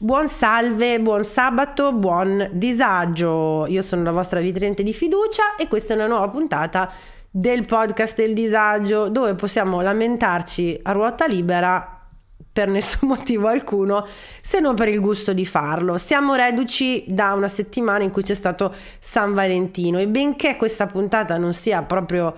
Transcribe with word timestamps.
Buon 0.00 0.28
salve, 0.28 1.00
buon 1.00 1.24
sabato, 1.24 1.92
buon 1.92 2.50
disagio. 2.52 3.66
Io 3.66 3.82
sono 3.82 4.04
la 4.04 4.12
vostra 4.12 4.38
vitrente 4.38 4.84
di 4.84 4.94
fiducia 4.94 5.56
e 5.56 5.66
questa 5.66 5.92
è 5.92 5.96
una 5.96 6.06
nuova 6.06 6.28
puntata 6.28 6.88
del 7.28 7.66
podcast 7.66 8.14
del 8.14 8.32
disagio 8.32 9.08
dove 9.08 9.34
possiamo 9.34 9.80
lamentarci 9.80 10.78
a 10.84 10.92
ruota 10.92 11.26
libera 11.26 12.00
per 12.52 12.68
nessun 12.68 13.08
motivo 13.10 13.48
alcuno 13.48 14.06
se 14.40 14.60
non 14.60 14.76
per 14.76 14.86
il 14.86 15.00
gusto 15.00 15.32
di 15.32 15.44
farlo. 15.44 15.98
Siamo 15.98 16.36
reduci 16.36 17.02
da 17.08 17.32
una 17.32 17.48
settimana 17.48 18.04
in 18.04 18.12
cui 18.12 18.22
c'è 18.22 18.34
stato 18.34 18.72
San 19.00 19.34
Valentino 19.34 19.98
e 19.98 20.06
benché 20.06 20.54
questa 20.54 20.86
puntata 20.86 21.36
non 21.38 21.52
sia 21.52 21.82
proprio 21.82 22.36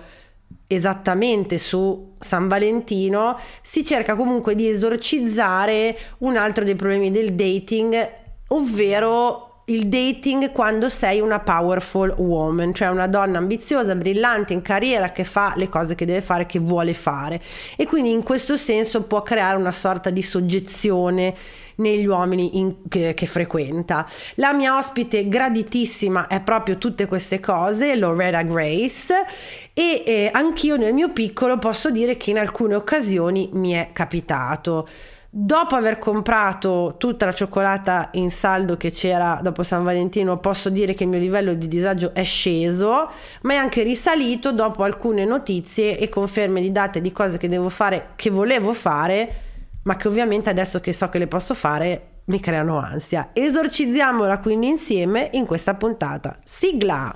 esattamente 0.67 1.57
su 1.57 2.15
San 2.19 2.47
Valentino, 2.47 3.37
si 3.61 3.83
cerca 3.83 4.15
comunque 4.15 4.55
di 4.55 4.69
esorcizzare 4.69 5.97
un 6.19 6.37
altro 6.37 6.63
dei 6.63 6.75
problemi 6.75 7.11
del 7.11 7.33
dating, 7.33 8.09
ovvero 8.47 9.51
il 9.65 9.87
dating 9.87 10.51
quando 10.51 10.89
sei 10.89 11.19
una 11.19 11.39
powerful 11.39 12.13
woman, 12.17 12.73
cioè 12.73 12.89
una 12.89 13.07
donna 13.07 13.37
ambiziosa, 13.37 13.95
brillante 13.95 14.53
in 14.53 14.61
carriera 14.61 15.11
che 15.11 15.23
fa 15.23 15.53
le 15.55 15.69
cose 15.69 15.95
che 15.95 16.05
deve 16.05 16.21
fare, 16.21 16.45
che 16.45 16.59
vuole 16.59 16.93
fare. 16.93 17.41
E 17.77 17.85
quindi 17.85 18.11
in 18.11 18.23
questo 18.23 18.57
senso 18.57 19.03
può 19.03 19.21
creare 19.21 19.57
una 19.57 19.71
sorta 19.71 20.09
di 20.09 20.21
soggezione 20.21 21.33
negli 21.81 22.05
uomini 22.05 22.59
in, 22.59 22.75
che, 22.87 23.13
che, 23.13 23.25
frequenta. 23.25 24.07
La 24.35 24.53
mia 24.53 24.77
ospite 24.77 25.27
graditissima 25.27 26.27
è 26.27 26.39
proprio 26.39 26.77
tutte 26.77 27.07
queste 27.07 27.39
cose, 27.39 27.95
Loretta 27.95 28.43
Grace, 28.43 29.25
e 29.73 30.03
eh, 30.05 30.29
anch'io 30.31 30.77
nel 30.77 30.93
mio 30.93 31.09
piccolo 31.09 31.57
posso 31.57 31.89
dire 31.89 32.15
che 32.15 32.29
in 32.29 32.37
alcune 32.37 32.75
occasioni 32.75 33.49
mi 33.53 33.71
è 33.71 33.89
capitato. 33.91 34.87
Dopo 35.33 35.75
aver 35.75 35.97
comprato 35.97 36.95
tutta 36.97 37.25
la 37.25 37.33
cioccolata 37.33 38.09
in 38.13 38.29
saldo 38.29 38.75
che 38.75 38.91
c'era 38.91 39.39
dopo 39.41 39.63
San 39.63 39.81
Valentino, 39.81 40.39
posso 40.39 40.69
dire 40.69 40.93
che 40.93 41.03
il 41.03 41.09
mio 41.09 41.19
livello 41.19 41.53
di 41.53 41.69
disagio 41.69 42.13
è 42.13 42.23
sceso, 42.25 43.09
ma 43.43 43.53
è 43.53 43.55
anche 43.55 43.81
risalito 43.81 44.51
dopo 44.51 44.83
alcune 44.83 45.23
notizie 45.23 45.97
e 45.97 46.09
conferme 46.09 46.59
di 46.59 46.73
date 46.73 46.99
di 46.99 47.13
cose 47.13 47.37
che 47.37 47.47
devo 47.47 47.69
fare, 47.69 48.09
che 48.17 48.29
volevo 48.29 48.73
fare, 48.73 49.50
ma 49.83 49.95
che 49.95 50.07
ovviamente 50.07 50.49
adesso 50.49 50.79
che 50.79 50.93
so 50.93 51.09
che 51.09 51.17
le 51.17 51.27
posso 51.27 51.53
fare 51.53 52.21
mi 52.25 52.39
creano 52.39 52.79
ansia. 52.79 53.31
Esorcizziamola 53.33 54.39
quindi 54.39 54.67
insieme 54.67 55.29
in 55.33 55.45
questa 55.45 55.75
puntata. 55.75 56.37
Sigla! 56.43 57.15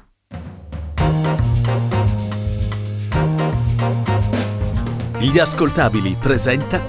Gli 5.17 5.39
ascoltabili 5.39 6.15
presenta 6.19 6.81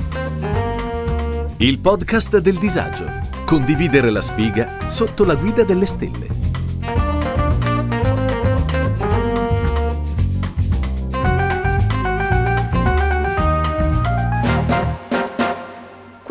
il 1.59 1.79
podcast 1.79 2.39
del 2.39 2.59
disagio. 2.59 3.07
Condividere 3.47 4.11
la 4.11 4.21
sfiga 4.21 4.91
sotto 4.91 5.25
la 5.25 5.35
guida 5.35 5.63
delle 5.63 5.87
stelle. 5.87 6.46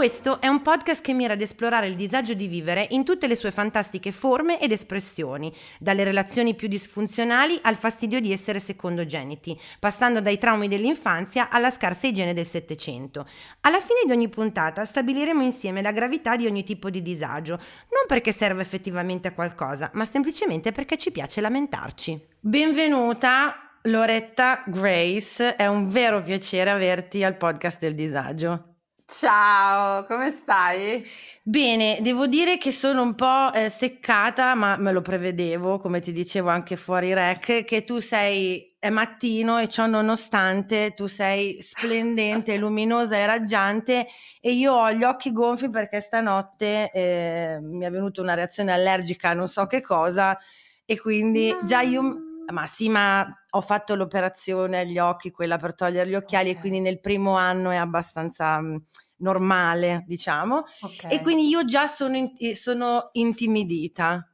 Questo 0.05 0.39
è 0.39 0.45
un 0.45 0.61
podcast 0.61 1.01
che 1.01 1.13
mira 1.13 1.33
ad 1.33 1.41
esplorare 1.41 1.87
il 1.87 1.95
disagio 1.95 2.35
di 2.35 2.45
vivere 2.45 2.85
in 2.91 3.03
tutte 3.03 3.25
le 3.25 3.35
sue 3.35 3.49
fantastiche 3.49 4.11
forme 4.11 4.61
ed 4.61 4.71
espressioni, 4.71 5.51
dalle 5.79 6.03
relazioni 6.03 6.53
più 6.53 6.67
disfunzionali 6.67 7.57
al 7.63 7.75
fastidio 7.75 8.19
di 8.19 8.31
essere 8.31 8.59
secondogeniti, 8.59 9.59
passando 9.79 10.21
dai 10.21 10.37
traumi 10.37 10.67
dell'infanzia 10.67 11.49
alla 11.49 11.71
scarsa 11.71 12.05
igiene 12.05 12.35
del 12.35 12.45
Settecento. 12.45 13.27
Alla 13.61 13.79
fine 13.79 14.01
di 14.05 14.11
ogni 14.11 14.29
puntata 14.29 14.85
stabiliremo 14.85 15.41
insieme 15.41 15.81
la 15.81 15.91
gravità 15.91 16.35
di 16.35 16.45
ogni 16.45 16.63
tipo 16.63 16.91
di 16.91 17.01
disagio, 17.01 17.55
non 17.55 18.05
perché 18.07 18.31
serve 18.31 18.61
effettivamente 18.61 19.29
a 19.29 19.33
qualcosa, 19.33 19.89
ma 19.93 20.05
semplicemente 20.05 20.71
perché 20.71 20.99
ci 20.99 21.09
piace 21.09 21.41
lamentarci. 21.41 22.27
Benvenuta 22.39 23.79
Loretta 23.85 24.61
Grace, 24.67 25.55
è 25.55 25.65
un 25.65 25.87
vero 25.87 26.21
piacere 26.21 26.69
averti 26.69 27.23
al 27.23 27.37
podcast 27.37 27.79
del 27.79 27.95
disagio. 27.95 28.74
Ciao, 29.07 30.03
come 30.05 30.31
stai? 30.31 31.03
Bene, 31.43 31.99
devo 32.01 32.25
dire 32.25 32.57
che 32.57 32.71
sono 32.71 33.03
un 33.03 33.13
po' 33.13 33.53
eh, 33.53 33.69
seccata, 33.69 34.55
ma 34.55 34.77
me 34.77 34.91
lo 34.91 35.01
prevedevo, 35.01 35.77
come 35.77 35.99
ti 35.99 36.11
dicevo 36.11 36.49
anche 36.49 36.75
fuori 36.75 37.13
rec, 37.13 37.63
che 37.63 37.83
tu 37.83 37.99
sei 37.99 38.75
è 38.79 38.89
mattino 38.89 39.59
e 39.59 39.67
ciò 39.67 39.85
nonostante 39.85 40.93
tu 40.95 41.05
sei 41.07 41.61
splendente, 41.61 42.57
luminosa 42.57 43.15
e 43.15 43.25
raggiante 43.25 44.07
e 44.39 44.51
io 44.53 44.73
ho 44.73 44.91
gli 44.91 45.03
occhi 45.03 45.31
gonfi 45.31 45.69
perché 45.69 46.01
stanotte 46.01 46.91
eh, 46.91 47.59
mi 47.61 47.85
è 47.85 47.89
venuta 47.91 48.21
una 48.21 48.33
reazione 48.35 48.71
allergica 48.71 49.29
a 49.29 49.33
non 49.33 49.47
so 49.47 49.65
che 49.65 49.81
cosa 49.81 50.37
e 50.85 50.99
quindi 50.99 51.51
no. 51.51 51.63
già 51.63 51.81
io 51.81 52.24
ma 52.51 52.67
sì, 52.67 52.89
ma 52.89 53.25
ho 53.49 53.61
fatto 53.61 53.95
l'operazione 53.95 54.81
agli 54.81 54.97
occhi, 54.97 55.31
quella 55.31 55.57
per 55.57 55.75
togliere 55.75 56.09
gli 56.09 56.15
occhiali 56.15 56.49
okay. 56.49 56.57
e 56.57 56.61
quindi 56.61 56.79
nel 56.79 56.99
primo 56.99 57.35
anno 57.35 57.71
è 57.71 57.75
abbastanza 57.75 58.59
mh, 58.59 58.85
normale, 59.17 60.03
diciamo. 60.07 60.63
Okay. 60.81 61.11
E 61.11 61.21
quindi 61.21 61.47
io 61.47 61.65
già 61.65 61.87
sono, 61.87 62.15
in, 62.15 62.33
sono 62.55 63.09
intimidita. 63.13 64.29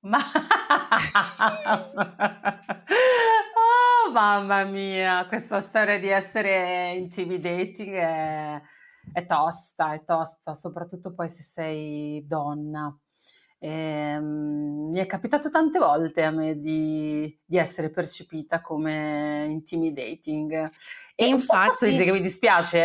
Ma... 0.00 0.18
oh, 4.06 4.10
mamma 4.12 4.64
mia, 4.64 5.26
questa 5.26 5.60
storia 5.60 5.98
di 5.98 6.08
essere 6.08 6.94
intimidating 6.94 7.94
è, 7.94 8.60
è 9.12 9.24
tosta, 9.24 9.92
è 9.94 10.04
tosta, 10.04 10.54
soprattutto 10.54 11.12
poi 11.14 11.28
se 11.28 11.42
sei 11.42 12.24
donna. 12.26 12.96
Ehm, 13.58 14.90
mi 14.92 15.00
è 15.00 15.06
capitato 15.06 15.48
tante 15.48 15.78
volte 15.78 16.22
a 16.22 16.30
me 16.30 16.58
di, 16.58 17.38
di 17.44 17.56
essere 17.56 17.90
percepita 17.90 18.60
come 18.60 19.46
intimidating. 19.48 20.52
E, 20.52 20.70
e 21.24 21.26
infatti... 21.26 21.68
Posso 21.68 21.86
che 21.86 22.12
mi 22.12 22.20
dispiace? 22.20 22.78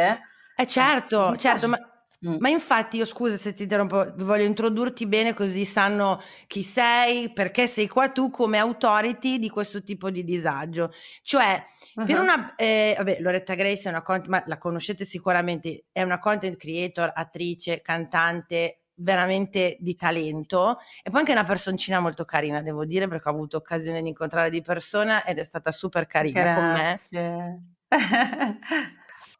Eh, 0.56 0.64
eh 0.64 0.68
certo, 0.68 1.36
certo, 1.36 1.68
ma 1.68 1.78
Mm. 2.24 2.36
Ma 2.38 2.50
infatti 2.50 2.98
io 2.98 3.06
scusa 3.06 3.36
se 3.36 3.56
ti 3.56 3.64
interrompo, 3.64 4.14
voglio 4.18 4.44
introdurti 4.44 5.08
bene 5.08 5.34
così 5.34 5.66
sanno 5.66 6.22
chi 6.46 6.62
sei, 6.62 7.34
perché 7.34 7.66
sei 7.66 7.88
qua 7.88 8.10
tu 8.10 8.30
come 8.30 8.60
authority 8.60 9.40
di 9.40 9.50
questo 9.50 9.82
tipo 9.82 10.12
di 10.12 10.24
disagio. 10.24 10.92
Cioè, 11.24 11.64
uh-huh. 11.96 12.06
per 12.06 12.20
una... 12.20 12.54
Eh, 12.56 12.94
vabbè, 12.96 13.18
Loretta 13.22 13.56
Grace 13.56 13.86
è 13.86 13.90
una 13.90 14.04
content, 14.04 14.28
ma 14.28 14.44
la 14.46 14.60
conoscete 14.60 15.04
sicuramente, 15.04 15.86
è 15.92 16.04
una 16.04 16.20
content 16.20 16.58
creator, 16.58 17.12
attrice, 17.12 17.82
cantante, 17.82 18.81
veramente 19.02 19.78
di 19.80 19.96
talento 19.96 20.78
e 21.04 21.10
poi 21.10 21.20
anche 21.20 21.32
una 21.32 21.44
personcina 21.44 22.00
molto 22.00 22.26
carina, 22.26 22.62
devo 22.62 22.86
dire, 22.86 23.08
perché 23.08 23.30
ho 23.30 23.32
avuto 23.32 23.58
occasione 23.58 24.02
di 24.02 24.10
incontrare 24.10 24.50
di 24.50 24.62
persona 24.62 25.24
ed 25.24 25.40
è 25.40 25.44
stata 25.44 25.72
super 25.72 26.06
carina 26.08 26.42
Grazie. 26.42 27.10
con 27.20 27.30
me. 27.30 28.60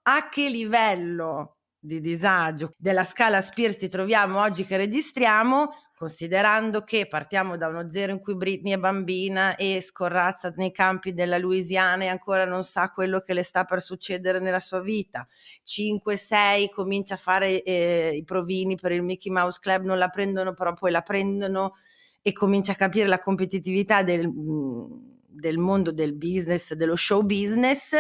A 0.04 0.30
che 0.30 0.50
livello 0.50 1.58
di 1.80 2.00
disagio 2.00 2.74
della 2.78 3.04
scala 3.04 3.42
Spears 3.42 3.78
ti 3.78 3.88
troviamo 3.88 4.40
oggi 4.40 4.66
che 4.66 4.78
registriamo, 4.78 5.70
considerando 6.02 6.82
che 6.82 7.06
partiamo 7.06 7.58
da 7.58 7.68
uno 7.68 7.92
zero 7.92 8.12
in 8.12 8.22
cui 8.22 8.36
Britney 8.36 8.74
è 8.74 8.78
bambina 8.78 9.56
e 9.56 9.82
scorrazza 9.82 10.52
nei 10.56 10.72
campi 10.72 11.14
della 11.14 11.38
Louisiana 11.38 12.06
e 12.06 12.08
ancora 12.08 12.44
non 12.44 12.64
sa 12.64 12.90
quello 12.90 13.20
che 13.20 13.36
le 13.36 13.44
sta 13.44 13.66
per 13.66 13.82
succedere 13.82 14.40
nella 14.40 14.60
sua 14.60 14.82
vita. 14.82 15.28
5-6 15.64 16.70
comincia 16.72 17.14
a 17.14 17.18
fare 17.18 17.62
eh, 17.62 18.14
i 18.16 18.24
provini 18.24 18.74
per 18.78 18.94
il 18.94 19.04
Mickey 19.04 19.32
Mouse 19.32 19.60
Club, 19.62 19.84
non 19.84 20.00
la 20.00 20.10
prendono 20.10 20.56
però 20.56 20.74
poi 20.74 20.90
la 20.90 21.02
prendono 21.02 21.76
e 22.24 22.32
cominci 22.34 22.72
a 22.72 22.76
capire 22.76 23.06
la 23.06 23.20
competitività 23.20 24.02
del, 24.02 24.28
del 24.34 25.60
mondo 25.60 25.92
del 25.92 26.16
business, 26.16 26.74
dello 26.74 26.96
show 26.96 27.22
business, 27.22 27.94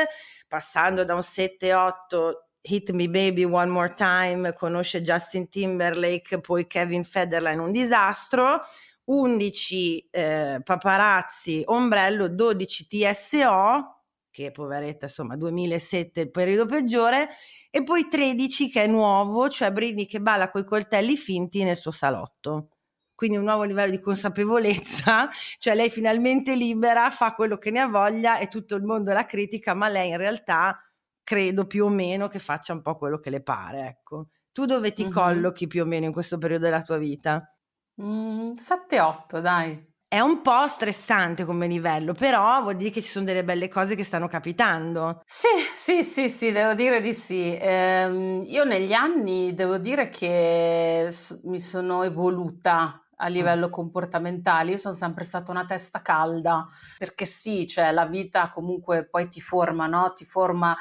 passando 0.48 1.04
da 1.04 1.14
un 1.14 1.20
7-8 1.20 2.32
Hit 2.62 2.92
Me 2.92 3.10
Baby 3.10 3.44
One 3.44 3.70
More 3.70 3.94
Time, 3.94 4.54
conosce 4.54 5.02
Justin 5.02 5.50
Timberlake, 5.50 6.40
poi 6.40 6.68
Kevin 6.68 7.04
Federline, 7.04 7.62
un 7.62 7.72
disastro, 7.72 8.62
11 9.06 10.08
eh, 10.12 10.62
paparazzi, 10.64 11.64
ombrello, 11.66 12.30
12 12.30 12.88
TSO, 12.88 14.02
che 14.30 14.52
poveretta 14.52 15.06
insomma 15.06 15.36
2007 15.36 16.22
il 16.22 16.32
periodo 16.32 16.66
peggiore, 16.66 17.30
e 17.70 17.84
poi 17.84 18.08
13 18.08 18.70
che 18.70 18.84
è 18.84 18.88
nuovo, 18.88 19.50
cioè 19.50 19.72
Britney 19.72 20.06
che 20.06 20.22
balla 20.22 20.50
coi 20.52 20.64
coltelli 20.64 21.18
finti 21.18 21.64
nel 21.64 21.76
suo 21.76 21.92
salotto. 21.92 22.70
Quindi 23.16 23.38
un 23.38 23.44
nuovo 23.44 23.64
livello 23.64 23.92
di 23.92 24.00
consapevolezza, 24.00 25.30
cioè 25.60 25.76
lei 25.76 25.90
finalmente 25.90 26.56
libera, 26.56 27.10
fa 27.10 27.34
quello 27.34 27.58
che 27.58 27.72
ne 27.72 27.80
ha 27.82 27.88
voglia 27.88 28.40
e 28.40 28.48
tutto 28.48 28.76
il 28.76 28.84
mondo 28.84 29.12
la 29.14 29.26
critica, 29.26 29.74
ma 29.74 29.90
lei 29.90 30.10
in 30.10 30.18
realtà 30.18 30.80
credo 31.24 31.66
più 31.66 31.86
o 31.86 31.90
meno 31.90 32.28
che 32.28 32.40
faccia 32.40 32.74
un 32.74 32.82
po' 32.82 32.98
quello 32.98 33.20
che 33.20 33.30
le 33.30 33.42
pare, 33.42 33.88
ecco. 33.88 34.28
Tu 34.52 34.66
dove 34.66 34.94
ti 34.94 35.04
mm-hmm. 35.04 35.12
collochi 35.12 35.68
più 35.68 35.84
o 35.84 35.86
meno 35.86 36.06
in 36.06 36.12
questo 36.12 36.38
periodo 36.38 36.66
della 36.66 36.82
tua 36.82 36.98
vita? 36.98 37.56
Mm, 38.02 38.54
7-8, 38.54 39.40
dai. 39.40 39.90
È 40.08 40.20
un 40.20 40.42
po' 40.42 40.68
stressante 40.68 41.46
come 41.46 41.68
livello, 41.68 42.12
però 42.12 42.62
vuol 42.62 42.76
dire 42.76 42.90
che 42.90 43.02
ci 43.02 43.08
sono 43.08 43.24
delle 43.24 43.46
belle 43.46 43.70
cose 43.70 43.96
che 43.96 44.04
stanno 44.04 44.28
capitando. 44.28 45.22
Sì, 45.24 45.48
sì, 45.74 46.04
sì, 46.04 46.28
sì, 46.28 46.52
devo 46.52 46.74
dire 46.74 47.00
di 47.00 47.14
sì. 47.14 47.58
Ehm, 47.58 48.44
io 48.46 48.66
negli 48.66 48.92
anni 48.92 49.54
devo 49.54 49.78
dire 49.78 50.10
che 50.10 51.10
mi 51.44 51.62
sono 51.62 52.04
evoluta 52.04 53.06
a 53.16 53.28
livello 53.28 53.70
comportamentale. 53.70 54.72
Io 54.72 54.78
sono 54.78 54.96
sempre 54.96 55.24
stata 55.24 55.50
una 55.50 55.64
testa 55.64 56.02
calda, 56.02 56.68
perché 56.98 57.26
sì, 57.26 57.66
cioè 57.66 57.94
la 57.94 58.06
vita 58.06 58.50
comunque 58.50 59.08
poi 59.08 59.30
ti 59.30 59.40
forma, 59.40 59.88
no? 59.88 60.12
Ti 60.12 60.26
forma 60.26 60.76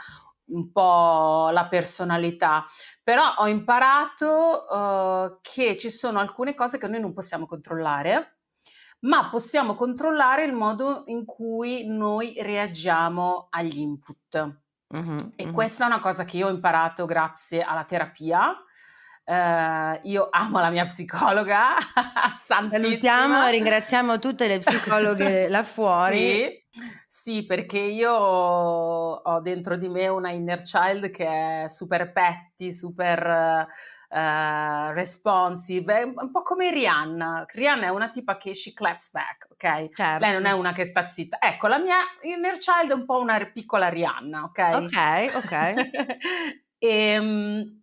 un 0.51 0.71
po' 0.73 1.51
la 1.51 1.67
personalità, 1.67 2.67
però 3.03 3.35
ho 3.39 3.49
imparato 3.49 4.67
uh, 4.69 5.39
che 5.41 5.77
ci 5.77 5.91
sono 5.91 6.19
alcune 6.19 6.55
cose 6.55 6.79
che 6.79 6.89
noi 6.89 7.01
non 7.01 7.13
possiamo 7.13 7.47
controllare, 7.47 8.39
ma 9.01 9.29
possiamo 9.31 9.75
controllare 9.75 10.45
il 10.45 10.53
modo 10.53 11.05
in 11.07 11.25
cui 11.25 11.87
noi 11.87 12.35
reagiamo 12.39 13.49
agli 13.51 13.79
input. 13.79 14.59
Uh-huh, 14.89 15.33
e 15.37 15.45
uh-huh. 15.45 15.53
questa 15.53 15.85
è 15.85 15.87
una 15.87 16.01
cosa 16.01 16.25
che 16.25 16.37
io 16.37 16.49
ho 16.49 16.51
imparato 16.51 17.05
grazie 17.07 17.63
alla 17.63 17.85
terapia. 17.85 18.55
Uh, 19.25 19.99
io 20.09 20.29
amo 20.31 20.59
la 20.59 20.71
mia 20.71 20.85
psicologa. 20.87 21.77
Salutiamo 22.35 23.47
e 23.47 23.51
ringraziamo 23.53 24.19
tutte 24.19 24.49
le 24.49 24.59
psicologhe 24.59 25.49
là 25.49 25.63
fuori. 25.65 26.19
Sì 26.19 26.60
sì, 27.07 27.45
perché 27.45 27.79
io 27.79 28.13
ho 28.13 29.41
dentro 29.41 29.77
di 29.77 29.89
me 29.89 30.09
una 30.09 30.31
inner 30.31 30.63
child 30.63 31.11
che 31.11 31.65
è 31.65 31.69
super 31.69 32.13
petty, 32.13 32.73
super 32.73 33.69
uh, 34.11 34.93
responsive, 34.93 36.01
è 36.01 36.03
un 36.03 36.31
po' 36.31 36.43
come 36.43 36.71
Rihanna. 36.71 37.45
Rihanna 37.49 37.87
è 37.87 37.91
una 37.91 38.11
tipa 38.11 38.37
che 38.37 38.55
she 38.55 38.73
claps 38.73 39.11
back, 39.13 39.49
ok? 39.51 39.91
Certo. 39.93 40.25
Lei 40.25 40.33
non 40.33 40.47
è 40.47 40.53
una 40.53 40.73
che 40.73 40.85
sta 40.85 41.05
zitta. 41.05 41.39
Ecco, 41.41 41.69
la 41.69 41.79
mia 41.79 41.99
inner 42.23 42.59
child 42.59 42.91
è 42.91 42.95
un 42.95 43.05
po' 43.05 43.19
una 43.19 43.39
piccola 43.53 43.89
Rihanna, 43.89 44.43
ok? 44.45 44.59
Ok, 44.75 45.35
ok. 45.37 45.53
e, 45.53 46.63
ehm, 46.79 47.83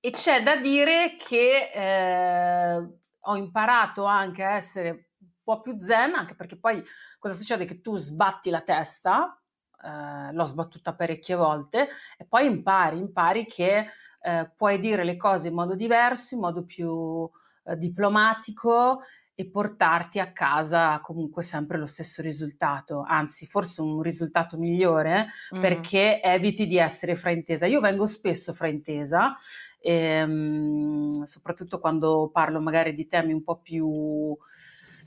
e, 0.00 0.10
c'è 0.10 0.42
da 0.42 0.56
dire 0.56 1.16
che 1.16 1.70
eh, 1.74 2.88
ho 3.20 3.36
imparato 3.36 4.04
anche 4.04 4.44
a 4.44 4.54
essere 4.54 5.07
po' 5.48 5.60
più 5.62 5.78
zen, 5.78 6.14
anche 6.14 6.34
perché 6.34 6.58
poi 6.58 6.84
cosa 7.18 7.32
succede? 7.32 7.64
Che 7.64 7.80
tu 7.80 7.96
sbatti 7.96 8.50
la 8.50 8.60
testa, 8.60 9.40
eh, 9.82 10.32
l'ho 10.32 10.44
sbattuta 10.44 10.94
parecchie 10.94 11.36
volte, 11.36 11.88
e 12.18 12.26
poi 12.26 12.44
impari, 12.44 12.98
impari 12.98 13.46
che 13.46 13.86
eh, 14.20 14.52
puoi 14.54 14.78
dire 14.78 15.04
le 15.04 15.16
cose 15.16 15.48
in 15.48 15.54
modo 15.54 15.74
diverso, 15.74 16.34
in 16.34 16.40
modo 16.42 16.66
più 16.66 17.26
eh, 17.64 17.76
diplomatico 17.78 19.00
e 19.34 19.48
portarti 19.48 20.18
a 20.18 20.32
casa 20.32 21.00
comunque 21.00 21.42
sempre 21.42 21.78
lo 21.78 21.86
stesso 21.86 22.20
risultato, 22.20 23.04
anzi 23.06 23.46
forse 23.46 23.80
un 23.80 24.02
risultato 24.02 24.58
migliore 24.58 25.28
mm. 25.54 25.60
perché 25.60 26.20
eviti 26.20 26.66
di 26.66 26.76
essere 26.76 27.14
fraintesa. 27.14 27.64
Io 27.66 27.80
vengo 27.80 28.04
spesso 28.04 28.52
fraintesa, 28.52 29.32
ehm, 29.80 31.22
soprattutto 31.22 31.78
quando 31.78 32.28
parlo 32.30 32.60
magari 32.60 32.92
di 32.92 33.06
temi 33.06 33.32
un 33.32 33.44
po' 33.44 33.60
più 33.60 34.36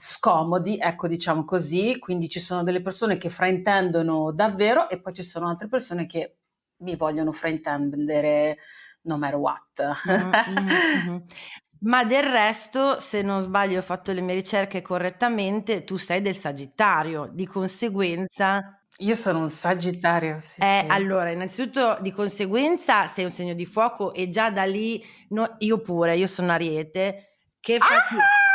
scomodi, 0.04 0.80
ecco 0.80 1.08
diciamo 1.08 1.46
così, 1.46 2.00
quindi 2.00 2.28
ci 2.28 2.40
sono 2.40 2.64
delle 2.64 2.82
persone 2.82 3.18
che 3.18 3.30
fraintendono 3.30 4.32
davvero 4.32 4.90
e 4.90 5.00
poi 5.00 5.14
ci 5.14 5.22
sono 5.22 5.48
altre 5.48 5.68
persone 5.68 6.08
che 6.08 6.38
mi 6.78 6.96
vogliono 6.96 7.32
fraintendere 7.32 8.58
no 9.02 9.18
matter 9.20 9.36
what. 9.36 9.94
Mm-hmm. 10.50 11.18
Ma 11.82 12.04
del 12.04 12.24
resto, 12.24 12.98
se 13.00 13.22
non 13.22 13.44
sbaglio, 13.44 13.78
ho 13.78 13.84
fatto 13.84 14.12
le 14.12 14.22
mie 14.22 14.34
ricerche 14.34 14.82
correttamente, 14.82 15.84
tu 15.84 15.98
sei 15.98 16.22
del 16.22 16.36
Sagittario, 16.36 17.30
di 17.32 17.46
conseguenza... 17.46 18.82
Io 18.98 19.16
sono 19.16 19.40
un 19.40 19.50
Sagittario, 19.52 20.40
sì, 20.40 20.62
eh, 20.62 20.82
sì. 20.84 20.92
Allora, 20.92 21.30
innanzitutto 21.30 22.00
di 22.02 22.12
conseguenza 22.12 23.06
sei 23.06 23.26
un 23.26 23.32
segno 23.32 23.54
di 23.54 23.66
fuoco 23.68 24.14
e 24.14 24.30
già 24.30 24.50
da 24.50 24.64
lì, 24.64 25.04
no, 25.30 25.56
io 25.60 25.80
pure, 25.80 26.18
io 26.18 26.28
sono 26.28 26.52
Ariete, 26.52 27.38
che 27.60 27.78
fa... 27.78 27.96
Ah! 27.96 28.51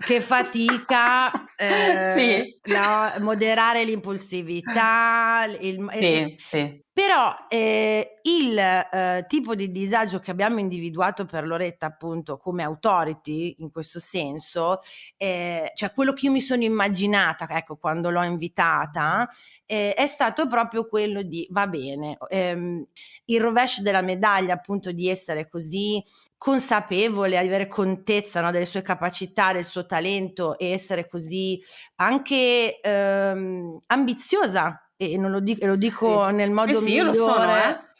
Che 0.00 0.20
fatica 0.20 1.30
eh, 1.56 2.14
sì. 2.16 2.58
la, 2.70 3.16
moderare 3.20 3.84
l'impulsività. 3.84 5.44
Il, 5.58 5.84
sì, 5.88 6.04
eh, 6.04 6.34
sì. 6.36 6.83
Però 6.94 7.34
eh, 7.48 8.20
il 8.22 8.56
eh, 8.56 9.24
tipo 9.26 9.56
di 9.56 9.72
disagio 9.72 10.20
che 10.20 10.30
abbiamo 10.30 10.60
individuato 10.60 11.24
per 11.24 11.44
Loretta, 11.44 11.86
appunto, 11.86 12.36
come 12.36 12.62
authority 12.62 13.56
in 13.58 13.72
questo 13.72 13.98
senso, 13.98 14.78
eh, 15.16 15.72
cioè 15.74 15.92
quello 15.92 16.12
che 16.12 16.26
io 16.26 16.30
mi 16.32 16.40
sono 16.40 16.62
immaginata, 16.62 17.48
ecco, 17.50 17.76
quando 17.78 18.10
l'ho 18.10 18.22
invitata, 18.22 19.28
eh, 19.66 19.92
è 19.94 20.06
stato 20.06 20.46
proprio 20.46 20.86
quello 20.86 21.22
di 21.22 21.44
va 21.50 21.66
bene, 21.66 22.16
ehm, 22.28 22.86
il 23.24 23.40
rovescio 23.40 23.82
della 23.82 24.00
medaglia, 24.00 24.54
appunto, 24.54 24.92
di 24.92 25.08
essere 25.08 25.48
così 25.48 26.00
consapevole, 26.36 27.38
avere 27.38 27.66
contezza 27.66 28.40
no, 28.40 28.52
delle 28.52 28.66
sue 28.66 28.82
capacità, 28.82 29.52
del 29.52 29.64
suo 29.64 29.84
talento 29.84 30.56
e 30.58 30.68
essere 30.70 31.08
così 31.08 31.60
anche 31.96 32.78
ehm, 32.80 33.80
ambiziosa 33.86 34.78
e 34.96 35.16
non 35.16 35.30
lo 35.30 35.40
dico, 35.40 35.66
lo 35.66 35.76
dico 35.76 36.26
sì. 36.28 36.34
nel 36.34 36.50
modo 36.50 36.74
sì, 36.74 36.82
sì, 36.82 36.84
migliore. 36.84 37.16
Io 37.16 37.24
lo 37.24 37.32
sono, 37.32 37.56
eh? 37.56 37.92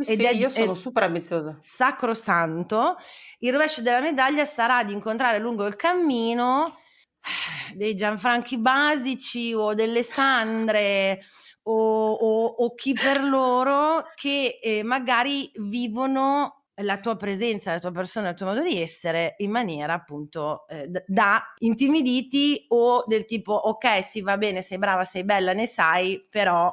Sì, 0.00 0.24
è, 0.24 0.30
io 0.30 0.48
sono 0.48 0.74
super 0.74 1.02
ambiziosa. 1.02 1.56
Sacrosanto. 1.60 2.96
Il 3.40 3.52
rovescio 3.52 3.82
della 3.82 4.00
medaglia 4.00 4.44
sarà 4.44 4.82
di 4.82 4.92
incontrare 4.92 5.38
lungo 5.38 5.66
il 5.66 5.76
cammino 5.76 6.78
eh, 7.20 7.74
dei 7.74 7.94
Gianfranchi 7.94 8.58
basici 8.58 9.52
o 9.52 9.74
delle 9.74 10.02
Sandre 10.02 11.20
o, 11.64 12.12
o, 12.12 12.46
o 12.46 12.74
chi 12.74 12.94
per 12.94 13.22
loro 13.22 14.04
che 14.14 14.58
eh, 14.62 14.82
magari 14.82 15.50
vivono 15.56 16.59
la 16.82 16.98
tua 16.98 17.16
presenza, 17.16 17.72
la 17.72 17.78
tua 17.78 17.90
persona, 17.90 18.30
il 18.30 18.34
tuo 18.34 18.46
modo 18.46 18.62
di 18.62 18.80
essere 18.80 19.34
in 19.38 19.50
maniera 19.50 19.92
appunto 19.94 20.66
eh, 20.68 20.88
da 21.06 21.42
intimiditi 21.58 22.64
o 22.68 23.04
del 23.06 23.24
tipo 23.24 23.52
ok 23.52 24.04
sì 24.04 24.20
va 24.20 24.36
bene 24.36 24.62
sei 24.62 24.78
brava 24.78 25.04
sei 25.04 25.24
bella 25.24 25.52
ne 25.52 25.66
sai 25.66 26.26
però 26.28 26.72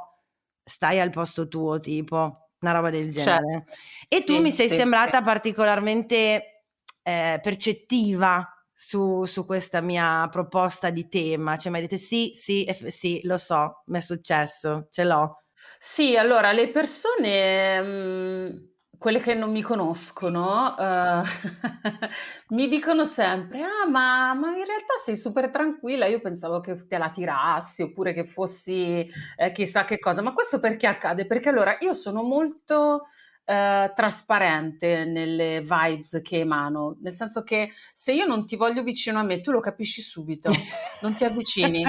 stai 0.64 1.00
al 1.00 1.10
posto 1.10 1.48
tuo 1.48 1.80
tipo 1.80 2.50
una 2.60 2.72
roba 2.72 2.90
del 2.90 3.10
genere 3.10 3.66
certo. 3.66 3.74
e 4.08 4.20
sì, 4.20 4.26
tu 4.26 4.40
mi 4.40 4.52
sei 4.52 4.68
sì, 4.68 4.76
sembrata 4.76 5.18
sì. 5.18 5.24
particolarmente 5.24 6.64
eh, 7.04 7.40
percettiva 7.42 8.52
su, 8.74 9.26
su, 9.26 9.46
questa 9.46 9.82
mia 9.82 10.28
proposta 10.30 10.90
di 10.90 11.08
tema 11.08 11.58
cioè 11.58 11.72
mi 11.72 11.78
hai 11.78 11.84
detto 11.84 11.98
sì 11.98 12.32
sì 12.34 12.66
f- 12.66 12.88
sì 12.88 13.22
lo 13.24 13.38
so 13.38 13.84
mi 13.88 13.98
è 13.98 14.02
successo 14.02 14.88
ce 14.90 15.04
l'ho 15.04 15.44
sì 15.80 16.16
allora 16.16 16.52
le 16.52 16.70
persone 16.70 17.82
mh 17.82 17.86
mm, 17.86 18.77
quelle 18.98 19.20
che 19.20 19.34
non 19.34 19.52
mi 19.52 19.62
conoscono 19.62 20.76
uh, 20.78 21.22
mi 22.56 22.68
dicono 22.68 23.06
sempre: 23.06 23.62
Ah, 23.62 23.88
ma, 23.90 24.34
ma, 24.34 24.50
in 24.50 24.66
realtà 24.66 24.96
sei 25.04 25.16
super 25.18 25.50
tranquilla. 25.50 26.06
Io 26.08 26.20
pensavo 26.20 26.60
che 26.60 26.88
te 26.88 26.98
la 26.98 27.10
tirassi 27.10 27.84
oppure 27.84 28.14
che 28.14 28.26
fossi 28.26 29.08
eh, 29.38 29.52
chissà 29.52 29.86
che 29.86 30.00
cosa. 30.00 30.22
Ma 30.22 30.34
questo 30.34 30.60
perché 30.60 30.88
accade? 30.88 31.26
Perché 31.26 31.50
allora 31.50 31.78
io 31.80 31.94
sono 31.94 32.24
molto 32.24 33.08
eh, 33.50 33.94
trasparente 33.96 35.06
nelle 35.06 35.62
vibes 35.62 36.20
che 36.22 36.40
emano, 36.40 36.98
nel 37.02 37.16
senso 37.16 37.44
che 37.44 37.72
se 37.94 38.12
io 38.12 38.26
non 38.26 38.46
ti 38.46 38.58
voglio 38.58 38.84
vicino 38.84 39.20
a 39.20 39.24
me, 39.24 39.40
tu 39.40 39.52
lo 39.52 39.62
capisci 39.62 40.02
subito, 40.02 40.52
non 41.00 41.16
ti 41.16 41.24
avvicini. 41.24 41.82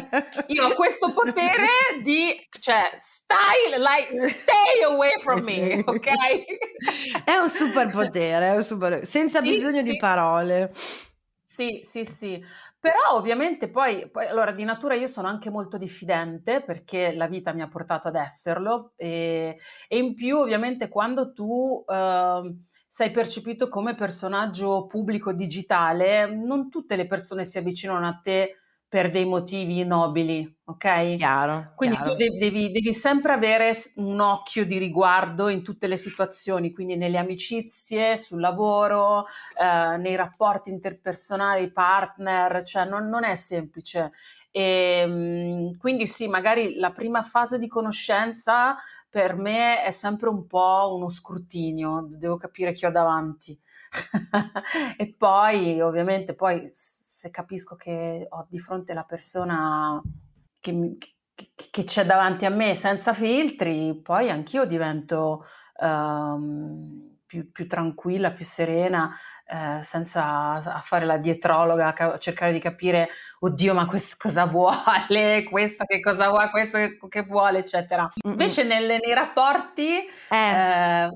Io 0.46 0.66
ho 0.66 0.74
questo 0.74 1.12
potere 1.12 1.66
di, 2.00 2.46
cioè, 2.60 2.94
stai, 2.98 3.76
like, 3.76 4.12
stay 4.12 4.84
away 4.84 5.18
from 5.20 5.42
me, 5.42 5.82
ok? 5.84 6.08
È 7.24 7.34
un 7.34 7.50
superpotere, 7.50 8.52
è 8.52 8.54
un 8.54 8.62
super... 8.62 9.04
senza 9.04 9.40
sì, 9.40 9.50
bisogno 9.50 9.82
sì. 9.82 9.90
di 9.90 9.96
parole. 9.96 10.72
Sì, 11.42 11.80
sì, 11.82 12.04
sì, 12.04 12.40
Però 12.80 13.16
ovviamente 13.16 13.68
poi, 13.70 14.08
poi, 14.08 14.26
allora 14.28 14.52
di 14.52 14.62
natura 14.62 14.94
io 14.94 15.08
sono 15.08 15.26
anche 15.26 15.50
molto 15.50 15.78
diffidente 15.78 16.62
perché 16.62 17.12
la 17.12 17.26
vita 17.26 17.52
mi 17.52 17.60
ha 17.62 17.68
portato 17.68 18.06
ad 18.06 18.14
esserlo 18.14 18.92
e, 18.94 19.58
e 19.88 19.98
in 19.98 20.14
più 20.14 20.36
ovviamente 20.38 20.88
quando 20.88 21.32
tu 21.32 21.84
eh, 21.88 22.56
sei 22.86 23.10
percepito 23.10 23.68
come 23.68 23.96
personaggio 23.96 24.86
pubblico 24.86 25.32
digitale, 25.32 26.32
non 26.32 26.68
tutte 26.70 26.94
le 26.94 27.08
persone 27.08 27.44
si 27.44 27.58
avvicinano 27.58 28.06
a 28.06 28.20
te 28.22 28.58
per 28.88 29.10
dei 29.10 29.26
motivi 29.26 29.84
nobili, 29.84 30.60
ok? 30.64 31.16
Chiaro. 31.16 31.72
Quindi 31.76 31.96
chiaro. 31.96 32.12
tu 32.12 32.16
devi, 32.16 32.70
devi, 32.70 32.94
sempre 32.94 33.32
avere 33.32 33.74
un 33.96 34.18
occhio 34.18 34.64
di 34.64 34.78
riguardo 34.78 35.48
in 35.48 35.62
tutte 35.62 35.86
le 35.86 35.98
situazioni, 35.98 36.72
quindi 36.72 36.96
nelle 36.96 37.18
amicizie, 37.18 38.16
sul 38.16 38.40
lavoro, 38.40 39.26
eh, 39.60 39.98
nei 39.98 40.16
rapporti 40.16 40.70
interpersonali, 40.70 41.70
partner, 41.70 42.62
cioè 42.62 42.86
non, 42.86 43.08
non 43.08 43.24
è 43.24 43.34
semplice. 43.34 44.12
E, 44.50 45.00
ehm, 45.02 45.76
quindi 45.76 46.06
sì, 46.06 46.26
magari 46.26 46.76
la 46.76 46.90
prima 46.90 47.22
fase 47.22 47.58
di 47.58 47.68
conoscenza 47.68 48.76
per 49.10 49.36
me 49.36 49.82
è 49.82 49.90
sempre 49.90 50.30
un 50.30 50.46
po' 50.46 50.94
uno 50.94 51.10
scrutinio, 51.10 52.08
devo 52.10 52.38
capire 52.38 52.72
chi 52.72 52.86
ho 52.86 52.90
davanti. 52.90 53.58
e 54.96 55.14
poi 55.16 55.80
ovviamente 55.80 56.34
poi 56.34 56.70
se 57.18 57.30
capisco 57.30 57.74
che 57.74 58.28
ho 58.30 58.46
di 58.48 58.60
fronte 58.60 58.94
la 58.94 59.02
persona 59.02 60.00
che, 60.60 60.96
che, 61.34 61.50
che 61.68 61.82
c'è 61.82 62.06
davanti 62.06 62.44
a 62.44 62.48
me 62.48 62.76
senza 62.76 63.12
filtri, 63.12 64.00
poi 64.00 64.30
anch'io 64.30 64.64
divento 64.64 65.44
um, 65.80 67.16
più, 67.26 67.50
più, 67.50 67.66
tranquilla, 67.66 68.30
più 68.30 68.44
serena, 68.44 69.12
eh, 69.48 69.82
senza 69.82 70.60
fare 70.84 71.06
la 71.06 71.18
dietrologa, 71.18 71.92
a 71.92 72.18
cercare 72.18 72.52
di 72.52 72.60
capire, 72.60 73.08
oddio, 73.40 73.74
ma 73.74 73.86
questo 73.86 74.14
cosa 74.16 74.46
vuole, 74.46 75.42
questa 75.50 75.86
che 75.86 75.98
cosa 75.98 76.28
vuole, 76.28 76.50
questo 76.50 76.78
che, 76.78 76.98
che 77.08 77.22
vuole, 77.22 77.58
eccetera. 77.58 78.08
Invece 78.26 78.62
nelle, 78.62 79.00
nei 79.04 79.12
rapporti... 79.12 80.06
Eh. 80.30 80.36
Eh, 80.36 81.10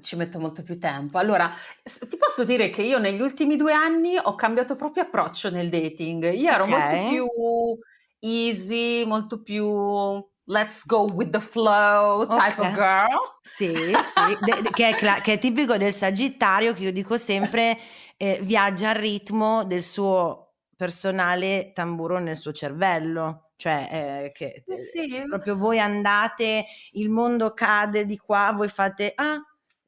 ci 0.00 0.16
metto 0.16 0.38
molto 0.38 0.62
più 0.62 0.78
tempo. 0.78 1.18
Allora, 1.18 1.52
ti 1.82 2.16
posso 2.16 2.44
dire 2.44 2.70
che 2.70 2.82
io 2.82 2.98
negli 2.98 3.20
ultimi 3.20 3.56
due 3.56 3.72
anni 3.72 4.16
ho 4.16 4.34
cambiato 4.34 4.76
proprio 4.76 5.04
approccio 5.04 5.50
nel 5.50 5.68
dating. 5.68 6.32
Io 6.32 6.50
ero 6.50 6.64
okay. 6.64 6.78
molto 6.78 7.08
più 7.08 7.26
easy, 8.20 9.04
molto 9.04 9.42
più 9.42 10.24
let's 10.46 10.84
go 10.86 11.06
with 11.12 11.30
the 11.30 11.40
flow 11.40 12.26
type 12.26 12.60
okay. 12.60 12.70
of 12.70 12.74
girl. 12.74 13.18
Sì, 13.42 13.74
sì. 13.74 14.38
De- 14.40 14.62
de- 14.62 14.70
che, 14.70 14.88
è 14.88 14.94
cla- 14.94 15.20
che, 15.20 15.34
è 15.34 15.38
tipico 15.38 15.76
del 15.76 15.92
Sagittario, 15.92 16.72
che 16.72 16.84
io 16.84 16.92
dico 16.92 17.16
sempre 17.16 17.78
eh, 18.16 18.38
viaggia 18.42 18.90
al 18.90 18.96
ritmo 18.96 19.64
del 19.64 19.82
suo 19.82 20.54
personale 20.76 21.72
tamburo 21.74 22.18
nel 22.18 22.36
suo 22.36 22.52
cervello 22.52 23.52
cioè 23.62 23.88
eh, 23.92 24.32
che 24.32 24.64
eh, 24.66 24.76
sì. 24.76 25.24
proprio 25.28 25.54
voi 25.54 25.78
andate, 25.78 26.64
il 26.94 27.08
mondo 27.10 27.54
cade 27.54 28.04
di 28.04 28.16
qua, 28.16 28.52
voi 28.52 28.66
fate 28.66 29.12
ah 29.14 29.40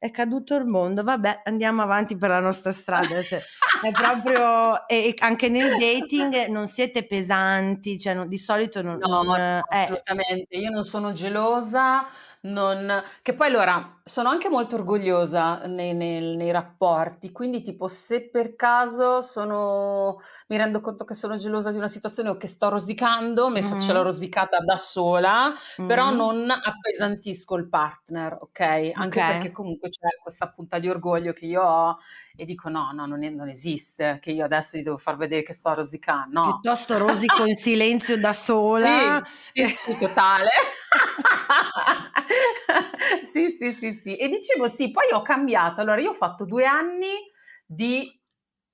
è 0.05 0.11
caduto 0.11 0.55
il 0.55 0.65
mondo, 0.65 1.03
vabbè, 1.03 1.41
andiamo 1.45 1.81
avanti 1.81 2.15
per 2.15 2.29
la 2.29 2.39
nostra 2.39 2.71
strada. 2.71 3.21
Cioè, 3.23 3.41
è 3.81 3.91
proprio, 3.91 4.87
e 4.87 5.15
anche 5.19 5.49
nel 5.49 5.77
dating 5.77 6.47
non 6.47 6.67
siete 6.67 7.05
pesanti, 7.05 7.99
cioè 7.99 8.13
non, 8.13 8.27
di 8.27 8.37
solito 8.37 8.81
non... 8.81 8.97
No, 8.99 9.23
non, 9.23 9.25
no 9.25 9.35
eh. 9.35 9.63
assolutamente, 9.67 10.55
io 10.55 10.69
non 10.69 10.83
sono 10.83 11.11
gelosa, 11.11 12.05
non... 12.45 13.03
che 13.21 13.33
poi 13.33 13.47
allora 13.47 13.99
sono 14.03 14.29
anche 14.29 14.49
molto 14.49 14.75
orgogliosa 14.75 15.65
nei, 15.65 15.93
nei, 15.93 16.35
nei, 16.35 16.51
rapporti, 16.51 17.31
quindi 17.31 17.61
tipo 17.61 17.87
se 17.87 18.29
per 18.29 18.55
caso 18.55 19.21
sono, 19.21 20.21
mi 20.47 20.57
rendo 20.57 20.79
conto 20.81 21.05
che 21.05 21.15
sono 21.15 21.37
gelosa 21.37 21.71
di 21.71 21.77
una 21.77 21.87
situazione 21.87 22.29
o 22.29 22.37
che 22.37 22.47
sto 22.47 22.69
rosicando, 22.69 23.49
mi 23.49 23.61
mm-hmm. 23.61 23.71
faccio 23.71 23.93
la 23.93 24.01
rosicata 24.01 24.59
da 24.59 24.77
sola, 24.77 25.49
mm-hmm. 25.49 25.87
però 25.87 26.11
non 26.11 26.49
appesantisco 26.49 27.55
il 27.55 27.67
partner, 27.67 28.37
ok? 28.39 28.59
Anche 28.59 29.19
okay. 29.19 29.31
perché 29.31 29.51
comunque 29.51 29.89
c'è 29.89 30.07
questa 30.21 30.47
punta 30.49 30.77
di 30.77 30.87
orgoglio 30.87 31.33
che 31.33 31.45
io 31.45 31.63
ho 31.63 31.97
e 32.35 32.45
dico 32.45 32.69
no, 32.69 32.91
no, 32.91 33.05
non, 33.05 33.23
è, 33.23 33.29
non, 33.29 33.47
esiste, 33.47 34.19
che 34.21 34.31
io 34.31 34.45
adesso 34.45 34.77
gli 34.77 34.83
devo 34.83 34.97
far 34.97 35.17
vedere 35.17 35.43
che 35.43 35.53
sto 35.53 35.73
rosicando. 35.73 36.39
No. 36.39 36.59
Piuttosto 36.59 36.97
rosico 36.97 37.45
in 37.45 37.55
silenzio 37.55 38.17
da 38.17 38.33
sola. 38.33 39.23
Sì, 39.51 39.65
sì, 39.65 39.75
sì 39.75 39.97
totale. 39.97 40.49
sì, 43.23 43.47
sì, 43.47 43.71
sì, 43.71 43.93
sì. 43.93 44.15
E 44.15 44.27
dicevo 44.27 44.67
sì, 44.67 44.91
poi 44.91 45.11
ho 45.11 45.21
cambiato. 45.21 45.81
Allora, 45.81 46.01
io 46.01 46.11
ho 46.11 46.15
fatto 46.15 46.45
due 46.45 46.65
anni 46.65 47.11
di 47.65 48.11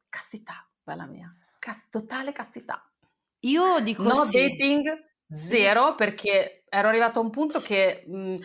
castità, 0.10 0.68
bella 0.84 1.06
mia, 1.06 1.34
Cas- 1.60 1.90
totale 1.90 2.32
castità. 2.32 2.86
Io 3.42 3.80
dico 3.80 4.04
no 4.04 4.24
sì. 4.26 4.38
dating, 4.38 5.10
zero, 5.32 5.96
perché 5.96 6.64
ero 6.68 6.88
arrivata 6.88 7.20
a 7.20 7.24
un 7.24 7.30
punto 7.30 7.60
che 7.60 8.04
mh, 8.06 8.38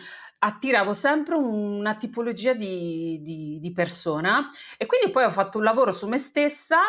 attiravo 0.47 0.93
sempre 0.93 1.35
una 1.35 1.95
tipologia 1.95 2.53
di, 2.53 3.19
di, 3.21 3.59
di, 3.59 3.71
persona 3.73 4.49
e 4.77 4.85
quindi 4.85 5.11
poi 5.11 5.25
ho 5.25 5.31
fatto 5.31 5.57
un 5.57 5.65
lavoro 5.65 5.91
su 5.91 6.07
me 6.07 6.17
stessa. 6.17 6.79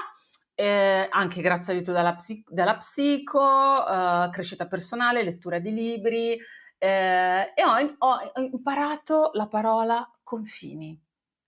Eh, 0.54 1.06
anche 1.10 1.40
grazie 1.40 1.70
all'aiuto 1.72 1.92
della, 1.92 2.16
psico, 2.16 2.52
della 2.52 2.76
psico 2.76 3.86
eh, 3.86 4.28
crescita 4.32 4.66
personale, 4.66 5.22
lettura 5.22 5.60
di 5.60 5.72
libri, 5.72 6.36
eh, 6.78 7.52
e 7.54 7.64
ho, 7.64 7.96
ho, 7.98 8.18
imparato 8.40 9.30
la 9.34 9.46
parola 9.46 10.04
confini. 10.22 11.00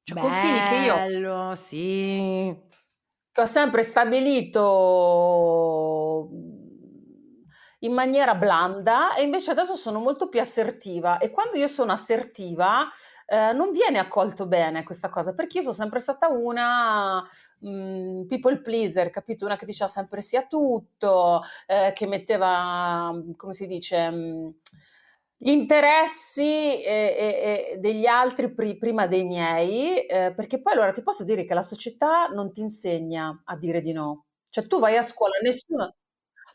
Cioè, 0.05 0.14
Bello, 0.21 0.29
confini 0.29 0.59
che 0.69 0.76
io 1.17 1.55
sì. 1.57 2.57
Che 3.33 3.40
ho 3.40 3.47
sempre 3.47 3.83
stabilito 3.83 4.61
in 7.81 7.93
maniera 7.93 8.35
blanda 8.35 9.15
e 9.15 9.23
invece 9.23 9.53
adesso 9.53 9.75
sono 9.75 10.01
molto 10.01 10.29
più 10.29 10.41
assertiva 10.41 11.19
e 11.19 11.31
quando 11.31 11.57
io 11.57 11.67
sono 11.67 11.93
assertiva 11.93 12.89
eh, 13.27 13.53
non 13.53 13.71
viene 13.71 13.99
accolto 13.99 14.47
bene 14.47 14.83
questa 14.83 15.09
cosa 15.09 15.35
perché 15.35 15.59
io 15.59 15.63
sono 15.63 15.75
sempre 15.75 15.99
stata 16.01 16.29
una 16.29 17.23
mh, 17.61 17.69
mm, 17.71 18.27
people 18.27 18.61
pleaser, 18.61 19.11
capito? 19.11 19.45
Una 19.45 19.57
che 19.57 19.67
diceva 19.67 19.89
sempre 19.89 20.21
sì 20.21 20.37
a 20.37 20.47
tutto, 20.47 21.43
eh, 21.67 21.93
che 21.95 22.07
metteva, 22.07 23.13
come 23.37 23.53
si 23.53 23.67
dice... 23.67 24.11
Mh, 24.11 24.55
gli 25.43 25.49
interessi 25.51 26.83
eh, 26.83 27.73
eh, 27.73 27.79
degli 27.79 28.05
altri 28.05 28.53
pri- 28.53 28.77
prima 28.77 29.07
dei 29.07 29.25
miei, 29.25 30.05
eh, 30.05 30.35
perché 30.37 30.61
poi 30.61 30.75
allora 30.75 30.93
ti 30.93 31.03
posso 31.03 31.25
dire 31.25 31.47
che 31.47 31.55
la 31.55 31.63
società 31.63 32.27
non 32.27 32.53
ti 32.53 32.61
insegna 32.61 33.41
a 33.47 33.57
dire 33.57 33.81
di 33.81 33.93
no. 33.93 34.27
Cioè 34.51 34.67
tu 34.67 34.79
vai 34.79 34.99
a 34.99 35.03
scuola, 35.03 35.39
nessuno... 35.43 35.95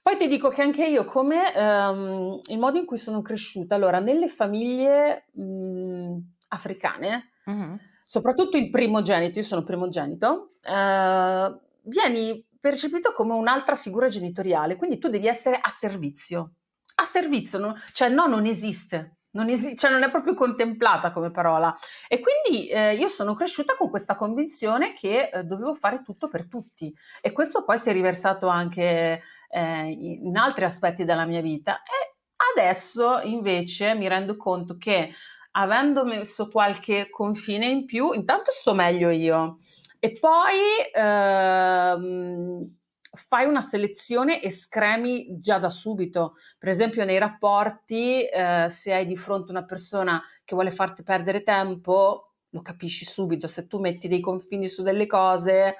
Poi 0.05 0.17
ti 0.17 0.27
dico 0.27 0.49
che 0.49 0.61
anche 0.61 0.85
io, 0.85 1.03
come 1.03 1.51
ehm, 1.51 2.39
il 2.49 2.59
modo 2.59 2.77
in 2.77 2.85
cui 2.85 2.99
sono 2.99 3.23
cresciuta, 3.23 3.73
allora 3.73 3.97
nelle 3.97 4.27
famiglie 4.27 5.25
mh, 5.31 6.17
africane, 6.49 7.31
mm-hmm. 7.49 7.75
soprattutto 8.05 8.55
il 8.55 8.69
primogenito, 8.69 9.39
io 9.39 9.43
sono 9.43 9.63
primogenito, 9.63 10.57
eh, 10.61 11.59
vieni 11.81 12.45
percepito 12.59 13.13
come 13.13 13.33
un'altra 13.33 13.75
figura 13.75 14.07
genitoriale, 14.07 14.75
quindi 14.75 14.99
tu 14.99 15.09
devi 15.09 15.25
essere 15.25 15.57
a 15.59 15.69
servizio 15.69 16.51
a 16.97 17.03
servizio, 17.03 17.59
no? 17.59 17.75
cioè 17.91 18.09
no, 18.09 18.27
non 18.27 18.45
esiste. 18.45 19.14
Non, 19.35 19.49
esi- 19.49 19.75
cioè 19.75 19.91
non 19.91 20.03
è 20.03 20.09
proprio 20.09 20.33
contemplata 20.33 21.11
come 21.11 21.31
parola. 21.31 21.75
E 22.07 22.19
quindi 22.19 22.67
eh, 22.67 22.95
io 22.95 23.07
sono 23.07 23.33
cresciuta 23.33 23.75
con 23.75 23.89
questa 23.89 24.15
convinzione 24.15 24.93
che 24.93 25.29
eh, 25.31 25.43
dovevo 25.43 25.73
fare 25.73 26.01
tutto 26.01 26.27
per 26.27 26.47
tutti. 26.47 26.93
E 27.21 27.31
questo 27.31 27.63
poi 27.63 27.77
si 27.77 27.89
è 27.89 27.93
riversato 27.93 28.47
anche 28.47 29.21
eh, 29.49 29.87
in 29.89 30.37
altri 30.37 30.65
aspetti 30.65 31.03
della 31.05 31.25
mia 31.25 31.41
vita. 31.41 31.81
E 31.83 32.15
adesso 32.55 33.19
invece 33.23 33.93
mi 33.93 34.07
rendo 34.07 34.37
conto 34.37 34.77
che 34.77 35.13
avendo 35.57 36.03
messo 36.03 36.47
qualche 36.47 37.09
confine 37.09 37.65
in 37.65 37.85
più, 37.85 38.11
intanto 38.13 38.51
sto 38.51 38.73
meglio 38.73 39.09
io. 39.09 39.59
E 39.99 40.13
poi 40.13 40.59
ehm, 40.93 42.75
fai 43.15 43.45
una 43.45 43.61
selezione 43.61 44.41
e 44.41 44.51
scremi 44.51 45.37
già 45.39 45.57
da 45.59 45.69
subito. 45.69 46.35
Per 46.57 46.69
esempio, 46.69 47.05
nei 47.05 47.17
rapporti, 47.17 48.27
eh, 48.27 48.67
se 48.69 48.93
hai 48.93 49.05
di 49.05 49.17
fronte 49.17 49.51
una 49.51 49.65
persona 49.65 50.21
che 50.43 50.55
vuole 50.55 50.71
farti 50.71 51.03
perdere 51.03 51.43
tempo, 51.43 52.33
lo 52.49 52.61
capisci 52.61 53.05
subito. 53.05 53.47
Se 53.47 53.67
tu 53.67 53.79
metti 53.79 54.07
dei 54.07 54.21
confini 54.21 54.69
su 54.69 54.83
delle 54.83 55.07
cose, 55.07 55.75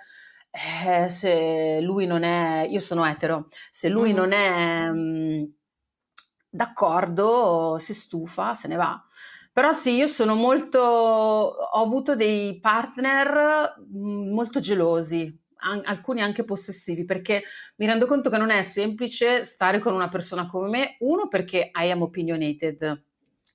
eh, 0.51 1.09
se 1.09 1.79
lui 1.81 2.05
non 2.05 2.23
è, 2.23 2.67
io 2.69 2.79
sono 2.79 3.05
etero, 3.05 3.47
se 3.69 3.89
lui 3.89 4.13
mm. 4.13 4.15
non 4.15 4.31
è 4.31 4.89
mh, 4.89 5.39
mm, 5.41 5.43
d'accordo, 6.49 7.77
si 7.79 7.93
stufa, 7.93 8.53
se 8.53 8.67
ne 8.67 8.75
va. 8.75 9.03
Però 9.51 9.71
sì, 9.71 9.91
io 9.95 10.07
sono 10.07 10.35
molto, 10.35 10.79
ho 10.79 11.81
avuto 11.83 12.15
dei 12.15 12.59
partner 12.59 13.75
mm, 13.79 14.33
molto 14.33 14.59
gelosi, 14.59 15.33
an- 15.57 15.81
alcuni 15.85 16.21
anche 16.21 16.43
possessivi, 16.43 17.05
perché 17.05 17.43
mi 17.77 17.85
rendo 17.85 18.05
conto 18.07 18.29
che 18.29 18.37
non 18.37 18.49
è 18.51 18.61
semplice 18.63 19.43
stare 19.43 19.79
con 19.79 19.93
una 19.93 20.09
persona 20.09 20.45
come 20.47 20.69
me, 20.69 20.95
uno 20.99 21.27
perché 21.27 21.71
I 21.73 21.91
am 21.91 22.01
opinionated, 22.01 23.03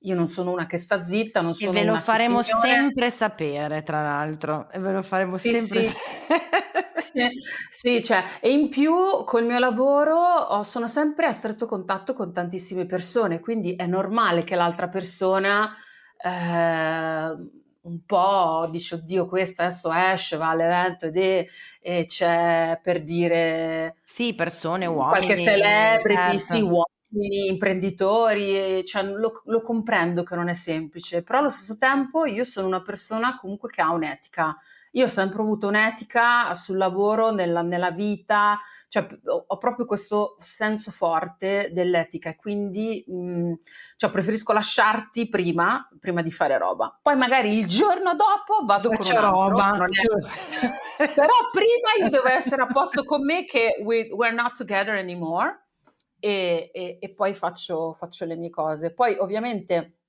io 0.02 0.14
non 0.14 0.26
sono 0.26 0.50
una 0.52 0.66
che 0.66 0.78
sta 0.78 1.02
zitta, 1.02 1.40
non 1.40 1.54
sono 1.54 1.73
E 1.78 1.80
ve 1.80 1.85
lo 1.85 1.97
faremo 1.97 2.42
signore. 2.42 2.69
sempre 2.71 3.11
sapere, 3.11 3.83
tra 3.83 4.02
l'altro, 4.02 4.71
e 4.71 4.78
ve 4.78 4.92
lo 4.92 5.02
faremo 5.02 5.37
sì, 5.37 5.54
sempre 5.54 5.83
sì. 5.83 5.95
sì, 7.71 8.02
cioè, 8.02 8.25
e 8.40 8.50
in 8.52 8.69
più 8.69 8.95
col 9.25 9.45
mio 9.45 9.59
lavoro 9.59 10.16
ho- 10.16 10.62
sono 10.62 10.87
sempre 10.87 11.26
a 11.26 11.33
stretto 11.33 11.66
contatto 11.66 12.12
con 12.12 12.33
tantissime 12.33 12.87
persone, 12.87 13.40
quindi 13.40 13.75
è 13.76 13.87
normale 13.87 14.45
che 14.45 14.54
l'altra 14.54 14.88
persona 14.88 15.75
eh, 16.23 17.37
un 17.83 18.05
po' 18.05 18.69
dice, 18.71 18.97
oddio, 18.97 19.27
questa 19.27 19.65
adesso 19.65 19.93
esce, 19.93 20.37
va 20.37 20.51
all'evento 20.51 21.07
ed 21.07 21.17
è, 21.17 21.47
e 21.81 22.07
c'è 22.07 22.79
per 22.83 23.03
dire 23.03 23.97
Sì, 24.05 24.35
persone, 24.35 24.87
uomini. 24.87 25.09
qualche 25.09 25.37
celebrity, 25.37 26.39
certo. 26.39 26.39
sì, 26.39 26.61
uomini, 26.61 27.49
imprenditori, 27.49 28.79
e, 28.79 28.85
cioè, 28.85 29.03
lo, 29.05 29.43
lo 29.47 29.63
comprendo 29.63 30.23
che 30.23 30.35
non 30.35 30.49
è 30.49 30.53
semplice, 30.53 31.23
però 31.23 31.39
allo 31.39 31.49
stesso 31.49 31.77
tempo 31.79 32.25
io 32.27 32.45
sono 32.45 32.67
una 32.67 32.83
persona 32.83 33.37
comunque 33.39 33.71
che 33.71 33.81
ha 33.81 33.93
un'etica. 33.93 34.57
Io 34.93 35.05
ho 35.05 35.09
sempre 35.09 35.41
avuto 35.43 35.69
un'etica 35.69 36.53
sul 36.55 36.77
lavoro, 36.77 37.31
nella, 37.31 37.63
nella 37.63 37.91
vita, 37.93 38.59
cioè 38.89 39.07
ho, 39.27 39.45
ho 39.47 39.57
proprio 39.59 39.87
questo 39.87 40.35
senso 40.41 40.91
forte 40.91 41.71
dell'etica 41.73 42.31
e 42.31 42.37
quindi 42.37 43.05
mh, 43.07 43.53
cioè, 43.97 44.11
preferisco 44.11 44.53
lasciarti 44.53 45.29
prima, 45.29 45.89
prima 46.01 46.23
di 46.23 46.33
fare 46.33 46.59
roba. 46.59 46.99
Poi 47.01 47.15
magari 47.17 47.57
il 47.57 47.67
giorno 47.69 48.15
dopo 48.17 48.65
vado 48.67 48.91
Faccio 48.91 49.15
con 49.15 49.23
un 49.23 49.29
altro, 49.29 49.49
roba. 49.49 49.71
non 49.77 49.87
è- 49.87 51.07
però 51.15 51.33
prima 51.53 52.05
io 52.05 52.11
devo 52.11 52.27
essere 52.29 52.63
a 52.63 52.67
posto 52.67 53.05
con 53.05 53.25
me 53.25 53.45
che 53.45 53.81
we, 53.85 54.09
we're 54.13 54.35
not 54.35 54.57
together 54.57 54.97
anymore 54.97 55.67
e, 56.19 56.71
e- 56.75 56.99
e 57.01 57.15
poi 57.15 57.33
faccio, 57.35 57.93
faccio 57.93 58.25
le 58.25 58.35
mie 58.37 58.51
cose. 58.51 58.93
Poi 58.93 59.17
ovviamente 59.19 60.00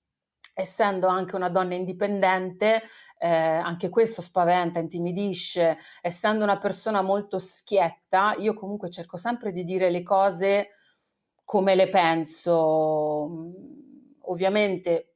essendo 0.53 1.07
anche 1.07 1.35
una 1.35 1.49
donna 1.49 1.75
indipendente, 1.75 2.83
eh, 3.17 3.27
anche 3.27 3.89
questo 3.89 4.21
spaventa, 4.21 4.79
intimidisce, 4.79 5.77
essendo 6.01 6.43
una 6.43 6.57
persona 6.57 7.01
molto 7.01 7.39
schietta, 7.39 8.35
io 8.37 8.53
comunque 8.53 8.89
cerco 8.89 9.17
sempre 9.17 9.51
di 9.51 9.63
dire 9.63 9.89
le 9.89 10.03
cose 10.03 10.69
come 11.43 11.75
le 11.75 11.89
penso, 11.89 13.27
mm, 13.29 13.51
ovviamente 14.21 15.15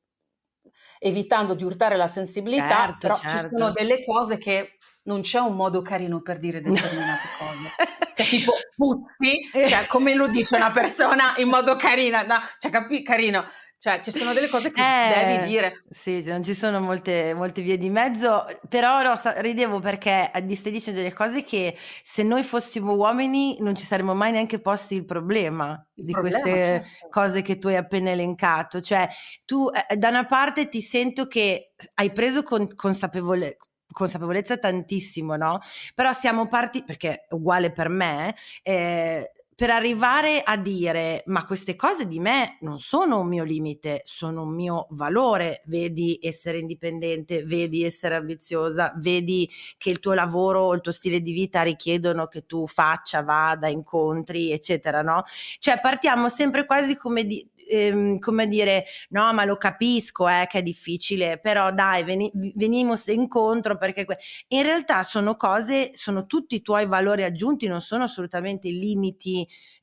evitando 1.00 1.54
di 1.54 1.64
urtare 1.64 1.96
la 1.96 2.08
sensibilità, 2.08 2.68
Certo, 2.68 2.98
però 3.00 3.16
ci 3.16 3.28
certo. 3.28 3.58
sono 3.58 3.72
delle 3.72 4.04
cose 4.04 4.38
che 4.38 4.78
non 5.04 5.22
c'è 5.22 5.40
un 5.40 5.56
modo 5.56 5.82
carino 5.82 6.22
per 6.22 6.38
dire 6.38 6.62
determinate 6.62 7.28
cose. 7.38 7.94
Cioè, 8.16 8.26
tipo 8.28 8.54
puzzi, 8.76 9.50
cioè, 9.52 9.86
come 9.88 10.16
lo 10.16 10.28
dice 10.28 10.56
una 10.56 10.72
persona 10.72 11.36
in 11.38 11.50
modo 11.50 11.76
carino, 11.76 12.22
no, 12.24 12.36
cioè, 12.60 12.72
capi- 12.72 13.04
carino, 13.04 13.46
cioè 13.86 14.00
ci 14.02 14.10
sono 14.12 14.34
delle 14.34 14.48
cose 14.50 14.72
che 14.72 14.82
Eh, 14.82 15.08
devi 15.08 15.38
dire. 15.38 15.84
Sì, 15.90 16.24
non 16.26 16.44
ci 16.44 16.54
sono 16.56 16.80
molte, 16.80 17.34
molte 17.36 17.62
vie 17.62 17.78
di 17.78 17.90
mezzo, 17.90 18.46
però 18.68 19.02
no, 19.04 19.16
sta- 19.16 19.40
ridevo 19.40 19.80
perché 19.80 20.32
eh, 20.34 20.44
di- 20.46 20.56
stai 20.56 20.72
dicendo 20.72 21.00
delle 21.02 21.14
cose 21.14 21.44
che 21.44 21.76
se 22.02 22.24
noi 22.24 22.42
fossimo 22.44 22.94
uomini 22.94 23.58
non 23.60 23.76
ci 23.76 23.84
saremmo 23.86 24.14
mai 24.16 24.32
neanche 24.32 24.60
posti 24.60 24.96
il 24.96 25.06
problema 25.06 25.86
Il 25.96 26.04
di 26.04 26.12
problema, 26.12 26.40
queste 26.40 26.62
certo. 26.64 27.08
cose 27.10 27.42
che 27.44 27.58
tu 27.60 27.68
hai 27.68 27.76
appena 27.78 28.10
elencato. 28.10 28.82
Cioè, 28.82 29.08
tu 29.46 29.70
eh, 29.88 29.96
da 29.96 30.10
una 30.10 30.26
parte 30.26 30.68
ti 30.68 30.82
sento 30.82 31.28
che 31.28 31.74
hai 31.96 32.12
preso 32.12 32.42
con- 32.44 32.74
consapevole- 32.76 33.58
consapevolezza 33.92 34.58
tantissimo, 34.58 35.36
no? 35.36 35.60
Però 35.94 36.12
siamo 36.12 36.48
partiti, 36.48 36.86
perché 36.86 37.26
è 37.28 37.34
uguale 37.36 37.72
per 37.72 37.90
me, 37.90 38.36
eh, 38.64 39.32
per 39.56 39.70
arrivare 39.70 40.42
a 40.44 40.58
dire 40.58 41.24
ma 41.28 41.46
queste 41.46 41.78
cose 41.78 42.08
di 42.08 42.20
me 42.20 42.58
non 42.62 42.80
sono 42.80 43.20
un 43.22 43.28
mio 43.30 43.46
limite, 43.46 44.02
sono 44.04 44.44
un 44.44 44.54
mio 44.54 44.88
valore, 44.92 45.62
vedi 45.68 46.20
essere 46.22 46.58
indipendente, 46.60 47.44
vedi 47.44 47.84
essere 47.84 48.16
ambiziosa, 48.16 48.94
vedi 48.98 49.50
che 49.78 49.90
il 49.90 50.00
tuo 50.00 50.14
lavoro 50.14 50.74
il 50.74 50.82
tuo 50.82 50.92
stile 50.92 51.22
di 51.22 51.32
vita 51.32 51.62
richiedono 51.64 52.28
che 52.28 52.46
tu 52.46 52.68
faccia, 52.68 53.24
vada, 53.24 53.68
incontri, 53.70 54.52
eccetera, 54.52 55.02
no? 55.02 55.24
Cioè 55.60 55.80
partiamo 55.80 56.28
sempre 56.30 56.66
quasi 56.66 56.98
come, 56.98 57.24
di, 57.26 57.48
ehm, 57.70 58.20
come 58.20 58.48
dire 58.48 58.86
no 59.10 59.32
ma 59.34 59.46
lo 59.46 59.58
capisco 59.58 60.28
eh, 60.28 60.46
che 60.50 60.60
è 60.60 60.64
difficile, 60.64 61.40
però 61.40 61.72
dai 61.72 62.04
veni, 62.04 62.32
venimos 62.56 63.08
incontro 63.08 63.78
perché 63.78 64.06
que-". 64.06 64.18
in 64.50 64.64
realtà 64.64 65.04
sono 65.04 65.36
cose, 65.36 65.92
sono 65.94 66.26
tutti 66.26 66.56
i 66.56 66.62
tuoi 66.62 66.86
valori 66.88 67.24
aggiunti, 67.24 67.68
non 67.68 67.82
sono 67.82 68.04
assolutamente 68.04 68.68
i 68.68 68.80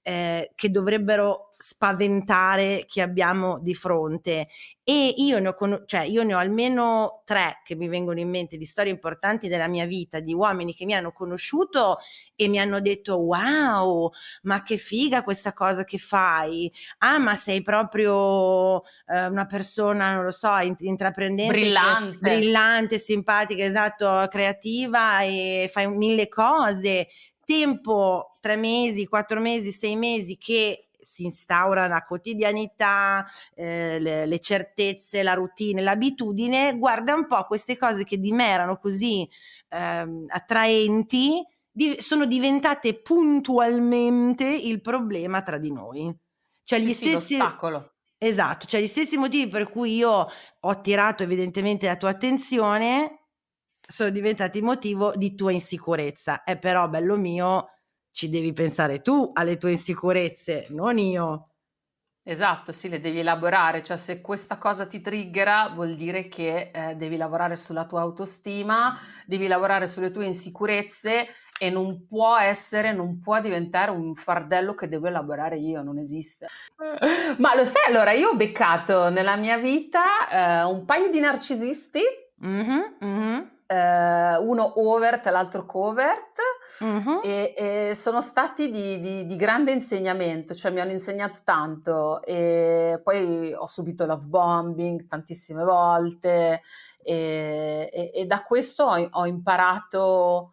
eh, 0.02 0.50
che 0.54 0.70
dovrebbero 0.70 1.52
spaventare 1.62 2.84
chi 2.88 3.00
abbiamo 3.00 3.60
di 3.60 3.72
fronte. 3.72 4.48
E 4.82 5.14
io 5.16 5.38
ne, 5.38 5.48
ho 5.48 5.54
con- 5.54 5.84
cioè 5.86 6.00
io 6.00 6.24
ne 6.24 6.34
ho 6.34 6.38
almeno 6.38 7.22
tre 7.24 7.60
che 7.62 7.76
mi 7.76 7.86
vengono 7.86 8.18
in 8.18 8.28
mente 8.28 8.56
di 8.56 8.64
storie 8.64 8.90
importanti 8.90 9.46
della 9.46 9.68
mia 9.68 9.86
vita, 9.86 10.18
di 10.18 10.34
uomini 10.34 10.74
che 10.74 10.84
mi 10.84 10.94
hanno 10.94 11.12
conosciuto 11.12 11.98
e 12.34 12.48
mi 12.48 12.58
hanno 12.58 12.80
detto 12.80 13.18
wow, 13.18 14.10
ma 14.42 14.62
che 14.62 14.76
figa 14.76 15.22
questa 15.22 15.52
cosa 15.52 15.84
che 15.84 15.98
fai, 15.98 16.72
ah 16.98 17.18
ma 17.18 17.36
sei 17.36 17.62
proprio 17.62 18.82
eh, 19.06 19.26
una 19.26 19.46
persona, 19.46 20.14
non 20.14 20.24
lo 20.24 20.32
so, 20.32 20.56
in- 20.58 20.74
intraprendente, 20.78 21.52
Brillante. 21.52 22.18
brillante, 22.18 22.98
simpatica, 22.98 23.62
esatto, 23.62 24.26
creativa 24.28 25.22
e 25.22 25.70
fai 25.72 25.88
mille 25.88 26.28
cose 26.28 27.06
tempo, 27.44 28.36
tre 28.40 28.56
mesi, 28.56 29.06
quattro 29.06 29.40
mesi, 29.40 29.72
sei 29.72 29.96
mesi 29.96 30.36
che 30.36 30.88
si 31.02 31.24
instaura 31.24 31.88
la 31.88 32.04
quotidianità, 32.04 33.26
eh, 33.54 33.98
le, 33.98 34.26
le 34.26 34.38
certezze, 34.38 35.22
la 35.22 35.34
routine, 35.34 35.82
l'abitudine, 35.82 36.78
guarda 36.78 37.14
un 37.14 37.26
po' 37.26 37.44
queste 37.44 37.76
cose 37.76 38.04
che 38.04 38.18
di 38.18 38.30
me 38.32 38.48
erano 38.48 38.76
così 38.78 39.28
ehm, 39.70 40.26
attraenti, 40.28 41.44
di- 41.70 41.96
sono 42.00 42.24
diventate 42.26 43.00
puntualmente 43.00 44.44
il 44.44 44.80
problema 44.80 45.42
tra 45.42 45.58
di 45.58 45.72
noi. 45.72 46.14
Cioè 46.62 46.78
gli 46.78 46.90
Sì, 46.90 46.94
sì, 46.94 47.04
stessi... 47.06 47.36
l'ostacolo. 47.36 47.94
Esatto, 48.18 48.66
cioè 48.66 48.80
gli 48.80 48.86
stessi 48.86 49.16
motivi 49.16 49.48
per 49.50 49.68
cui 49.68 49.96
io 49.96 50.10
ho 50.10 50.68
attirato 50.68 51.24
evidentemente 51.24 51.86
la 51.86 51.96
tua 51.96 52.10
attenzione 52.10 53.21
sono 53.86 54.10
diventati 54.10 54.60
motivo 54.62 55.12
di 55.16 55.34
tua 55.34 55.52
insicurezza. 55.52 56.44
E 56.44 56.58
però, 56.58 56.88
bello 56.88 57.16
mio, 57.16 57.70
ci 58.10 58.28
devi 58.28 58.52
pensare 58.52 59.00
tu 59.02 59.30
alle 59.34 59.56
tue 59.58 59.72
insicurezze, 59.72 60.66
non 60.70 60.98
io. 60.98 61.48
Esatto, 62.24 62.70
sì, 62.70 62.88
le 62.88 63.00
devi 63.00 63.18
elaborare, 63.18 63.82
cioè 63.82 63.96
se 63.96 64.20
questa 64.20 64.56
cosa 64.56 64.86
ti 64.86 65.00
triggera 65.00 65.70
vuol 65.74 65.96
dire 65.96 66.28
che 66.28 66.70
eh, 66.72 66.94
devi 66.94 67.16
lavorare 67.16 67.56
sulla 67.56 67.84
tua 67.84 68.00
autostima, 68.02 68.96
devi 69.26 69.48
lavorare 69.48 69.88
sulle 69.88 70.12
tue 70.12 70.26
insicurezze 70.26 71.26
e 71.58 71.70
non 71.70 72.06
può 72.06 72.36
essere, 72.38 72.92
non 72.92 73.18
può 73.18 73.40
diventare 73.40 73.90
un 73.90 74.14
fardello 74.14 74.74
che 74.74 74.86
devo 74.86 75.08
elaborare 75.08 75.58
io, 75.58 75.82
non 75.82 75.98
esiste. 75.98 76.52
Ma 77.38 77.56
lo 77.56 77.64
sai, 77.64 77.86
allora 77.88 78.12
io 78.12 78.30
ho 78.30 78.36
beccato 78.36 79.08
nella 79.08 79.34
mia 79.34 79.58
vita 79.58 80.28
eh, 80.28 80.62
un 80.64 80.84
paio 80.84 81.10
di 81.10 81.18
narcisisti, 81.18 82.02
Mhm, 82.40 82.96
mhm, 83.00 83.51
eh, 83.72 84.36
uno 84.38 84.80
overt 84.88 85.26
l'altro 85.28 85.64
covert. 85.66 86.38
mhm. 86.80 87.20
E, 87.22 87.54
e 87.56 87.94
sono 87.94 88.20
stati 88.20 88.68
di, 88.70 88.98
di- 89.00 89.26
di 89.26 89.36
grande 89.36 89.70
insegnamento, 89.72 90.52
cioè 90.54 90.72
mi 90.72 90.80
hanno 90.80 90.90
insegnato 90.92 91.40
tanto 91.44 92.22
e 92.24 93.00
poi 93.04 93.52
ho 93.54 93.66
subito 93.66 94.04
love 94.06 94.24
bombing 94.26 95.06
tantissime 95.06 95.62
volte 95.64 96.62
e, 97.02 97.90
e- 97.92 98.10
e 98.14 98.26
da 98.26 98.42
questo 98.42 98.84
ho, 98.84 99.08
ho 99.12 99.26
imparato 99.26 100.52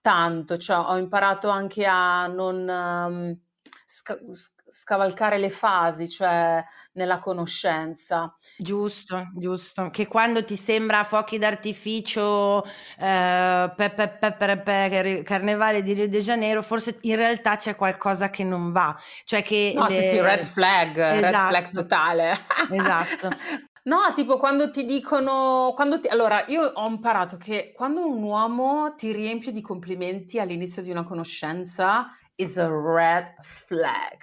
tanto, 0.00 0.56
cioè 0.56 0.78
ho 0.78 0.96
imparato 0.96 1.48
anche 1.50 1.84
a 1.86 2.26
non 2.28 2.68
ehm, 2.68 3.38
sca- 3.86 4.18
sc- 4.32 4.57
scavalcare 4.70 5.38
le 5.38 5.50
fasi, 5.50 6.08
cioè 6.08 6.62
nella 6.92 7.18
conoscenza. 7.18 8.36
Giusto, 8.56 9.28
giusto. 9.36 9.88
Che 9.90 10.06
quando 10.06 10.44
ti 10.44 10.56
sembra 10.56 11.04
fuochi 11.04 11.38
d'artificio, 11.38 12.64
eh, 12.98 13.72
pe- 13.76 13.90
pe- 13.90 14.32
pe- 14.62 15.22
carnevale 15.24 15.82
di 15.82 15.92
Rio 15.92 16.08
de 16.08 16.20
Janeiro, 16.20 16.62
forse 16.62 16.98
in 17.02 17.16
realtà 17.16 17.56
c'è 17.56 17.76
qualcosa 17.76 18.30
che 18.30 18.44
non 18.44 18.72
va. 18.72 18.96
Cioè 19.24 19.42
che 19.42 19.72
No, 19.74 19.88
sì, 19.88 19.96
le- 19.96 20.02
sì, 20.02 20.20
red 20.20 20.44
flag, 20.44 20.96
red 20.96 21.34
flag 21.34 21.66
Esatto. 21.66 21.80
totale. 21.82 22.38
Esatto. 22.70 23.28
No, 23.88 24.12
tipo 24.14 24.36
quando 24.36 24.68
ti 24.70 24.84
dicono, 24.84 25.72
quando 25.74 25.98
ti- 25.98 26.08
allora 26.08 26.44
io 26.48 26.60
ho 26.62 26.86
imparato 26.88 27.38
che 27.38 27.72
quando 27.74 28.06
un 28.06 28.22
uomo 28.22 28.94
ti 28.94 29.12
riempie 29.12 29.50
di 29.50 29.62
complimenti 29.62 30.38
all'inizio 30.38 30.82
di 30.82 30.90
una 30.90 31.04
conoscenza 31.04 32.08
is 32.34 32.58
a 32.58 32.68
red 32.68 33.34
flag. 33.40 34.18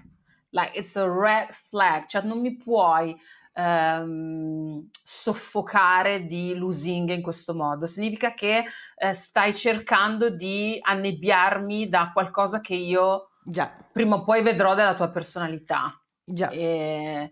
Like 0.55 0.77
it's 0.77 0.95
a 0.95 1.05
red 1.05 1.51
flag, 1.51 2.05
cioè 2.05 2.21
non 2.21 2.39
mi 2.39 2.55
puoi 2.55 3.13
ehm, 3.53 4.87
soffocare 5.03 6.25
di 6.25 6.55
lusinghe 6.55 7.13
in 7.13 7.21
questo 7.21 7.53
modo. 7.53 7.87
Significa 7.87 8.33
che 8.33 8.63
eh, 8.95 9.11
stai 9.11 9.53
cercando 9.53 10.29
di 10.29 10.79
annebbiarmi 10.81 11.89
da 11.89 12.11
qualcosa 12.13 12.61
che 12.61 12.73
io 12.75 13.31
Già, 13.43 13.69
prima 13.91 14.15
o 14.15 14.23
poi 14.23 14.41
vedrò 14.43 14.75
della 14.75 14.95
tua 14.95 15.09
personalità. 15.09 15.93
già. 16.23 16.49
E, 16.49 17.31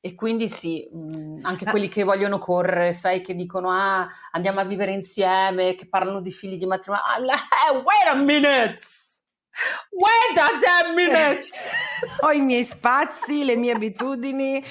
E 0.00 0.14
quindi 0.14 0.48
sì, 0.48 0.86
mh, 0.90 1.38
anche 1.42 1.64
quelli 1.64 1.88
che 1.88 2.02
vogliono 2.04 2.38
correre, 2.38 2.92
sai, 2.92 3.22
che 3.22 3.34
dicono 3.34 3.70
ah, 3.70 4.06
andiamo 4.32 4.60
a 4.60 4.64
vivere 4.64 4.92
insieme, 4.92 5.74
che 5.74 5.88
parlano 5.88 6.20
di 6.20 6.30
figli 6.30 6.58
di 6.58 6.66
matrimonio. 6.66 7.04
Ah, 7.32 7.72
wait 7.72 8.06
a 8.10 8.14
minute! 8.14 8.80
Wait 9.92 10.38
a 10.38 10.58
damn 10.58 10.94
minute! 10.94 11.44
Ho 12.20 12.30
i 12.32 12.40
miei 12.40 12.64
spazi, 12.64 13.44
le 13.44 13.56
mie 13.56 13.72
abitudini, 13.72 14.62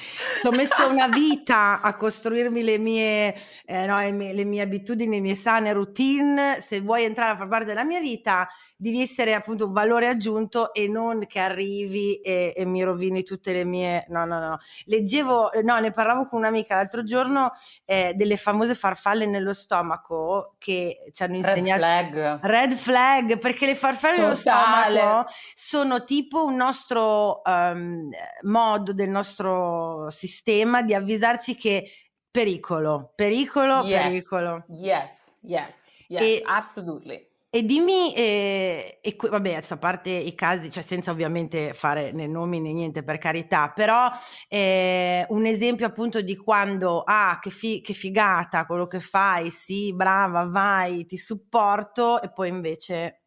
ho 0.44 0.50
messo 0.52 0.86
una 0.86 1.08
vita 1.08 1.80
a 1.80 1.96
costruirmi 1.96 2.62
le 2.62 2.78
mie, 2.78 3.34
eh, 3.64 3.86
no, 3.86 3.98
le 3.98 4.12
mie, 4.12 4.32
le 4.32 4.44
mie 4.44 4.60
abitudini, 4.60 5.16
le 5.16 5.20
mie 5.20 5.34
sane 5.34 5.72
routine. 5.72 6.60
Se 6.60 6.80
vuoi 6.80 7.04
entrare 7.04 7.32
a 7.32 7.36
far 7.36 7.48
parte 7.48 7.64
della 7.64 7.84
mia 7.84 8.00
vita, 8.00 8.46
devi 8.84 9.00
essere 9.00 9.32
appunto 9.32 9.64
un 9.64 9.72
valore 9.72 10.08
aggiunto 10.08 10.74
e 10.74 10.88
non 10.88 11.24
che 11.26 11.38
arrivi 11.38 12.16
e, 12.16 12.52
e, 12.54 12.66
mi 12.66 12.82
rovini 12.82 13.22
tutte 13.22 13.54
le 13.54 13.64
mie... 13.64 14.04
No, 14.08 14.26
no, 14.26 14.38
no. 14.38 14.58
Leggevo, 14.84 15.52
no, 15.62 15.80
ne 15.80 15.90
parlavo 15.90 16.26
con 16.28 16.40
un'amica 16.40 16.74
l'altro 16.74 17.02
giorno 17.02 17.52
eh, 17.86 18.12
delle 18.14 18.36
famose 18.36 18.74
farfalle 18.74 19.24
nello 19.24 19.54
stomaco 19.54 20.56
che 20.58 20.98
ci 21.12 21.22
hanno 21.22 21.36
insegnato... 21.36 21.80
Red 21.80 22.10
flag. 22.10 22.38
Red 22.42 22.72
flag, 22.74 23.38
perché 23.38 23.64
le 23.64 23.74
farfalle 23.74 24.16
Totale. 24.16 24.22
nello 24.22 24.34
stomaco 24.34 25.30
sono 25.54 26.04
tipo 26.04 26.44
un 26.44 26.56
nostro 26.56 27.40
um, 27.42 28.10
modo 28.42 28.92
del 28.92 29.08
nostro 29.08 30.10
sistema 30.10 30.82
di 30.82 30.92
avvisarci 30.92 31.54
che 31.54 31.90
pericolo, 32.30 33.12
pericolo, 33.14 33.82
yes. 33.84 34.02
pericolo. 34.02 34.64
Yes, 34.68 35.36
yes, 35.40 35.88
yes, 36.08 36.20
e, 36.20 36.42
absolutely. 36.44 37.32
E 37.54 37.62
dimmi, 37.62 38.12
eh, 38.16 38.98
e, 39.00 39.16
vabbè, 39.16 39.60
a 39.68 39.76
parte 39.76 40.10
i 40.10 40.34
casi, 40.34 40.72
cioè 40.72 40.82
senza 40.82 41.12
ovviamente 41.12 41.72
fare 41.72 42.10
né 42.10 42.26
nomi 42.26 42.58
né 42.58 42.72
niente 42.72 43.04
per 43.04 43.18
carità, 43.18 43.70
però 43.70 44.10
eh, 44.48 45.24
un 45.28 45.46
esempio 45.46 45.86
appunto 45.86 46.20
di 46.20 46.36
quando, 46.36 47.04
ah, 47.06 47.38
che, 47.40 47.50
fi- 47.50 47.80
che, 47.80 47.92
figata 47.92 48.66
quello 48.66 48.88
che 48.88 48.98
fai, 48.98 49.50
sì, 49.50 49.94
brava, 49.94 50.46
vai, 50.46 51.06
ti 51.06 51.16
supporto, 51.16 52.20
e 52.20 52.32
poi 52.32 52.48
invece... 52.48 53.22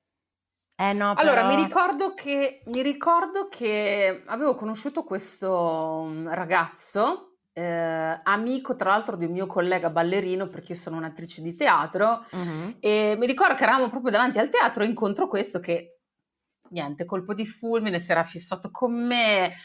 Eh 0.76 0.92
no, 0.92 1.14
però... 1.16 1.32
Allora, 1.32 1.48
mi 1.48 1.56
ricordo, 1.64 2.14
che, 2.14 2.64
mi 2.66 2.82
ricordo 2.82 3.48
che 3.48 4.24
avevo 4.26 4.56
conosciuto 4.56 5.06
questo 5.06 6.04
mm, 6.06 6.28
ragazzo 6.28 7.37
eh, 7.58 8.20
amico 8.24 8.76
tra 8.76 8.92
l'altro 8.92 9.16
di 9.16 9.26
un 9.26 9.32
mio 9.32 9.48
collega 9.48 9.90
ballerino 9.90 10.48
perché 10.48 10.74
io 10.74 10.78
sono 10.78 10.98
un'attrice 10.98 11.42
di 11.42 11.56
teatro 11.56 12.24
uh-huh. 12.30 12.76
e 12.80 13.16
mi 13.18 13.26
ricordo 13.26 13.56
che 13.56 13.64
eravamo 13.64 13.90
proprio 13.90 14.12
davanti 14.12 14.38
al 14.38 14.50
teatro 14.50 14.84
e 14.84 14.86
incontro 14.86 15.28
questo 15.28 15.60
che 15.60 15.98
niente, 16.70 17.06
colpo 17.06 17.34
di 17.34 17.48
fulmine, 17.48 17.98
si 17.98 18.12
era 18.12 18.24
fissato 18.24 18.70
con 18.70 18.94
me, 18.94 19.56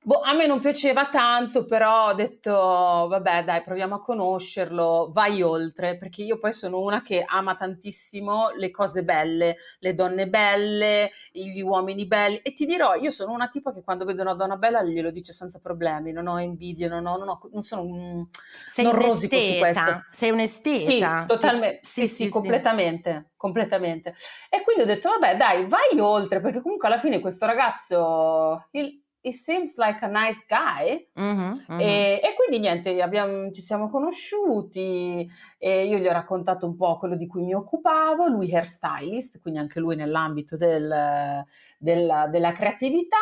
Boh, 0.00 0.20
a 0.20 0.32
me 0.32 0.46
non 0.46 0.60
piaceva 0.60 1.08
tanto, 1.08 1.66
però 1.66 2.06
ho 2.06 2.14
detto, 2.14 2.52
vabbè, 2.52 3.44
dai, 3.44 3.60
proviamo 3.62 3.96
a 3.96 4.00
conoscerlo, 4.00 5.10
vai 5.12 5.42
oltre, 5.42 5.98
perché 5.98 6.22
io 6.22 6.38
poi 6.38 6.52
sono 6.54 6.80
una 6.80 7.02
che 7.02 7.24
ama 7.26 7.56
tantissimo 7.56 8.50
le 8.56 8.70
cose 8.70 9.02
belle, 9.02 9.56
le 9.80 9.94
donne 9.94 10.26
belle, 10.28 11.10
gli 11.30 11.60
uomini 11.60 12.06
belli, 12.06 12.38
e 12.38 12.54
ti 12.54 12.64
dirò, 12.64 12.94
io 12.94 13.10
sono 13.10 13.32
una 13.32 13.48
tipo 13.48 13.70
che 13.70 13.82
quando 13.82 14.06
vedo 14.06 14.22
una 14.22 14.32
donna 14.32 14.56
bella 14.56 14.82
glielo 14.82 15.10
dice 15.10 15.34
senza 15.34 15.58
problemi, 15.58 16.12
non 16.12 16.26
ho 16.28 16.40
invidia, 16.40 16.88
non, 16.88 17.04
ho, 17.04 17.18
non, 17.18 17.28
ho, 17.28 17.40
non 17.52 17.62
sono 17.62 17.82
un... 17.82 18.24
Sei 18.66 18.84
non 18.84 18.94
rosico 18.94 19.36
su 19.36 19.58
questo. 19.58 20.04
Sei 20.10 20.30
un'esteta. 20.30 21.20
Sì, 21.20 21.26
totalmente, 21.26 21.80
sì, 21.82 22.02
sì, 22.02 22.06
sì, 22.06 22.24
sì 22.24 22.28
completamente, 22.30 23.32
completamente. 23.36 24.14
E 24.48 24.62
quindi 24.62 24.84
ho 24.84 24.86
detto, 24.86 25.10
vabbè, 25.10 25.36
dai, 25.36 25.66
vai 25.66 25.98
oltre, 26.00 26.40
perché 26.40 26.62
comunque 26.62 26.86
alla 26.86 27.00
fine 27.00 27.20
questo 27.20 27.44
ragazzo... 27.44 28.68
Il, 28.70 29.02
he 29.20 29.32
seems 29.32 29.76
like 29.76 30.02
a 30.02 30.08
nice 30.08 30.46
guy. 30.48 31.06
Mm-hmm, 31.18 31.52
mm-hmm. 31.70 31.80
E, 31.80 32.20
e, 32.22 32.34
quindi 32.36 32.58
niente, 32.60 33.00
abbiamo, 33.02 33.50
ci 33.50 33.62
siamo 33.62 33.88
conosciuti 33.90 35.28
e 35.58 35.86
io 35.86 35.98
gli 35.98 36.06
ho 36.06 36.12
raccontato 36.12 36.66
un 36.66 36.76
po' 36.76 36.98
quello 36.98 37.16
di 37.16 37.26
cui 37.26 37.42
mi 37.42 37.54
occupavo, 37.54 38.26
lui 38.26 38.54
hairstylist, 38.54 39.40
quindi 39.40 39.60
anche 39.60 39.80
lui 39.80 39.96
nell'ambito 39.96 40.56
del, 40.56 41.44
del, 41.78 42.28
della 42.30 42.52
creatività. 42.52 43.16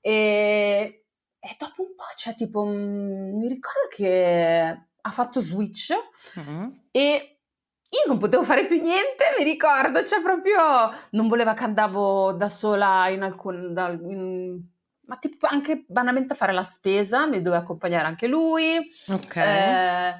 E, 0.00 1.04
e, 1.38 1.56
dopo 1.58 1.82
un 1.82 1.94
po', 1.94 2.04
cioè 2.16 2.34
tipo, 2.34 2.64
mi 2.64 3.46
ricordo 3.48 3.88
che 3.88 4.86
ha 5.04 5.10
fatto 5.10 5.40
switch 5.40 5.92
mm-hmm. 6.38 6.68
e 6.90 7.38
io 7.92 8.04
non 8.06 8.18
potevo 8.18 8.42
fare 8.42 8.64
più 8.64 8.80
niente, 8.80 9.34
mi 9.38 9.44
ricordo, 9.44 10.02
cioè 10.04 10.22
proprio 10.22 10.56
non 11.10 11.28
voleva 11.28 11.52
che 11.52 11.64
andavo 11.64 12.32
da 12.32 12.48
sola 12.48 13.08
in 13.08 13.22
alcun, 13.22 13.74
da, 13.74 13.90
in, 13.90 14.60
ma 15.06 15.16
tipo 15.16 15.46
anche 15.46 15.84
banalmente 15.86 16.32
a 16.32 16.36
fare 16.36 16.52
la 16.52 16.62
spesa, 16.62 17.26
mi 17.26 17.42
doveva 17.42 17.62
accompagnare 17.62 18.06
anche 18.06 18.26
lui. 18.26 18.78
Ok. 19.08 19.36
Eh, 19.36 20.14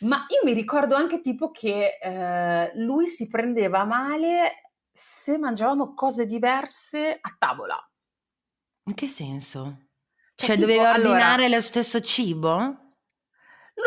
ma 0.00 0.26
io 0.28 0.40
mi 0.44 0.52
ricordo 0.52 0.94
anche 0.94 1.20
tipo 1.20 1.50
che 1.50 1.98
eh, 2.00 2.72
lui 2.76 3.06
si 3.06 3.28
prendeva 3.28 3.84
male 3.84 4.72
se 4.92 5.38
mangiavamo 5.38 5.94
cose 5.94 6.26
diverse 6.26 7.18
a 7.20 7.34
tavola. 7.38 7.76
In 8.84 8.94
che 8.94 9.06
senso? 9.06 9.88
Cioè, 10.34 10.48
cioè 10.48 10.56
tipo, 10.56 10.68
doveva 10.68 10.90
ordinare 10.90 11.44
allora, 11.44 11.56
lo 11.56 11.60
stesso 11.60 12.00
cibo? 12.00 12.56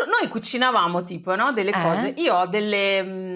Noi 0.06 0.28
cucinavamo 0.28 1.02
tipo, 1.02 1.34
no? 1.34 1.52
Delle 1.52 1.70
eh? 1.70 1.82
cose. 1.82 2.14
Io 2.16 2.34
ho 2.34 2.46
delle... 2.46 3.02
Mh, 3.02 3.08
mm, 3.08 3.33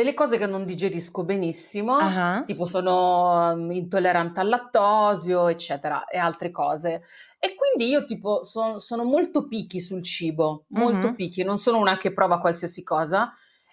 delle 0.00 0.14
cose 0.14 0.38
che 0.38 0.46
non 0.46 0.64
digerisco 0.64 1.24
benissimo, 1.24 1.96
uh-huh. 1.96 2.44
tipo 2.44 2.64
sono 2.64 3.52
um, 3.52 3.70
intollerante 3.70 4.40
al 4.40 4.48
lattosio, 4.48 5.48
eccetera, 5.48 6.06
e 6.06 6.18
altre 6.18 6.50
cose. 6.50 7.02
E 7.38 7.54
quindi 7.54 7.90
io 7.90 8.06
tipo 8.06 8.42
son, 8.42 8.80
sono 8.80 9.04
molto 9.04 9.46
picchi 9.46 9.80
sul 9.80 10.02
cibo, 10.02 10.64
molto 10.68 11.08
uh-huh. 11.08 11.14
picchi, 11.14 11.42
non 11.42 11.58
sono 11.58 11.78
una 11.78 11.96
che 11.98 12.12
prova 12.12 12.40
qualsiasi 12.40 12.82
cosa. 12.82 13.32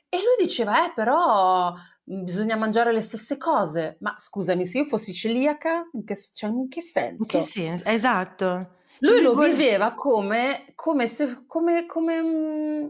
E 0.10 0.18
lui 0.18 0.46
diceva, 0.46 0.86
eh 0.86 0.92
però 0.94 1.74
mm, 1.74 2.24
bisogna 2.24 2.56
mangiare 2.56 2.92
le 2.92 3.02
stesse 3.02 3.38
cose. 3.38 3.98
Ma 4.02 4.14
scusami, 4.18 4.66
se 4.66 4.80
io 4.80 4.86
fossi 4.86 5.14
celiaca, 5.14 5.90
in 5.94 6.04
che, 6.04 6.16
cioè, 6.34 6.50
in 6.50 6.68
che 6.68 6.82
senso? 6.82 7.38
In 7.38 7.42
che 7.42 7.48
senso? 7.48 7.84
Esatto. 7.86 8.76
Lui 9.00 9.18
cioè, 9.18 9.22
lo 9.22 9.34
vuole... 9.34 9.52
viveva 9.52 9.94
come, 9.94 10.66
come 10.76 11.08
se, 11.08 11.44
come, 11.46 11.86
come, 11.86 12.22
mm, 12.22 12.86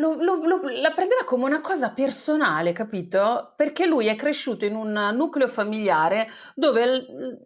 lo, 0.00 0.14
lo, 0.14 0.34
lo, 0.46 0.60
la 0.80 0.90
prendeva 0.90 1.24
come 1.24 1.44
una 1.44 1.60
cosa 1.60 1.90
personale, 1.90 2.72
capito? 2.72 3.52
Perché 3.54 3.86
lui 3.86 4.06
è 4.06 4.16
cresciuto 4.16 4.64
in 4.64 4.74
un 4.74 5.10
nucleo 5.14 5.46
familiare 5.46 6.28
dove 6.54 7.44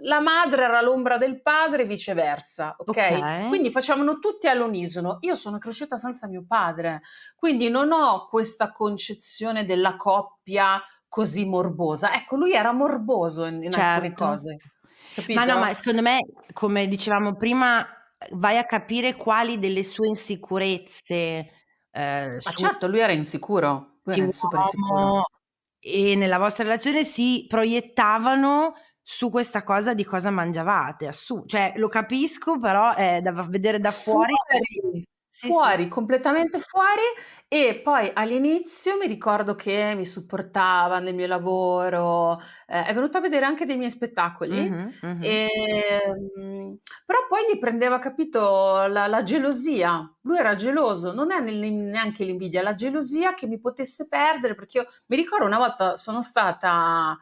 la 0.00 0.20
madre 0.20 0.64
era 0.64 0.82
l'ombra 0.82 1.16
del 1.16 1.40
padre 1.40 1.82
e 1.82 1.86
viceversa, 1.86 2.76
ok? 2.78 2.88
okay. 2.88 3.48
Quindi 3.48 3.70
facevano 3.70 4.18
tutti 4.18 4.46
all'unisono. 4.48 5.16
Io 5.20 5.34
sono 5.34 5.58
cresciuta 5.58 5.96
senza 5.96 6.28
mio 6.28 6.44
padre, 6.46 7.02
quindi 7.34 7.70
non 7.70 7.90
ho 7.90 8.28
questa 8.28 8.70
concezione 8.70 9.64
della 9.64 9.96
coppia 9.96 10.82
così 11.08 11.46
morbosa. 11.46 12.14
Ecco, 12.14 12.36
lui 12.36 12.52
era 12.52 12.72
morboso 12.72 13.46
in, 13.46 13.62
in 13.62 13.72
certo. 13.72 14.04
alcune 14.04 14.14
cose. 14.14 14.56
Capito? 15.14 15.38
Ma 15.38 15.46
no, 15.46 15.58
ma 15.58 15.72
secondo 15.72 16.02
me, 16.02 16.18
come 16.52 16.86
dicevamo 16.86 17.36
prima, 17.36 17.86
vai 18.32 18.58
a 18.58 18.64
capire 18.64 19.14
quali 19.14 19.58
delle 19.58 19.84
sue 19.84 20.08
insicurezze 20.08 21.63
eh, 21.94 22.40
Ma 22.44 22.50
certo, 22.50 22.88
lui 22.88 22.98
era 22.98 23.12
insicuro, 23.12 23.98
lui 24.02 24.18
era 24.18 24.30
super 24.32 24.60
insicuro. 24.60 25.24
E 25.78 26.16
nella 26.16 26.38
vostra 26.38 26.64
relazione 26.64 27.04
si 27.04 27.44
proiettavano 27.48 28.74
su 29.00 29.30
questa 29.30 29.62
cosa 29.62 29.94
di 29.94 30.04
cosa 30.04 30.30
mangiavate, 30.30 31.06
assu- 31.06 31.46
cioè 31.46 31.74
lo 31.76 31.88
capisco, 31.88 32.58
però 32.58 32.94
è 32.94 33.20
da 33.22 33.32
vedere 33.32 33.78
da 33.78 33.90
fuori. 33.90 34.32
fuori 34.48 35.04
sì, 35.44 35.48
fuori, 35.48 35.82
sì. 35.84 35.88
completamente 35.88 36.58
fuori 36.58 37.02
e 37.46 37.80
poi 37.84 38.10
all'inizio 38.12 38.96
mi 38.96 39.06
ricordo 39.06 39.54
che 39.54 39.94
mi 39.94 40.04
supportava 40.04 40.98
nel 40.98 41.14
mio 41.14 41.26
lavoro, 41.26 42.40
eh, 42.66 42.84
è 42.84 42.94
venuto 42.94 43.18
a 43.18 43.20
vedere 43.20 43.44
anche 43.44 43.66
dei 43.66 43.76
miei 43.76 43.90
spettacoli, 43.90 44.60
mm-hmm, 44.60 44.88
mm-hmm. 45.04 45.22
E, 45.22 45.48
ehm, 46.36 46.78
però 47.04 47.18
poi 47.28 47.42
gli 47.52 47.58
prendeva, 47.58 47.98
capito, 47.98 48.86
la, 48.86 49.06
la, 49.06 49.22
gelosia, 49.22 50.10
lui 50.22 50.38
era 50.38 50.54
geloso, 50.54 51.12
non 51.12 51.30
è 51.30 51.40
neanche 51.40 52.24
l'invidia, 52.24 52.62
la 52.62 52.74
gelosia 52.74 53.34
che 53.34 53.46
mi 53.46 53.60
potesse 53.60 54.08
perdere, 54.08 54.54
perché 54.54 54.78
io 54.78 54.88
mi 55.06 55.16
ricordo 55.16 55.44
una 55.44 55.58
volta 55.58 55.96
sono 55.96 56.22
stata... 56.22 57.18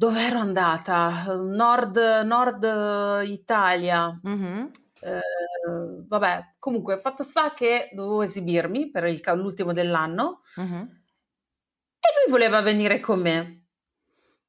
Dove 0.00 0.22
ero 0.22 0.38
andata? 0.38 1.36
Nord, 1.36 1.98
nord 2.24 3.22
Italia. 3.26 4.18
Mm-hmm. 4.26 4.66
Eh, 5.02 6.04
vabbè, 6.06 6.54
comunque, 6.58 7.00
fatto 7.00 7.22
sta 7.22 7.54
che 7.54 7.90
dovevo 7.92 8.22
esibirmi 8.22 8.90
per 8.90 9.04
il, 9.04 9.20
l'ultimo 9.34 9.72
dell'anno 9.72 10.42
uh-huh. 10.56 10.64
e 10.64 12.08
lui 12.22 12.30
voleva 12.30 12.60
venire 12.60 13.00
con 13.00 13.20
me. 13.20 13.64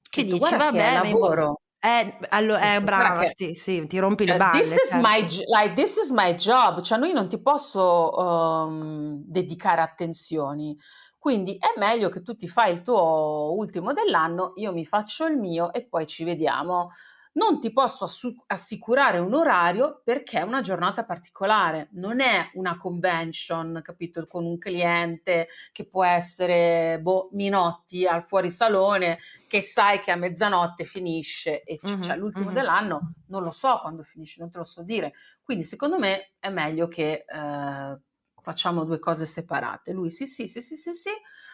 Che 0.10 0.24
dici? 0.24 0.56
Vabbè, 0.56 0.94
lavoro. 1.04 1.62
Eh, 1.84 2.18
allora, 2.30 2.76
eh, 2.76 2.82
brava, 2.82 3.22
che, 3.22 3.32
sì, 3.36 3.54
sì, 3.54 3.88
ti 3.88 3.98
rompi 3.98 4.26
le 4.26 4.38
balle. 4.38 4.62
This, 4.62 4.70
certo. 4.70 4.98
is 4.98 5.02
my, 5.02 5.46
like, 5.48 5.74
this 5.74 5.98
is 5.98 6.12
my 6.12 6.36
job, 6.36 6.82
cioè 6.82 7.00
noi 7.00 7.12
non 7.12 7.28
ti 7.28 7.42
posso 7.42 8.12
um, 8.16 9.24
dedicare 9.26 9.82
attenzioni. 9.82 10.78
Quindi 11.18 11.58
è 11.58 11.80
meglio 11.80 12.10
che 12.10 12.22
tu 12.22 12.36
ti 12.36 12.48
fai 12.48 12.74
il 12.74 12.82
tuo 12.82 13.54
ultimo 13.56 13.94
dell'anno, 13.94 14.54
io 14.56 14.74
mi 14.74 14.86
faccio 14.86 15.26
il 15.26 15.38
mio 15.38 15.72
e 15.74 15.88
poi 15.88 16.06
ci 16.06 16.24
vediamo 16.24 16.90
non 17.34 17.60
ti 17.60 17.72
posso 17.72 18.04
assu- 18.04 18.44
assicurare 18.48 19.20
un 19.20 19.34
orario 19.34 20.02
perché 20.04 20.39
è 20.39 20.44
una 20.44 20.62
giornata 20.62 21.06
particolare, 21.06 21.89
non 21.94 22.20
è 22.20 22.50
una 22.54 22.78
convention, 22.78 23.80
capito, 23.84 24.26
con 24.28 24.46
un 24.46 24.58
cliente 24.58 25.48
che 25.72 25.86
può 25.86 26.04
essere 26.04 27.00
boh, 27.02 27.30
Minotti 27.32 28.06
al 28.06 28.26
fuorisalone 28.26 29.20
che 29.48 29.62
sai 29.62 30.00
che 30.00 30.12
a 30.12 30.15
mezzanotte 30.15 30.84
finisce 30.84 31.63
e 31.63 31.78
c- 31.78 31.89
mm-hmm, 31.89 32.02
cioè 32.02 32.17
l'ultimo 32.17 32.46
mm-hmm. 32.46 32.54
dell'anno 32.54 33.13
non 33.28 33.44
lo 33.44 33.52
so 33.52 33.80
quando 33.80 34.04
finisce, 34.04 34.41
non 34.41 34.52
te 34.52 34.58
lo 34.58 34.63
so 34.63 34.84
dire. 34.84 35.13
Quindi 35.41 35.63
secondo 35.63 35.98
me 35.98 36.34
è 36.39 36.50
meglio 36.50 36.88
che 36.88 37.26
eh, 37.28 38.00
facciamo 38.41 38.84
due 38.84 39.00
cose 39.00 39.26
separate. 39.26 39.94
Lui 39.94 40.10
sì, 40.10 40.28
sì, 40.28 40.48
sì, 40.48 40.62
sì, 40.62 40.76
sì, 40.76 40.94
sì. 40.94 41.12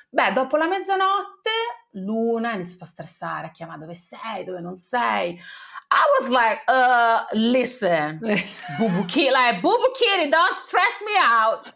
Beh, 0.10 0.34
dopo 0.34 0.56
la 0.58 0.67
mezzanotte, 0.67 1.52
Luna 1.91 2.52
ha 2.52 2.54
iniziato 2.56 2.86
a 2.86 2.88
stressare, 2.88 3.48
a 3.48 3.52
chiamare 3.52 3.80
dove 3.80 3.96
sei, 3.96 4.43
dove 4.46 4.62
non 4.62 4.78
sei. 4.78 5.34
I 5.34 6.20
was 6.20 6.30
like, 6.30 6.63
uh, 6.67 7.26
listen, 7.38 8.20
Bubu 8.78 9.06
Kitty, 9.06 9.30
like, 9.30 9.62
Kitty, 9.93 10.30
don't 10.30 10.54
stress 10.54 11.02
me 11.06 11.17
out. 11.20 11.74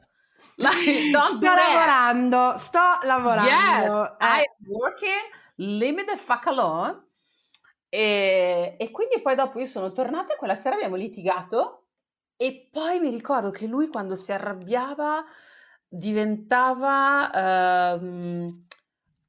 Like, 0.56 1.10
don't 1.12 1.38
sto 1.38 1.54
lavorando, 1.54 2.58
sto 2.58 3.00
lavorando. 3.04 3.50
Yes, 3.50 4.15
eh. 4.20 4.26
I'm 4.28 4.67
working, 4.67 5.30
leave 5.56 5.94
me 5.94 6.04
the 6.06 6.17
fuck 6.17 6.48
alone. 6.48 7.10
E, 7.89 8.76
e 8.78 8.91
quindi 8.91 9.22
poi 9.22 9.36
dopo 9.36 9.60
io 9.60 9.65
sono 9.65 9.91
tornata 9.91 10.34
e 10.34 10.38
quella 10.38 10.56
sera 10.56 10.76
abbiamo 10.76 10.96
litigato 10.96 11.88
e 12.38 12.70
poi 12.72 13.00
mi 13.00 13.10
ricordo 13.10 13.52
che 13.52 13.67
lui 13.67 13.89
quando 13.89 14.15
si 14.15 14.32
arrabbiava 14.32 15.24
diventava 15.93 17.30
uh, 17.99 18.63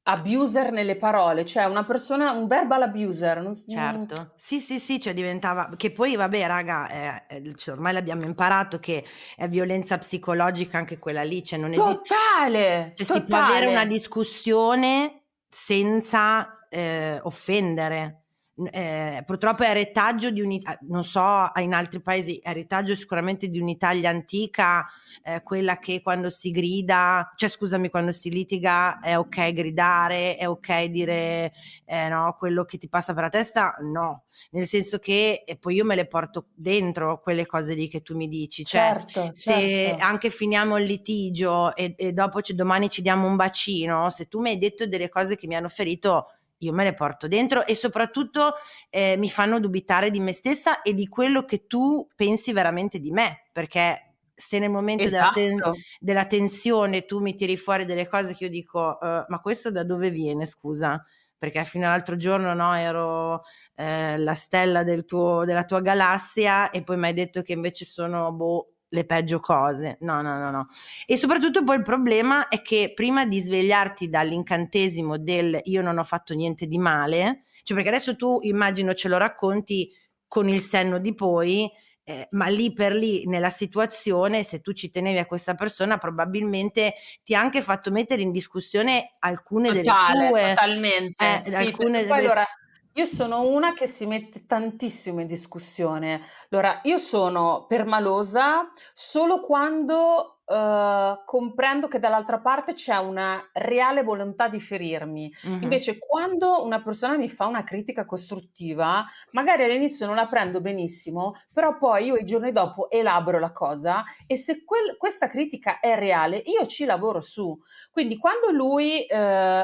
abuser 0.03 0.71
nelle 0.71 0.95
parole, 0.95 1.45
cioè 1.45 1.65
una 1.65 1.83
persona, 1.83 2.31
un 2.31 2.47
verbal 2.47 2.83
abuser. 2.83 3.41
Non, 3.41 3.61
certo, 3.67 4.31
sì, 4.35 4.61
sì, 4.61 4.79
sì, 4.79 4.99
cioè 4.99 5.13
diventava, 5.13 5.71
che 5.75 5.91
poi 5.91 6.15
vabbè 6.15 6.47
raga, 6.47 7.25
eh, 7.27 7.53
cioè, 7.55 7.75
ormai 7.75 7.91
l'abbiamo 7.91 8.23
imparato 8.23 8.79
che 8.79 9.03
è 9.35 9.47
violenza 9.49 9.97
psicologica 9.97 10.77
anche 10.77 10.99
quella 10.99 11.23
lì, 11.23 11.43
cioè 11.43 11.59
non 11.59 11.73
esiste... 11.73 12.01
Totale! 12.07 12.93
Cioè 12.95 13.05
totale. 13.05 13.19
si 13.19 13.25
può 13.27 13.37
avere 13.37 13.67
una 13.67 13.85
discussione 13.85 15.23
senza 15.49 16.65
eh, 16.69 17.19
offendere 17.23 18.22
eh, 18.55 19.23
purtroppo 19.25 19.63
è 19.63 19.73
retaggio 19.73 20.29
di 20.29 20.39
un'Italia, 20.39 20.79
non 20.83 21.03
so 21.03 21.49
in 21.55 21.73
altri 21.73 22.01
paesi, 22.01 22.37
è 22.37 22.53
retaggio 22.53 22.93
sicuramente 22.95 23.47
di 23.47 23.59
un'Italia 23.59 24.11
antica, 24.11 24.85
eh, 25.23 25.41
quella 25.41 25.79
che 25.79 26.01
quando 26.03 26.29
si 26.29 26.51
grida, 26.51 27.33
cioè 27.35 27.49
scusami, 27.49 27.89
quando 27.89 28.11
si 28.11 28.29
litiga 28.29 28.99
è 28.99 29.17
ok 29.17 29.53
gridare, 29.53 30.35
è 30.35 30.47
ok 30.47 30.83
dire 30.83 31.51
eh, 31.85 32.07
no, 32.09 32.35
quello 32.37 32.63
che 32.63 32.77
ti 32.77 32.87
passa 32.89 33.13
per 33.13 33.23
la 33.23 33.29
testa, 33.29 33.75
no, 33.81 34.25
nel 34.51 34.65
senso 34.65 34.99
che 34.99 35.43
e 35.45 35.57
poi 35.57 35.75
io 35.75 35.85
me 35.85 35.95
le 35.95 36.05
porto 36.05 36.49
dentro 36.53 37.19
quelle 37.21 37.47
cose 37.47 37.73
lì 37.73 37.87
che 37.87 38.01
tu 38.01 38.15
mi 38.15 38.27
dici, 38.27 38.63
cioè 38.63 38.81
certo, 38.81 39.29
se 39.33 39.53
certo. 39.53 40.03
anche 40.03 40.29
finiamo 40.29 40.77
il 40.77 40.85
litigio 40.85 41.75
e, 41.75 41.95
e 41.97 42.13
dopo 42.13 42.39
c- 42.41 42.53
domani 42.53 42.87
ci 42.89 43.01
diamo 43.01 43.25
un 43.25 43.35
bacino, 43.35 44.11
se 44.11 44.27
tu 44.27 44.41
mi 44.41 44.49
hai 44.49 44.59
detto 44.59 44.85
delle 44.85 45.09
cose 45.09 45.35
che 45.35 45.47
mi 45.47 45.55
hanno 45.55 45.69
ferito, 45.69 46.27
io 46.65 46.73
me 46.73 46.83
le 46.83 46.93
porto 46.93 47.27
dentro 47.27 47.65
e 47.65 47.75
soprattutto 47.75 48.53
eh, 48.89 49.15
mi 49.17 49.29
fanno 49.29 49.59
dubitare 49.59 50.11
di 50.11 50.19
me 50.19 50.33
stessa 50.33 50.81
e 50.81 50.93
di 50.93 51.07
quello 51.07 51.45
che 51.45 51.67
tu 51.67 52.07
pensi 52.15 52.53
veramente 52.53 52.99
di 52.99 53.11
me, 53.11 53.47
perché 53.51 54.13
se 54.35 54.59
nel 54.59 54.69
momento 54.69 55.03
esatto. 55.03 55.39
della, 55.39 55.61
ten- 55.61 55.73
della, 55.99 56.25
tensione 56.25 57.05
tu 57.05 57.19
mi 57.19 57.35
tiri 57.35 57.55
fuori 57.55 57.85
delle 57.85 58.07
cose 58.07 58.33
che 58.33 58.45
io 58.45 58.49
dico, 58.49 58.97
uh, 58.99 59.23
ma 59.27 59.39
questo 59.41 59.71
da 59.71 59.83
dove 59.83 60.09
viene, 60.09 60.45
scusa? 60.45 61.03
Perché 61.37 61.63
fino 61.65 61.85
all'altro 61.85 62.15
giorno 62.15 62.53
no, 62.53 62.73
ero 62.73 63.43
eh, 63.75 64.17
la 64.17 64.33
stella 64.33 64.83
del 64.83 65.03
tuo, 65.03 65.43
della 65.45 65.65
tua 65.65 65.81
galassia 65.81 66.69
e 66.69 66.83
poi 66.83 66.95
mi 66.95 67.07
hai 67.07 67.13
detto 67.13 67.41
che 67.41 67.51
invece 67.51 67.83
sono 67.83 68.31
boh, 68.31 68.72
le 68.93 69.05
peggio 69.05 69.39
cose. 69.39 69.97
No, 70.01 70.21
no, 70.21 70.37
no, 70.37 70.51
no. 70.51 70.67
E 71.05 71.17
soprattutto 71.17 71.63
poi 71.63 71.77
il 71.77 71.81
problema 71.81 72.47
è 72.47 72.61
che 72.61 72.93
prima 72.95 73.25
di 73.25 73.41
svegliarti 73.41 74.07
dall'incantesimo 74.07 75.17
del 75.17 75.59
io 75.63 75.81
non 75.81 75.97
ho 75.97 76.03
fatto 76.03 76.33
niente 76.33 76.67
di 76.67 76.77
male, 76.77 77.41
cioè 77.63 77.75
perché 77.75 77.89
adesso 77.89 78.15
tu 78.15 78.39
immagino 78.41 78.93
ce 78.93 79.09
lo 79.09 79.17
racconti 79.17 79.91
con 80.27 80.47
il 80.47 80.61
senno 80.61 80.99
di 80.99 81.13
poi, 81.15 81.69
eh, 82.03 82.27
ma 82.31 82.47
lì 82.47 82.71
per 82.71 82.93
lì 82.93 83.25
nella 83.25 83.49
situazione, 83.49 84.43
se 84.43 84.61
tu 84.61 84.73
ci 84.73 84.91
tenevi 84.91 85.17
a 85.17 85.25
questa 85.25 85.55
persona, 85.55 85.97
probabilmente 85.97 86.93
ti 87.23 87.33
ha 87.33 87.39
anche 87.39 87.61
fatto 87.61 87.89
mettere 87.91 88.21
in 88.21 88.31
discussione 88.31 89.15
alcune 89.19 89.73
Totale, 89.73 90.13
delle 90.13 90.29
tue. 90.29 90.53
Totalmente. 90.53 91.25
Eh, 91.25 91.41
sì, 91.45 91.55
alcune 91.55 92.01
delle... 92.01 92.13
allora 92.13 92.47
io 92.93 93.05
sono 93.05 93.41
una 93.43 93.73
che 93.73 93.87
si 93.87 94.05
mette 94.05 94.45
tantissimo 94.45 95.19
in 95.21 95.27
discussione. 95.27 96.21
Allora, 96.49 96.79
io 96.83 96.97
sono 96.97 97.65
permalosa 97.67 98.71
solo 98.93 99.39
quando 99.39 100.41
uh, 100.53 101.23
comprendo 101.25 101.87
che 101.87 101.99
dall'altra 101.99 102.39
parte 102.39 102.73
c'è 102.73 102.97
una 102.97 103.41
reale 103.53 104.03
volontà 104.03 104.47
di 104.47 104.59
ferirmi. 104.59 105.33
Mm-hmm. 105.47 105.61
Invece, 105.63 105.97
quando 105.97 106.63
una 106.63 106.81
persona 106.81 107.17
mi 107.17 107.29
fa 107.29 107.47
una 107.47 107.63
critica 107.63 108.05
costruttiva, 108.05 109.03
magari 109.31 109.63
all'inizio 109.63 110.05
non 110.05 110.15
la 110.15 110.27
prendo 110.27 110.61
benissimo, 110.61 111.33
però 111.51 111.77
poi 111.77 112.05
io 112.05 112.15
i 112.15 112.25
giorni 112.25 112.51
dopo 112.51 112.89
elaboro 112.89 113.39
la 113.39 113.51
cosa 113.51 114.03
e 114.27 114.35
se 114.35 114.63
quel, 114.63 114.95
questa 114.97 115.27
critica 115.27 115.79
è 115.79 115.95
reale, 115.95 116.37
io 116.37 116.65
ci 116.65 116.85
lavoro 116.85 117.19
su. 117.19 117.57
Quindi, 117.91 118.17
quando 118.17 118.51
lui 118.51 119.05
uh, 119.09 119.15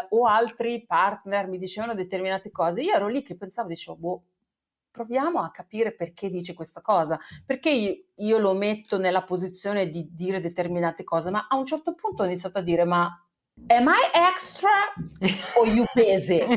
o 0.10 0.26
altri 0.26 0.86
partner 0.86 1.48
mi 1.48 1.58
dicevano 1.58 1.94
determinate 1.94 2.52
cose, 2.52 2.82
io 2.82 2.94
ero 2.94 3.08
lì 3.08 3.22
che 3.22 3.38
pensavo, 3.38 3.68
dicevo, 3.68 3.98
boh 3.98 4.24
proviamo 4.92 5.42
a 5.42 5.52
capire 5.52 5.94
perché 5.94 6.30
dice 6.30 6.54
questa 6.54 6.82
cosa, 6.82 7.20
perché 7.46 7.70
io, 7.70 8.04
io, 8.16 8.38
lo 8.38 8.54
metto 8.54 8.98
nella 8.98 9.24
posizione 9.24 9.90
di 9.90 10.10
dire 10.12 10.40
determinate 10.42 11.04
cose, 11.04 11.30
ma 11.30 11.48
a 11.50 11.56
un 11.56 11.66
certo 11.66 11.94
punto 11.94 12.24
ho 12.24 12.26
iniziato 12.26 12.58
a 12.58 12.62
dire 12.62 12.84
ma 12.84 13.24
am 13.68 13.88
I 13.88 14.02
extra 14.14 14.70
or 15.56 15.68
you 15.68 15.86
basic? 15.94 16.48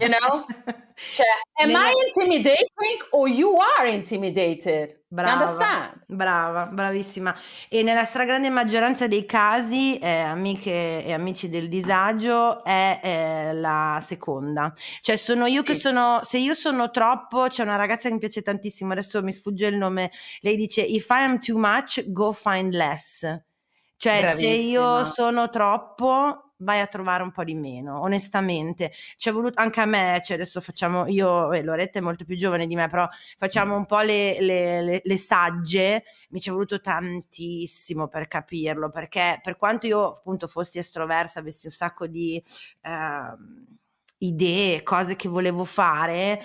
You 0.00 0.08
know? 0.08 0.44
Cioè, 0.94 1.26
am 1.60 1.68
Nella... 1.68 1.88
I 1.88 1.92
intimidating 2.06 3.02
or 3.10 3.28
you 3.28 3.56
are 3.58 3.88
intimidated? 3.90 5.02
Brava, 5.08 5.94
brava, 6.06 6.66
bravissima. 6.66 7.36
E 7.68 7.82
nella 7.82 8.04
stragrande 8.04 8.48
maggioranza 8.50 9.06
dei 9.06 9.24
casi, 9.24 9.96
eh, 9.98 10.08
amiche 10.08 11.04
e 11.04 11.12
amici 11.12 11.48
del 11.48 11.68
disagio, 11.68 12.64
è 12.64 13.00
eh, 13.02 13.54
la 13.54 13.98
seconda. 14.04 14.72
Cioè, 15.00 15.16
sono 15.16 15.46
io 15.46 15.60
sì. 15.60 15.72
che 15.72 15.74
sono, 15.76 16.20
se 16.22 16.38
io 16.38 16.54
sono 16.54 16.90
troppo, 16.90 17.46
c'è 17.48 17.62
una 17.62 17.76
ragazza 17.76 18.08
che 18.08 18.14
mi 18.14 18.20
piace 18.20 18.42
tantissimo, 18.42 18.92
adesso 18.92 19.22
mi 19.22 19.32
sfugge 19.32 19.66
il 19.66 19.76
nome, 19.76 20.10
lei 20.40 20.56
dice, 20.56 20.82
if 20.82 21.08
I 21.10 21.22
am 21.22 21.38
too 21.40 21.58
much, 21.58 22.10
go 22.10 22.32
find 22.32 22.72
less. 22.72 23.24
Cioè, 23.96 24.20
Bravissima. 24.20 24.50
se 24.50 24.56
io 24.56 25.04
sono 25.04 25.48
troppo, 25.48 26.44
vai 26.58 26.80
a 26.80 26.86
trovare 26.86 27.22
un 27.22 27.30
po' 27.30 27.44
di 27.44 27.54
meno, 27.54 28.00
onestamente. 28.00 28.92
Ci 29.16 29.28
è 29.28 29.32
voluto 29.32 29.60
anche 29.60 29.80
a 29.80 29.86
me, 29.86 30.20
cioè 30.24 30.36
adesso 30.36 30.60
facciamo, 30.60 31.06
io 31.06 31.52
e 31.52 31.62
Loretta 31.62 31.98
è 31.98 32.02
molto 32.02 32.24
più 32.24 32.36
giovane 32.36 32.66
di 32.66 32.74
me, 32.74 32.88
però 32.88 33.08
facciamo 33.36 33.76
un 33.76 33.86
po' 33.86 34.00
le, 34.00 34.40
le, 34.40 34.82
le, 34.82 35.00
le 35.02 35.16
sagge, 35.16 36.04
mi 36.30 36.40
ci 36.40 36.48
è 36.48 36.52
voluto 36.52 36.80
tantissimo 36.80 38.08
per 38.08 38.28
capirlo, 38.28 38.90
perché 38.90 39.38
per 39.42 39.56
quanto 39.56 39.86
io 39.86 40.12
appunto 40.12 40.46
fossi 40.46 40.78
estroversa, 40.78 41.40
avessi 41.40 41.66
un 41.66 41.72
sacco 41.72 42.06
di... 42.06 42.42
Uh, 42.82 43.72
idee, 44.18 44.82
cose 44.82 45.16
che 45.16 45.28
volevo 45.28 45.64
fare, 45.64 46.40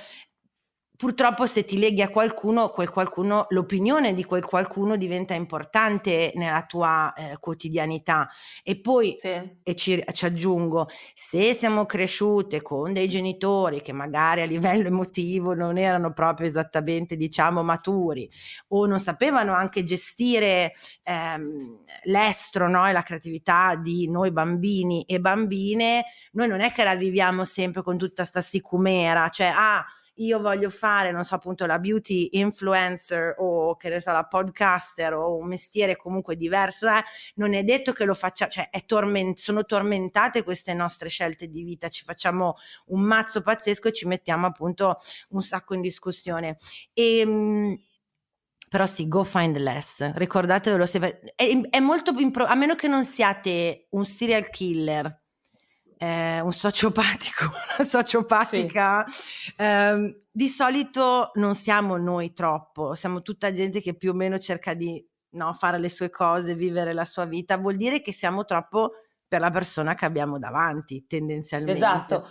purtroppo 1.00 1.46
se 1.46 1.64
ti 1.64 1.80
leghi 1.80 2.02
a 2.02 2.10
qualcuno, 2.10 2.72
quel 2.72 2.90
qualcuno, 2.90 3.46
l'opinione 3.52 4.14
di 4.14 4.26
quel 4.26 4.44
qualcuno 4.44 4.98
diventa 4.98 5.34
importante 5.34 6.34
nella 6.36 6.66
tua 6.66 7.14
eh, 7.14 7.38
quotidianità. 7.40 8.28
E 8.64 8.82
poi, 8.82 9.14
sì. 9.16 9.30
e 9.64 9.76
ci, 9.76 10.04
ci, 10.12 10.26
aggiungo, 10.26 10.90
se 11.14 11.54
siamo 11.54 11.86
cresciute 11.86 12.62
con 12.62 12.92
dei 12.92 13.08
genitori 13.08 13.80
che 13.80 13.94
magari 13.94 14.42
a 14.42 14.46
livello 14.46 14.88
emotivo 14.88 15.54
non 15.54 15.78
erano 15.78 16.12
proprio 16.12 16.48
esattamente, 16.48 17.16
diciamo, 17.16 17.64
maturi 17.64 18.30
o 18.68 18.86
non 18.86 19.00
sapevano 19.00 19.54
anche 19.54 19.86
gestire 19.86 20.74
ehm, 21.04 21.78
l'estro 22.04 22.68
no? 22.68 22.86
e 22.86 22.92
la 22.92 23.04
creatività 23.04 23.78
di 23.78 24.10
noi 24.10 24.32
bambini 24.34 25.06
e 25.06 25.22
bambine, 25.22 26.04
noi 26.34 26.50
non 26.50 26.60
è 26.60 26.74
che 26.74 26.84
la 26.84 26.96
viviamo 26.96 27.46
sempre 27.46 27.84
con 27.84 27.98
tutta 27.98 28.26
sta 28.26 28.42
sicumera, 28.42 29.30
cioè, 29.30 29.54
ah, 29.56 29.86
io 30.20 30.40
voglio 30.40 30.70
fare, 30.70 31.12
non 31.12 31.24
so, 31.24 31.36
appunto 31.36 31.66
la 31.66 31.80
beauty 31.80 32.30
influencer 32.32 33.36
o 33.38 33.76
che 33.76 33.90
ne 33.90 34.00
so, 34.00 34.12
la 34.12 34.26
podcaster 34.26 35.14
o 35.14 35.36
un 35.36 35.48
mestiere 35.48 35.96
comunque 35.96 36.36
diverso, 36.36 36.88
eh, 36.88 37.04
non 37.36 37.54
è 37.54 37.64
detto 37.64 37.92
che 37.94 38.06
lo 38.06 38.14
faccia, 38.14 38.48
cioè 38.48 38.70
torment- 38.86 39.40
sono 39.40 39.66
tormentate 39.66 40.44
queste 40.44 40.74
nostre 40.74 41.10
scelte 41.10 41.48
di 41.48 41.64
vita, 41.64 41.90
ci 41.90 42.04
facciamo 42.04 42.56
un 42.88 43.02
mazzo 43.02 43.42
pazzesco 43.42 43.90
e 43.90 43.94
ci 43.94 44.08
mettiamo 44.08 44.48
appunto 44.48 44.98
un 45.30 45.42
sacco 45.42 45.74
in 45.74 45.82
discussione. 45.82 46.58
E, 46.94 47.20
ehm, 47.20 47.78
però 48.70 48.86
sì, 48.86 49.08
go 49.08 49.24
find 49.24 49.58
less, 49.58 50.12
ricordatevelo 50.14 50.86
sempre, 50.86 51.22
è, 51.36 51.60
è 51.70 51.80
molto 51.80 52.12
impro- 52.20 52.46
a 52.46 52.56
meno 52.56 52.76
che 52.76 52.88
non 52.88 53.04
siate 53.04 53.88
un 53.92 54.06
serial 54.06 54.50
killer 54.50 55.28
è 56.00 56.40
un 56.40 56.54
sociopatico, 56.54 57.52
una 57.78 57.86
sociopatica, 57.86 59.06
ehm, 59.58 60.22
di 60.32 60.48
solito 60.48 61.32
non 61.34 61.56
siamo 61.56 61.98
noi 61.98 62.32
troppo, 62.32 62.96
siamo 62.96 63.22
tutta 63.22 63.52
gente 63.52 63.82
che 63.82 63.96
più 63.96 64.12
o 64.12 64.14
meno 64.14 64.40
cerca 64.40 64.74
di 64.74 65.06
no, 65.32 65.52
fare 65.52 65.78
le 65.78 65.90
sue 65.90 66.10
cose, 66.10 66.56
vivere 66.56 66.94
la 66.94 67.04
sua 67.04 67.26
vita, 67.26 67.58
vuol 67.58 67.76
dire 67.76 68.00
che 68.00 68.14
siamo 68.14 68.46
troppo 68.46 68.92
per 69.28 69.42
la 69.42 69.50
persona 69.50 69.94
che 69.94 70.06
abbiamo 70.06 70.40
davanti, 70.40 71.06
tendenzialmente. 71.06 71.78
Esatto. 71.78 72.28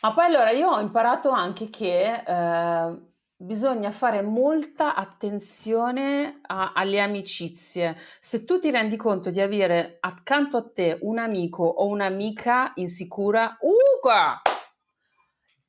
Ma 0.00 0.14
poi 0.14 0.26
allora 0.26 0.52
io 0.52 0.68
ho 0.70 0.78
imparato 0.78 1.30
anche 1.30 1.70
che 1.70 2.22
eh, 2.24 2.98
bisogna 3.40 3.92
fare 3.92 4.20
molta 4.20 4.96
attenzione 4.96 6.40
a, 6.42 6.72
alle 6.74 7.00
amicizie. 7.00 7.96
Se 8.18 8.44
tu 8.44 8.58
ti 8.58 8.70
rendi 8.70 8.96
conto 8.96 9.30
di 9.30 9.40
avere 9.40 9.98
accanto 10.00 10.56
a 10.56 10.68
te 10.68 10.98
un 11.02 11.18
amico 11.18 11.62
o 11.62 11.86
un'amica 11.86 12.72
insicura, 12.74 13.56
uga! 13.60 14.42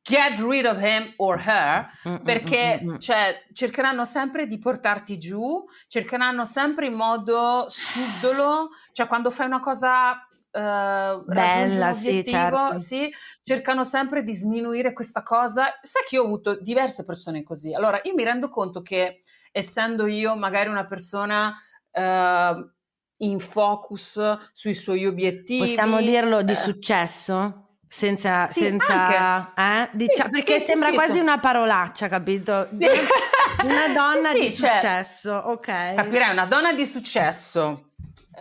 Get 0.01 0.39
rid 0.39 0.65
of 0.65 0.81
him 0.81 1.13
or 1.17 1.39
her 1.45 1.87
mm, 2.07 2.11
mm, 2.11 2.15
mm, 2.15 2.23
perché 2.23 2.95
cioè, 2.97 3.45
cercheranno 3.53 4.05
sempre 4.05 4.47
di 4.47 4.57
portarti 4.57 5.19
giù, 5.19 5.63
cercheranno 5.87 6.45
sempre 6.45 6.87
in 6.87 6.93
modo 6.93 7.67
subdolo, 7.69 8.69
cioè 8.91 9.05
quando 9.05 9.29
fai 9.29 9.45
una 9.45 9.59
cosa 9.59 10.27
Uh, 10.51 11.23
Bella, 11.25 11.93
sì, 11.93 12.25
certo. 12.25 12.79
sì, 12.79 13.07
cercano 13.43 13.83
sempre 13.83 14.23
di 14.23 14.33
sminuire 14.33 14.93
questa 14.93 15.21
cosa. 15.21 15.77
Sai 15.81 16.03
che 16.07 16.15
io 16.15 16.23
ho 16.23 16.25
avuto 16.25 16.59
diverse 16.59 17.05
persone 17.05 17.43
così. 17.43 17.73
Allora, 17.73 17.99
io 18.03 18.15
mi 18.15 18.23
rendo 18.23 18.49
conto 18.49 18.81
che 18.81 19.21
essendo 19.51 20.07
io 20.07 20.35
magari 20.35 20.69
una 20.69 20.87
persona 20.87 21.55
uh, 21.91 22.71
in 23.17 23.39
focus 23.39 24.21
sui 24.53 24.73
suoi 24.73 25.05
obiettivi, 25.05 25.59
possiamo 25.59 25.99
dirlo 25.99 26.41
di 26.41 26.53
eh. 26.53 26.55
successo? 26.55 27.65
Senza, 27.87 28.47
sì, 28.47 28.61
senza 28.61 29.53
eh? 29.55 29.89
Dicia- 29.93 30.25
sì, 30.25 30.29
perché 30.29 30.59
sì, 30.59 30.65
sembra 30.67 30.91
quasi 30.91 31.17
una 31.17 31.39
parolaccia, 31.39 32.07
capito? 32.07 32.67
Una 32.71 33.87
donna 33.93 34.31
di 34.31 34.53
cioè, 34.53 34.77
successo, 34.77 35.33
ok. 35.33 35.95
Capirai, 35.95 36.31
una 36.31 36.45
donna 36.45 36.73
di 36.73 36.85
successo 36.85 37.88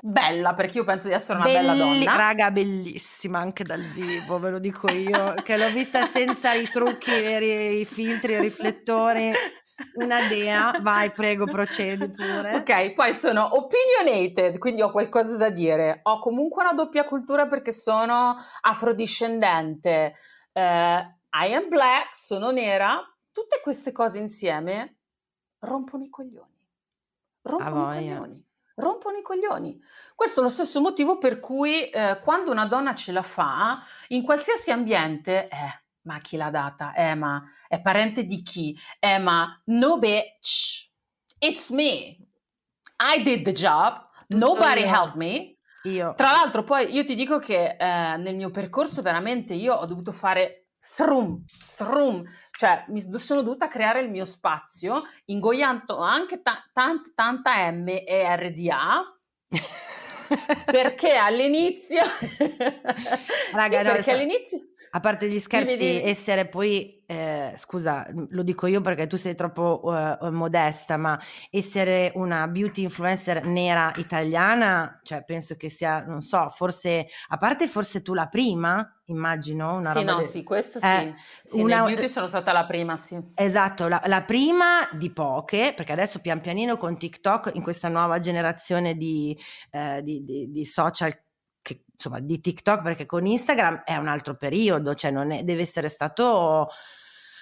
bella 0.02 0.54
perché 0.54 0.78
io 0.78 0.84
penso 0.84 1.08
di 1.08 1.14
essere 1.14 1.38
una 1.38 1.46
Belli, 1.46 1.66
bella 1.66 1.74
donna. 1.74 2.16
Raga, 2.16 2.50
bellissima 2.50 3.38
anche 3.38 3.64
dal 3.64 3.80
vivo, 3.80 4.38
ve 4.38 4.50
lo 4.50 4.58
dico 4.58 4.90
io, 4.90 5.34
che 5.42 5.56
l'ho 5.56 5.70
vista 5.70 6.04
senza 6.04 6.52
i 6.52 6.68
trucchi, 6.68 7.10
i, 7.10 7.80
i 7.80 7.84
filtri, 7.84 8.34
i 8.34 8.40
riflettori. 8.40 9.32
Una 9.94 10.26
dea, 10.26 10.72
vai, 10.80 11.12
prego, 11.12 11.44
procedi 11.44 12.10
pure. 12.10 12.56
Ok, 12.56 12.94
poi 12.94 13.14
sono 13.14 13.48
opinionated, 13.56 14.58
quindi 14.58 14.82
ho 14.82 14.90
qualcosa 14.90 15.36
da 15.36 15.50
dire. 15.50 16.00
Ho 16.02 16.18
comunque 16.18 16.64
una 16.64 16.72
doppia 16.72 17.04
cultura 17.04 17.46
perché 17.46 17.70
sono 17.70 18.34
afrodiscendente. 18.62 20.14
Uh, 20.52 20.60
I 20.60 21.54
am 21.54 21.68
black, 21.68 22.16
sono 22.16 22.50
nera. 22.50 23.00
Tutte 23.30 23.60
queste 23.62 23.92
cose 23.92 24.18
insieme 24.18 24.96
rompono 25.60 26.02
i 26.02 26.08
coglioni. 26.08 26.58
Rompono 27.42 27.92
i 27.92 28.08
coglioni 28.08 28.47
rompono 28.78 29.16
i 29.16 29.22
coglioni. 29.22 29.80
Questo 30.14 30.40
è 30.40 30.42
lo 30.42 30.48
stesso 30.48 30.80
motivo 30.80 31.18
per 31.18 31.40
cui 31.40 31.88
eh, 31.90 32.20
quando 32.22 32.50
una 32.50 32.66
donna 32.66 32.94
ce 32.94 33.12
la 33.12 33.22
fa, 33.22 33.82
in 34.08 34.22
qualsiasi 34.22 34.70
ambiente, 34.70 35.48
eh, 35.48 35.82
ma 36.02 36.20
chi 36.20 36.36
l'ha 36.36 36.50
data? 36.50 36.94
Eh, 36.94 37.14
ma 37.14 37.42
è 37.66 37.80
parente 37.80 38.24
di 38.24 38.42
chi? 38.42 38.78
Eh, 38.98 39.18
ma 39.18 39.60
no 39.66 39.98
bitch, 39.98 40.90
it's 41.38 41.70
me. 41.70 42.16
I 43.00 43.22
did 43.22 43.44
the 43.44 43.52
job, 43.52 44.08
nobody 44.28 44.82
helped 44.82 45.16
me. 45.16 45.56
Io. 45.84 46.14
Tra 46.16 46.32
l'altro 46.32 46.64
poi 46.64 46.92
io 46.92 47.04
ti 47.04 47.14
dico 47.14 47.38
che 47.38 47.76
eh, 47.78 48.16
nel 48.16 48.34
mio 48.34 48.50
percorso 48.50 49.00
veramente 49.00 49.54
io 49.54 49.74
ho 49.74 49.86
dovuto 49.86 50.12
fare 50.12 50.70
srum, 50.80 51.44
srum, 51.46 52.24
cioè 52.58 52.86
mi 52.88 53.00
sono 53.20 53.42
dovuta 53.42 53.68
creare 53.68 54.00
il 54.00 54.10
mio 54.10 54.24
spazio 54.24 55.04
ingoiando 55.26 55.98
anche 55.98 56.42
ta- 56.42 56.68
tant- 56.72 57.14
tanta 57.14 57.70
M 57.70 57.86
e 57.86 58.36
RDA 58.36 59.16
perché 60.66 61.14
all'inizio 61.14 62.02
Raga, 63.52 63.78
sì, 63.78 63.84
perché 63.84 64.10
all'inizio 64.10 64.67
a 64.90 65.00
parte 65.00 65.28
gli 65.28 65.38
scherzi, 65.38 65.76
dimmi. 65.76 66.02
essere 66.02 66.46
poi, 66.46 67.02
eh, 67.06 67.52
scusa, 67.56 68.06
lo 68.30 68.42
dico 68.42 68.66
io 68.66 68.80
perché 68.80 69.06
tu 69.06 69.16
sei 69.16 69.34
troppo 69.34 69.80
uh, 69.82 70.30
modesta, 70.30 70.96
ma 70.96 71.18
essere 71.50 72.12
una 72.14 72.46
beauty 72.48 72.82
influencer 72.82 73.44
nera 73.44 73.92
italiana, 73.96 75.00
cioè 75.02 75.24
penso 75.24 75.56
che 75.56 75.68
sia, 75.70 76.04
non 76.04 76.22
so, 76.22 76.48
forse, 76.48 77.06
a 77.28 77.36
parte 77.36 77.68
forse 77.68 78.02
tu 78.02 78.14
la 78.14 78.28
prima, 78.28 78.98
immagino. 79.06 79.76
Una 79.76 79.92
sì, 79.92 80.04
no, 80.04 80.18
de... 80.18 80.24
sì, 80.24 80.42
questo 80.42 80.78
eh, 80.78 81.14
sì. 81.44 81.56
sì 81.56 81.60
una... 81.60 81.82
beauty 81.82 82.08
sono 82.08 82.26
stata 82.26 82.52
la 82.52 82.64
prima, 82.64 82.96
sì. 82.96 83.18
Esatto, 83.34 83.88
la, 83.88 84.02
la, 84.06 84.22
prima 84.22 84.88
di 84.92 85.10
poche, 85.10 85.72
perché 85.76 85.92
adesso 85.92 86.20
pian 86.20 86.40
pianino 86.40 86.76
con 86.76 86.96
TikTok, 86.96 87.52
in 87.54 87.62
questa 87.62 87.88
nuova 87.88 88.20
generazione 88.20 88.96
di, 88.96 89.38
eh, 89.70 90.02
di, 90.02 90.22
di, 90.24 90.50
di 90.50 90.64
social 90.64 91.12
che, 91.68 91.84
insomma, 91.92 92.20
di 92.20 92.40
TikTok, 92.40 92.82
perché 92.82 93.04
con 93.04 93.26
Instagram 93.26 93.82
è 93.84 93.96
un 93.96 94.08
altro 94.08 94.36
periodo, 94.36 94.94
cioè 94.94 95.10
non 95.10 95.30
è, 95.30 95.42
deve 95.42 95.62
essere 95.62 95.90
stato 95.90 96.68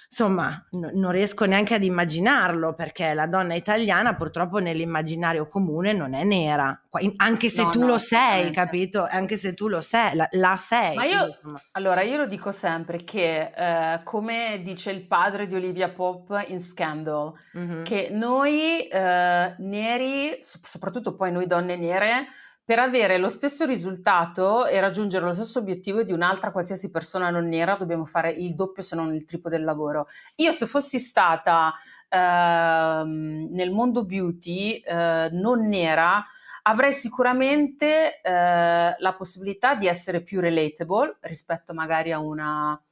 insomma, 0.09 0.67
n- 0.71 0.91
non 0.95 1.11
riesco 1.11 1.45
neanche 1.45 1.75
ad 1.75 1.83
immaginarlo 1.83 2.75
perché 2.75 3.13
la 3.13 3.27
donna 3.27 3.55
italiana 3.55 4.15
purtroppo 4.15 4.59
nell'immaginario 4.59 5.49
comune 5.49 5.93
non 5.93 6.15
è 6.15 6.25
nera, 6.25 6.81
anche 7.17 7.49
se 7.49 7.63
no, 7.65 7.71
tu 7.71 7.81
no, 7.81 7.87
lo 7.87 7.99
sei, 7.99 8.51
capito? 8.51 9.07
Anche 9.09 9.37
se 9.37 9.55
tu 9.55 9.69
lo 9.69 9.81
sei, 9.81 10.15
la, 10.15 10.29
la 10.33 10.57
sei. 10.57 10.95
Ma 10.95 11.05
io, 11.05 11.31
quindi, 11.41 11.61
allora, 11.73 12.03
io 12.03 12.19
lo 12.19 12.27
dico 12.27 12.53
sempre 12.53 13.05
che, 13.05 13.53
eh, 13.55 14.01
come 14.05 14.61
dice 14.63 14.91
il 14.91 15.07
padre 15.07 15.47
di 15.47 15.55
Olivia 15.55 15.91
Pope 15.91 16.47
in 16.49 16.61
Scandal, 16.61 17.33
mm-hmm. 17.59 17.83
che 17.83 18.09
noi 18.11 18.87
eh, 18.87 19.55
neri, 19.59 20.39
soprattutto 20.41 21.15
poi 21.15 21.33
noi 21.33 21.47
donne 21.47 21.77
nere, 21.77 22.27
per 22.67 22.81
avere 22.81 23.17
lo 23.17 23.29
stesso 23.29 23.65
risultato 23.65 24.67
e 24.67 24.81
raggiungere 24.81 25.25
lo 25.25 25.33
stesso 25.33 25.61
obiettivo 25.61 26.03
di 26.03 26.11
un'altra 26.11 26.51
qualsiasi 26.51 26.91
persona 26.91 27.31
non 27.31 27.47
nera 27.47 27.77
dobbiamo 27.77 28.05
fare 28.05 28.33
il 28.33 28.57
doppio 28.57 28.83
se 28.83 28.97
non 28.97 29.15
il 29.15 29.25
triplo 29.25 29.49
del 29.49 29.63
lavoro. 29.63 30.09
Io 30.37 30.51
se 30.51 30.67
fossi 30.67 30.99
stata 30.99 31.73
eh, 32.09 33.03
nel 33.05 33.71
mondo 33.71 34.05
beauty 34.05 34.79
eh, 34.79 35.29
non 35.31 35.69
nera 35.69 36.27
avrei 36.63 36.93
sicuramente 36.93 38.21
eh, 38.21 38.97
la 38.99 39.15
possibilità 39.17 39.77
di 39.77 39.87
essere 39.87 40.21
più 40.21 40.41
relatable 40.41 41.19
rispetto 41.21 41.73
magari 41.73 42.11
a 42.11 42.19
una 42.19 42.83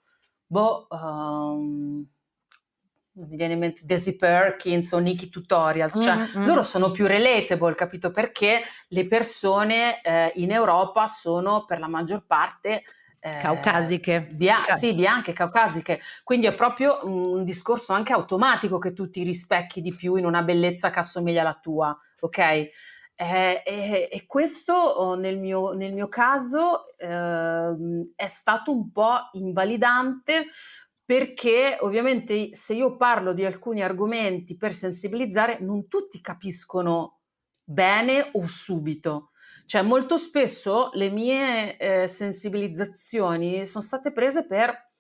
boh, 0.47 0.87
um, 0.89 2.07
mi 3.17 3.37
viene 3.37 3.53
in 3.53 3.61
mente 3.61 3.83
Daisy 3.85 4.17
Perkins 4.17 4.91
o 4.93 4.99
Nikki 4.99 5.29
Tutorials, 5.29 6.03
cioè 6.03 6.17
mm-hmm. 6.17 6.47
loro 6.47 6.63
sono 6.63 6.91
più 6.91 7.07
relatable, 7.07 7.75
capito? 7.75 8.11
Perché 8.11 8.63
le 8.89 9.07
persone 9.07 10.01
eh, 10.03 10.33
in 10.37 10.51
Europa 10.51 11.07
sono 11.07 11.65
per 11.65 11.79
la 11.79 11.89
maggior 11.89 12.25
parte 12.27 12.83
eh, 13.21 13.39
caucasiche. 13.39 14.27
Bia- 14.33 14.75
sì, 14.75 14.93
bianche, 14.95 15.33
caucasiche. 15.33 16.01
Quindi 16.23 16.47
è 16.47 16.55
proprio 16.55 16.99
un 17.05 17.45
discorso 17.45 17.93
anche 17.93 18.13
automatico 18.13 18.79
che 18.79 18.93
tu 18.93 19.09
ti 19.09 19.23
rispecchi 19.23 19.81
di 19.81 19.95
più 19.95 20.17
in 20.17 20.27
una 20.27 20.43
bellezza 20.43 20.91
che 20.91 20.99
assomiglia 20.99 21.41
alla 21.41 21.59
tua, 21.61 21.97
ok? 22.21 22.39
Eh, 23.17 23.63
e, 23.65 24.09
e, 24.11 24.27
questo 24.27 24.75
oh, 24.75 25.15
nel 25.15 25.39
mio, 25.39 25.73
nel 25.73 25.93
mio 25.93 26.09
caso 26.09 26.97
eh, 26.99 27.75
è 28.17 28.27
stato 28.27 28.73
un 28.73 28.91
po' 28.91 29.29
invalidante 29.35 30.47
perché 31.05 31.77
ovviamente 31.81 32.55
se 32.55 32.75
io 32.75 32.97
parlo 32.97 33.33
di 33.33 33.45
alcuni 33.45 33.83
argomenti 33.83 34.57
per 34.57 34.73
sensibilizzare, 34.73 35.59
non 35.61 35.87
tutti 35.87 36.21
capiscono 36.21 37.21
bene 37.63 38.31
o 38.33 38.47
subito. 38.47 39.31
Cioè 39.67 39.83
molto 39.83 40.17
spesso 40.17 40.91
le 40.95 41.11
mie 41.11 41.77
eh, 41.77 42.09
sensibilizzazioni 42.09 43.65
sono 43.67 43.85
state 43.85 44.13
prese 44.13 44.47
per 44.47 44.93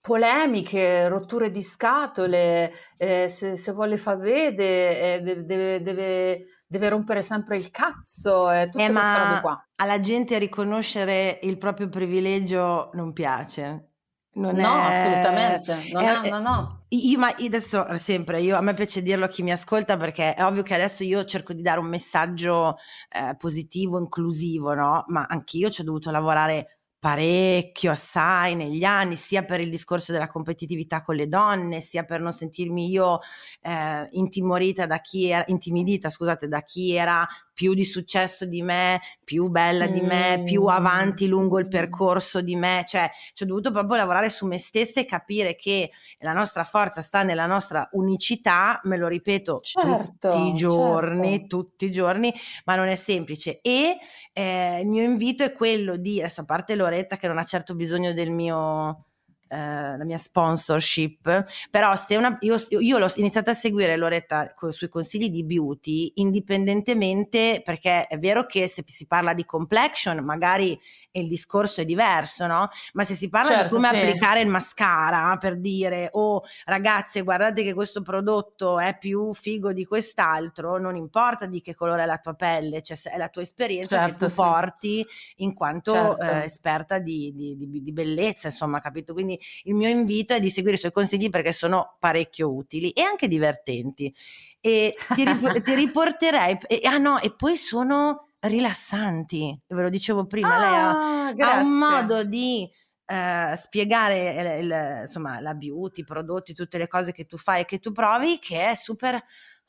polemiche, 0.00 1.08
rotture 1.08 1.50
di 1.50 1.62
scatole, 1.62 2.72
eh, 2.96 3.28
se, 3.28 3.56
se, 3.56 3.72
vuole 3.72 3.96
fa 3.96 4.16
vede, 4.16 5.14
eh, 5.14 5.20
deve, 5.20 5.80
deve, 5.80 6.46
deve, 6.66 6.88
rompere 6.88 7.22
sempre 7.22 7.56
il 7.56 7.70
cazzo, 7.70 8.50
e 8.50 8.64
tutte 8.64 8.84
eh, 8.84 8.92
queste 8.92 9.18
robe 9.18 9.40
qua. 9.40 9.66
Alla 9.76 10.00
gente 10.00 10.38
riconoscere 10.38 11.38
il 11.42 11.56
proprio 11.56 11.88
privilegio 11.88 12.90
non 12.94 13.12
piace. 13.12 13.91
Non 14.34 14.54
no, 14.54 14.88
è... 14.88 14.94
assolutamente, 14.94 15.90
non 15.92 16.02
è, 16.02 16.20
è, 16.20 16.30
no, 16.30 16.40
no. 16.40 16.84
Io, 16.88 17.18
ma 17.18 17.34
adesso 17.38 17.84
sempre, 17.98 18.40
io, 18.40 18.56
a 18.56 18.62
me 18.62 18.72
piace 18.72 19.02
dirlo 19.02 19.26
a 19.26 19.28
chi 19.28 19.42
mi 19.42 19.50
ascolta 19.50 19.98
perché 19.98 20.34
è 20.34 20.44
ovvio 20.44 20.62
che 20.62 20.74
adesso 20.74 21.04
io 21.04 21.24
cerco 21.24 21.52
di 21.52 21.60
dare 21.60 21.80
un 21.80 21.86
messaggio 21.86 22.76
eh, 23.10 23.34
positivo, 23.36 23.98
inclusivo, 23.98 24.72
no? 24.72 25.04
Ma 25.08 25.26
anch'io 25.28 25.68
ci 25.70 25.82
ho 25.82 25.84
dovuto 25.84 26.10
lavorare 26.10 26.78
parecchio, 27.02 27.90
assai 27.90 28.54
negli 28.54 28.84
anni, 28.84 29.16
sia 29.16 29.42
per 29.42 29.58
il 29.58 29.70
discorso 29.70 30.12
della 30.12 30.28
competitività 30.28 31.02
con 31.02 31.16
le 31.16 31.26
donne, 31.26 31.80
sia 31.80 32.04
per 32.04 32.20
non 32.20 32.32
sentirmi 32.32 32.88
io 32.88 33.18
eh, 33.60 34.06
intimorita 34.12 34.86
da 34.86 35.00
chi 35.00 35.28
era, 35.28 35.42
intimidita, 35.48 36.08
scusate, 36.08 36.46
da 36.46 36.62
chi 36.62 36.94
era 36.94 37.26
più 37.52 37.74
di 37.74 37.84
successo 37.84 38.44
di 38.46 38.62
me, 38.62 39.00
più 39.24 39.48
bella 39.48 39.86
di 39.86 40.00
me, 40.00 40.42
più 40.44 40.64
avanti 40.64 41.26
lungo 41.26 41.58
il 41.58 41.68
percorso 41.68 42.40
di 42.40 42.56
me, 42.56 42.84
cioè 42.86 43.10
ci 43.32 43.42
ho 43.42 43.46
dovuto 43.46 43.70
proprio 43.70 43.96
lavorare 43.96 44.28
su 44.28 44.46
me 44.46 44.58
stessa 44.58 45.00
e 45.00 45.04
capire 45.04 45.54
che 45.54 45.90
la 46.18 46.32
nostra 46.32 46.64
forza 46.64 47.00
sta 47.00 47.22
nella 47.22 47.46
nostra 47.46 47.88
unicità, 47.92 48.80
me 48.84 48.96
lo 48.96 49.08
ripeto 49.08 49.60
Certo, 49.62 50.28
tutti 50.28 50.46
i 50.48 50.54
giorni, 50.54 51.38
certo. 51.38 51.46
tutti 51.46 51.84
i 51.86 51.90
giorni, 51.90 52.32
ma 52.64 52.76
non 52.76 52.88
è 52.88 52.96
semplice. 52.96 53.60
E 53.60 53.98
eh, 54.32 54.80
il 54.80 54.86
mio 54.86 55.02
invito 55.02 55.44
è 55.44 55.52
quello 55.52 55.96
di, 55.96 56.20
adesso 56.20 56.42
a 56.42 56.44
parte 56.44 56.74
Loretta 56.74 57.16
che 57.16 57.26
non 57.26 57.38
ha 57.38 57.44
certo 57.44 57.74
bisogno 57.74 58.12
del 58.12 58.30
mio 58.30 59.06
eh, 59.52 59.96
la 59.98 60.04
mia 60.04 60.16
sponsorship, 60.18 61.44
però 61.70 61.94
se 61.94 62.16
una, 62.16 62.36
io, 62.40 62.56
io 62.78 62.98
l'ho 62.98 63.12
iniziata 63.16 63.50
a 63.50 63.54
seguire 63.54 63.96
Loretta 63.96 64.54
co- 64.54 64.70
sui 64.70 64.88
consigli 64.88 65.28
di 65.28 65.44
beauty 65.44 66.12
indipendentemente 66.16 67.60
perché 67.64 68.06
è 68.06 68.18
vero 68.18 68.46
che 68.46 68.68
se 68.68 68.82
si 68.86 69.06
parla 69.06 69.34
di 69.34 69.44
complexion 69.44 70.24
magari 70.24 70.78
il 71.12 71.28
discorso 71.28 71.80
è 71.80 71.84
diverso, 71.84 72.46
no? 72.46 72.68
Ma 72.94 73.04
se 73.04 73.14
si 73.14 73.28
parla 73.28 73.50
Certo, 73.50 73.64
di 73.64 73.70
come 73.82 73.88
sì. 73.88 73.96
applicare 73.96 74.40
il 74.40 74.48
mascara 74.48 75.36
per 75.36 75.58
dire 75.58 76.08
oh 76.12 76.42
ragazze 76.64 77.22
guardate 77.22 77.62
che 77.62 77.74
questo 77.74 78.00
prodotto 78.02 78.78
è 78.78 78.96
più 78.96 79.34
figo 79.34 79.72
di 79.72 79.84
quest'altro, 79.84 80.78
non 80.78 80.96
importa 80.96 81.46
di 81.46 81.60
che 81.60 81.74
colore 81.74 82.02
è 82.04 82.06
la 82.06 82.18
tua 82.18 82.34
pelle, 82.34 82.80
cioè 82.82 82.96
è 83.12 83.18
la 83.18 83.28
tua 83.28 83.42
esperienza 83.42 83.96
che 84.04 84.10
Certo, 84.10 84.24
tu 84.24 84.30
sì. 84.30 84.36
porti 84.36 85.06
in 85.36 85.52
quanto 85.54 85.92
Certo. 85.92 86.22
eh, 86.22 86.44
esperta 86.44 86.98
di, 86.98 87.32
di- 87.34 87.56
di- 87.56 87.82
di 87.82 87.92
bellezza, 87.92 88.46
insomma, 88.48 88.80
capito? 88.80 89.12
Quindi 89.12 89.38
il 89.64 89.74
mio 89.74 89.88
invito 89.88 90.34
è 90.34 90.40
di 90.40 90.50
seguire 90.50 90.76
i 90.76 90.78
suoi 90.80 90.92
consigli 90.92 91.28
perché 91.28 91.52
sono 91.52 91.96
parecchio 91.98 92.52
utili 92.54 92.90
e 92.90 93.02
anche 93.02 93.28
divertenti. 93.28 94.14
E 94.60 94.94
ti, 95.12 95.24
rip- 95.24 95.60
ti 95.62 95.74
riporterei, 95.74 96.58
e, 96.66 96.80
ah 96.86 96.98
no, 96.98 97.18
e 97.20 97.34
poi 97.34 97.56
sono 97.56 98.28
rilassanti, 98.40 99.58
ve 99.66 99.82
lo 99.82 99.88
dicevo 99.88 100.26
prima, 100.26 100.58
lei 100.58 100.74
ha, 100.74 100.90
Ah, 100.90 101.28
ha 101.28 101.60
un 101.62 101.70
modo 101.78 102.24
di 102.24 102.68
eh, 103.04 103.52
spiegare 103.56 104.58
il- 104.58 104.64
il- 104.64 104.98
insomma, 105.02 105.40
la 105.40 105.54
beauty, 105.54 106.00
i 106.00 106.04
prodotti, 106.04 106.54
tutte 106.54 106.78
le 106.78 106.86
cose 106.88 107.12
che 107.12 107.26
tu 107.26 107.36
fai 107.36 107.62
e 107.62 107.64
che 107.64 107.78
tu 107.78 107.92
provi 107.92 108.38
che 108.38 108.70
è 108.70 108.74
super... 108.74 109.22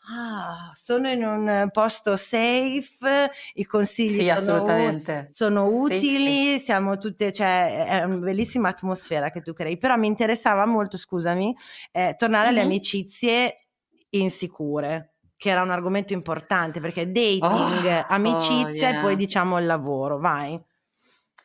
Ah, 0.05 0.71
sono 0.73 1.07
in 1.09 1.23
un 1.23 1.69
posto 1.71 2.15
safe, 2.17 3.29
i 3.53 3.63
consigli 3.65 4.21
Sì, 4.21 4.23
sono, 4.23 4.99
sono 5.29 5.67
Sì, 5.67 6.01
utili, 6.07 6.59
siamo 6.59 6.97
tutte, 6.97 7.31
cioè 7.31 7.85
è 7.85 8.03
una 8.03 8.17
bellissima 8.17 8.67
atmosfera 8.69 9.29
che 9.29 9.41
tu 9.41 9.53
crei, 9.53 9.77
però 9.77 9.95
mi 9.95 10.07
interessava 10.07 10.65
molto, 10.65 10.97
scusami, 10.97 11.55
eh, 11.91 12.15
tornare 12.17 12.49
alle 12.49 12.59
Mhm. 12.59 12.61
amicizie 12.61 13.67
insicure, 14.09 15.13
che 15.37 15.49
era 15.49 15.61
un 15.61 15.71
argomento 15.71 16.11
importante 16.11 16.81
perché 16.81 17.09
dating, 17.09 17.85
Oh, 17.85 18.05
amicizia 18.07 18.89
oh, 18.89 18.89
e 18.89 18.97
poi 18.97 19.15
yeah. 19.15 19.15
diciamo 19.15 19.57
il 19.57 19.65
lavoro, 19.65 20.19
vai. 20.19 20.61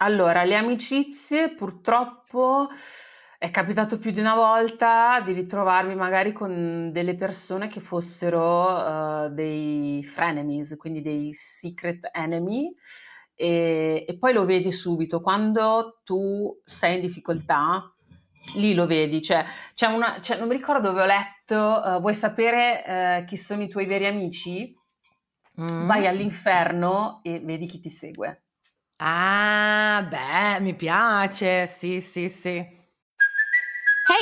Allora, 0.00 0.44
le 0.44 0.54
amicizie 0.54 1.54
purtroppo 1.54 2.68
è 3.38 3.50
capitato 3.52 3.98
più 3.98 4.10
di 4.10 4.18
una 4.20 4.34
volta 4.34 5.20
di 5.24 5.32
ritrovarmi 5.32 5.94
magari 5.94 6.32
con 6.32 6.90
delle 6.92 7.14
persone 7.14 7.68
che 7.68 7.78
fossero 7.80 9.26
eh, 9.26 9.30
dei 9.30 10.04
frenemies, 10.04 10.74
quindi 10.76 11.02
dei 11.02 11.32
secret 11.32 12.10
enemy, 12.12 12.74
e, 13.34 14.04
e 14.08 14.18
poi 14.18 14.32
lo 14.32 14.44
vedi 14.44 14.72
subito 14.72 15.20
quando 15.20 16.00
tu 16.04 16.60
sei 16.64 16.96
in 16.96 17.00
difficoltà. 17.00 17.92
Lì 18.54 18.74
lo 18.74 18.86
vedi, 18.86 19.22
cioè, 19.22 19.44
c'è 19.74 19.86
una, 19.86 20.18
c'è- 20.20 20.38
non 20.38 20.48
mi 20.48 20.56
ricordo 20.56 20.88
dove 20.88 21.02
ho 21.02 21.06
letto, 21.06 21.84
eh, 21.84 22.00
vuoi 22.00 22.14
sapere 22.14 22.84
eh, 23.20 23.24
chi 23.26 23.36
sono 23.36 23.62
i 23.62 23.68
tuoi 23.68 23.84
veri 23.86 24.06
amici? 24.06 24.74
Mm. 25.58 25.86
Vai 25.86 26.06
all'inferno 26.06 27.20
e 27.22 27.40
vedi 27.40 27.66
chi 27.66 27.80
ti 27.80 27.90
segue. 27.90 28.42
Ah, 29.00 30.06
beh, 30.10 30.60
mi 30.60 30.74
piace, 30.74 31.66
sì, 31.66 32.00
sì, 32.00 32.28
sì. 32.28 32.64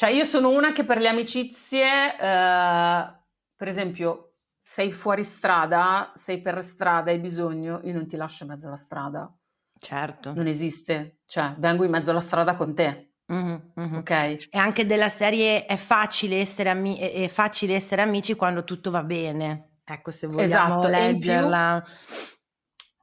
Cioè, 0.00 0.08
io 0.12 0.24
sono 0.24 0.48
una 0.48 0.72
che 0.72 0.84
per 0.84 0.98
le 0.98 1.08
amicizie, 1.08 2.16
eh, 2.18 3.14
per 3.54 3.68
esempio, 3.68 4.36
sei 4.62 4.92
fuori 4.92 5.22
strada, 5.22 6.10
sei 6.14 6.40
per 6.40 6.64
strada, 6.64 7.10
hai 7.10 7.18
bisogno, 7.18 7.82
io 7.84 7.92
non 7.92 8.06
ti 8.06 8.16
lascio 8.16 8.44
in 8.44 8.48
mezzo 8.48 8.66
alla 8.66 8.76
strada. 8.76 9.30
Certo. 9.78 10.32
Non 10.32 10.46
esiste. 10.46 11.18
Cioè, 11.26 11.54
vengo 11.58 11.84
in 11.84 11.90
mezzo 11.90 12.12
alla 12.12 12.20
strada 12.20 12.56
con 12.56 12.74
te, 12.74 13.12
Mhm, 13.26 13.72
mhm. 13.74 13.96
ok? 13.98 14.10
E 14.48 14.48
anche 14.58 14.86
della 14.86 15.10
serie 15.10 15.66
è 15.66 15.76
facile 15.76 16.40
essere, 16.40 16.70
ami- 16.70 16.96
è 16.96 17.28
facile 17.28 17.74
essere 17.74 18.00
amici 18.00 18.34
quando 18.36 18.64
tutto 18.64 18.90
va 18.90 19.02
bene. 19.02 19.80
Ecco, 19.84 20.12
se 20.12 20.26
vogliamo 20.28 20.78
Esatto, 20.80 20.88
leggerla. 20.88 21.84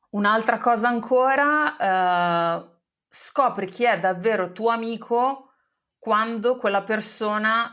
Un'altra 0.09 0.57
cosa 0.57 0.87
ancora, 0.87 2.57
eh, 2.57 2.69
scopri 3.07 3.67
chi 3.67 3.83
è 3.83 3.99
davvero 3.99 4.51
tuo 4.51 4.69
amico 4.69 5.46
quando 6.07 6.55
quella 6.55 6.83
persona 6.83 7.69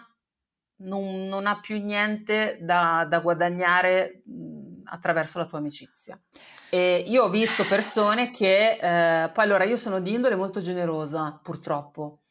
non, 0.79 1.29
non 1.29 1.47
ha 1.47 1.61
più 1.61 1.81
niente 1.81 2.59
da, 2.63 3.07
da 3.09 3.21
guadagnare 3.21 4.25
attraverso 4.87 5.39
la 5.39 5.45
tua 5.47 5.59
amicizia. 5.59 6.21
E 6.69 7.05
io 7.07 7.23
ho 7.23 7.31
visto 7.31 7.65
persone 7.65 8.33
che, 8.33 8.73
eh, 8.73 9.31
poi 9.31 9.45
allora 9.45 9.63
io 9.63 9.77
sono 9.77 10.01
di 10.01 10.15
indole 10.15 10.35
molto 10.35 10.61
generosa, 10.61 11.39
purtroppo. 11.41 12.23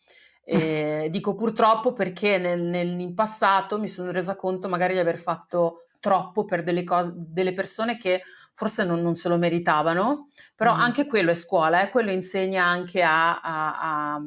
E 0.43 1.07
dico 1.09 1.35
purtroppo 1.35 1.93
perché 1.93 2.37
nel, 2.37 2.59
nel- 2.61 2.99
in 2.99 3.13
passato 3.13 3.79
mi 3.79 3.87
sono 3.87 4.11
resa 4.11 4.35
conto 4.35 4.67
magari 4.67 4.95
di 4.95 4.99
aver 4.99 5.17
fatto 5.17 5.85
troppo 6.01 6.43
per 6.43 6.63
delle, 6.63 6.83
cose, 6.83 7.13
delle 7.15 7.53
persone 7.53 7.97
che 7.97 8.23
forse 8.55 8.83
non, 8.83 8.99
non 9.01 9.15
se 9.15 9.29
lo 9.29 9.37
meritavano, 9.37 10.27
però 10.53 10.75
Mm. 10.75 10.79
anche 10.81 11.07
quello 11.07 11.31
è 11.31 11.33
scuola, 11.33 11.81
eh, 11.81 11.89
quello 11.89 12.11
insegna 12.11 12.65
anche 12.65 13.01
a, 13.01 13.39
a- 13.39 14.13
a- 14.15 14.21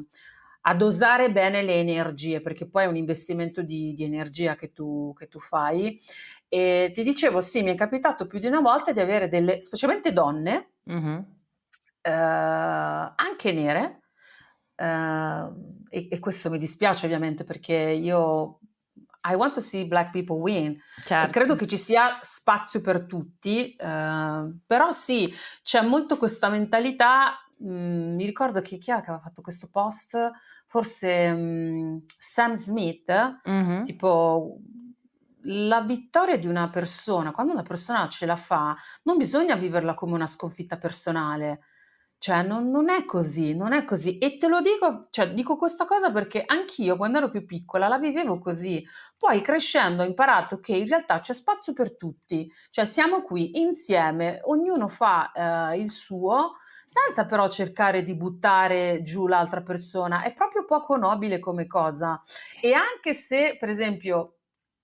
a 0.69 0.75
dosare 0.75 1.31
bene 1.31 1.61
le 1.63 1.75
energie, 1.75 2.41
perché 2.41 2.67
poi 2.67 2.83
è 2.83 2.87
un 2.87 2.97
investimento 2.97 3.61
di, 3.61 3.93
di 3.93 4.03
energia 4.03 4.55
che 4.55 4.71
tu, 4.73 5.13
che 5.17 5.27
tu 5.27 5.39
fai. 5.39 5.99
E 6.49 6.91
ti 6.93 7.03
dicevo, 7.03 7.39
sì, 7.41 7.61
mi 7.63 7.71
è 7.71 7.75
capitato 7.75 8.27
più 8.27 8.39
di 8.39 8.47
una 8.47 8.59
volta 8.61 8.91
di 8.91 8.99
avere 8.99 9.29
delle, 9.29 9.61
specialmente 9.61 10.11
donne, 10.11 10.71
Mhm. 10.85 11.25
eh, 12.01 12.11
anche 12.11 13.51
nere, 13.53 14.01
eh, 14.75 15.47
e, 15.89 16.07
e 16.11 16.19
questo 16.19 16.49
mi 16.49 16.57
dispiace 16.57 17.05
ovviamente 17.05 17.43
perché 17.43 17.73
io 17.73 18.59
I 19.29 19.33
want 19.33 19.53
to 19.55 19.61
see 19.61 19.85
black 19.87 20.11
people 20.11 20.37
win 20.37 20.77
Certo. 21.03 21.31
credo 21.31 21.55
che 21.55 21.67
ci 21.67 21.77
sia 21.77 22.17
spazio 22.21 22.81
per 22.81 23.05
tutti, 23.05 23.73
eh, 23.75 24.55
però 24.65 24.91
sì, 24.91 25.33
c'è 25.63 25.81
molto 25.81 26.17
questa 26.17 26.49
mentalità. 26.49 27.37
mh, 27.59 28.13
mi 28.15 28.25
ricordo 28.25 28.61
che 28.61 28.77
chi 28.77 28.91
è 28.91 28.95
che 28.95 29.09
aveva 29.09 29.19
fatto 29.19 29.41
questo 29.41 29.67
post, 29.69 30.15
forse 30.67 31.31
mh, 31.31 32.05
Sam 32.17 32.53
Smith, 32.53 33.11
Mhm. 33.45 33.83
tipo 33.83 34.59
la 35.43 35.81
vittoria 35.81 36.37
di 36.37 36.47
una 36.47 36.69
persona, 36.69 37.31
quando 37.31 37.53
una 37.53 37.61
persona 37.63 38.07
ce 38.09 38.25
la 38.25 38.35
fa, 38.35 38.75
non 39.03 39.17
bisogna 39.17 39.55
viverla 39.55 39.93
come 39.93 40.13
una 40.13 40.27
sconfitta 40.27 40.77
personale. 40.77 41.61
Cioè, 42.19 42.41
non, 42.41 42.71
non 42.71 42.89
è 42.89 43.05
così, 43.05 43.55
non 43.55 43.73
è 43.73 43.85
così. 43.85 44.17
E 44.17 44.37
te 44.37 44.47
lo 44.47 44.59
dico, 44.59 45.07
cioè, 45.11 45.33
dico 45.33 45.55
questa 45.55 45.85
cosa 45.85 46.11
perché 46.11 46.43
anch'io, 46.45 46.97
quando 46.97 47.19
ero 47.19 47.29
più 47.29 47.45
piccola, 47.45 47.87
la 47.87 47.99
vivevo 47.99 48.39
così. 48.39 48.83
Poi 49.17 49.39
crescendo 49.41 50.01
ho 50.01 50.05
imparato 50.05 50.59
che 50.59 50.75
in 50.75 50.87
realtà 50.87 51.19
c'è 51.21 51.33
spazio 51.33 51.73
per 51.73 51.95
tutti. 51.95 52.51
Cioè, 52.71 52.85
siamo 52.85 53.21
qui 53.21 53.59
insieme, 53.61 54.39
ognuno 54.45 54.87
fa 54.87 55.31
eh, 55.71 55.79
il 55.79 55.89
suo, 55.91 56.55
senza 56.87 57.25
però 57.25 57.49
cercare 57.49 58.01
di 58.01 58.15
buttare 58.15 59.01
giù 59.01 59.27
l'altra 59.27 59.61
persona. 59.61 60.23
È 60.23 60.31
proprio 60.31 60.63
poco 60.63 60.95
nobile 60.95 61.37
come 61.37 61.67
cosa. 61.67 62.21
E 62.61 62.71
anche 62.71 63.13
se, 63.13 63.57
per 63.59 63.67
esempio, 63.69 64.31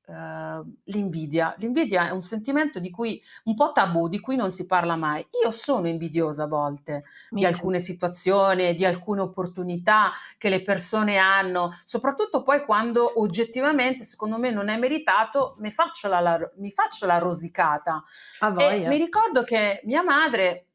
Uh, 0.05 0.61
l'invidia. 0.87 1.55
L'invidia 1.59 2.09
è 2.09 2.09
un 2.09 2.19
sentimento 2.19 2.77
di 2.77 2.89
cui 2.89 3.23
un 3.45 3.55
po' 3.55 3.71
tabù, 3.71 4.09
di 4.09 4.19
cui 4.19 4.35
non 4.35 4.51
si 4.51 4.65
parla 4.65 4.97
mai. 4.97 5.25
Io 5.41 5.49
sono 5.51 5.87
invidiosa 5.87 6.43
a 6.43 6.47
volte 6.47 7.05
Mi 7.29 7.39
di 7.39 7.45
alcune 7.45 7.79
situazioni, 7.79 8.75
di 8.75 8.83
alcune 8.83 9.21
opportunità 9.21 10.11
che 10.37 10.49
le 10.49 10.61
persone 10.61 11.15
hanno, 11.15 11.79
soprattutto 11.85 12.43
poi 12.43 12.65
quando 12.65 13.21
oggettivamente, 13.21 14.03
secondo 14.03 14.37
me, 14.37 14.51
non 14.51 14.67
è 14.67 14.75
meritato, 14.77 15.55
mi 15.59 15.71
faccio 15.71 16.09
la, 16.09 16.19
la, 16.19 16.51
mi 16.57 16.71
faccio 16.71 17.05
la 17.05 17.19
rosicata. 17.19 18.03
Mi 18.89 18.97
ricordo 18.97 19.43
che 19.43 19.79
mia 19.85 20.03
madre 20.03 20.72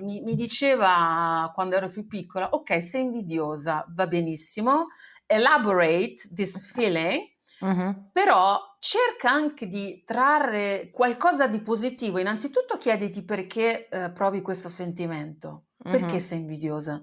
mi, 0.00 0.20
mi 0.20 0.34
diceva 0.34 1.50
quando 1.54 1.76
ero 1.76 1.90
più 1.90 2.06
piccola, 2.06 2.50
ok, 2.50 2.82
sei 2.82 3.02
invidiosa, 3.02 3.84
va 3.88 4.06
benissimo, 4.06 4.86
elaborate 5.26 6.28
this 6.34 6.60
feeling 6.72 7.36
Uh-huh. 7.60 8.10
Però 8.12 8.76
cerca 8.78 9.30
anche 9.30 9.66
di 9.66 10.02
trarre 10.04 10.90
qualcosa 10.92 11.48
di 11.48 11.60
positivo. 11.60 12.18
Innanzitutto 12.18 12.76
chiediti 12.76 13.24
perché 13.24 13.88
eh, 13.88 14.10
provi 14.10 14.42
questo 14.42 14.68
sentimento, 14.68 15.66
uh-huh. 15.78 15.90
perché 15.90 16.18
sei 16.20 16.38
invidiosa. 16.38 17.02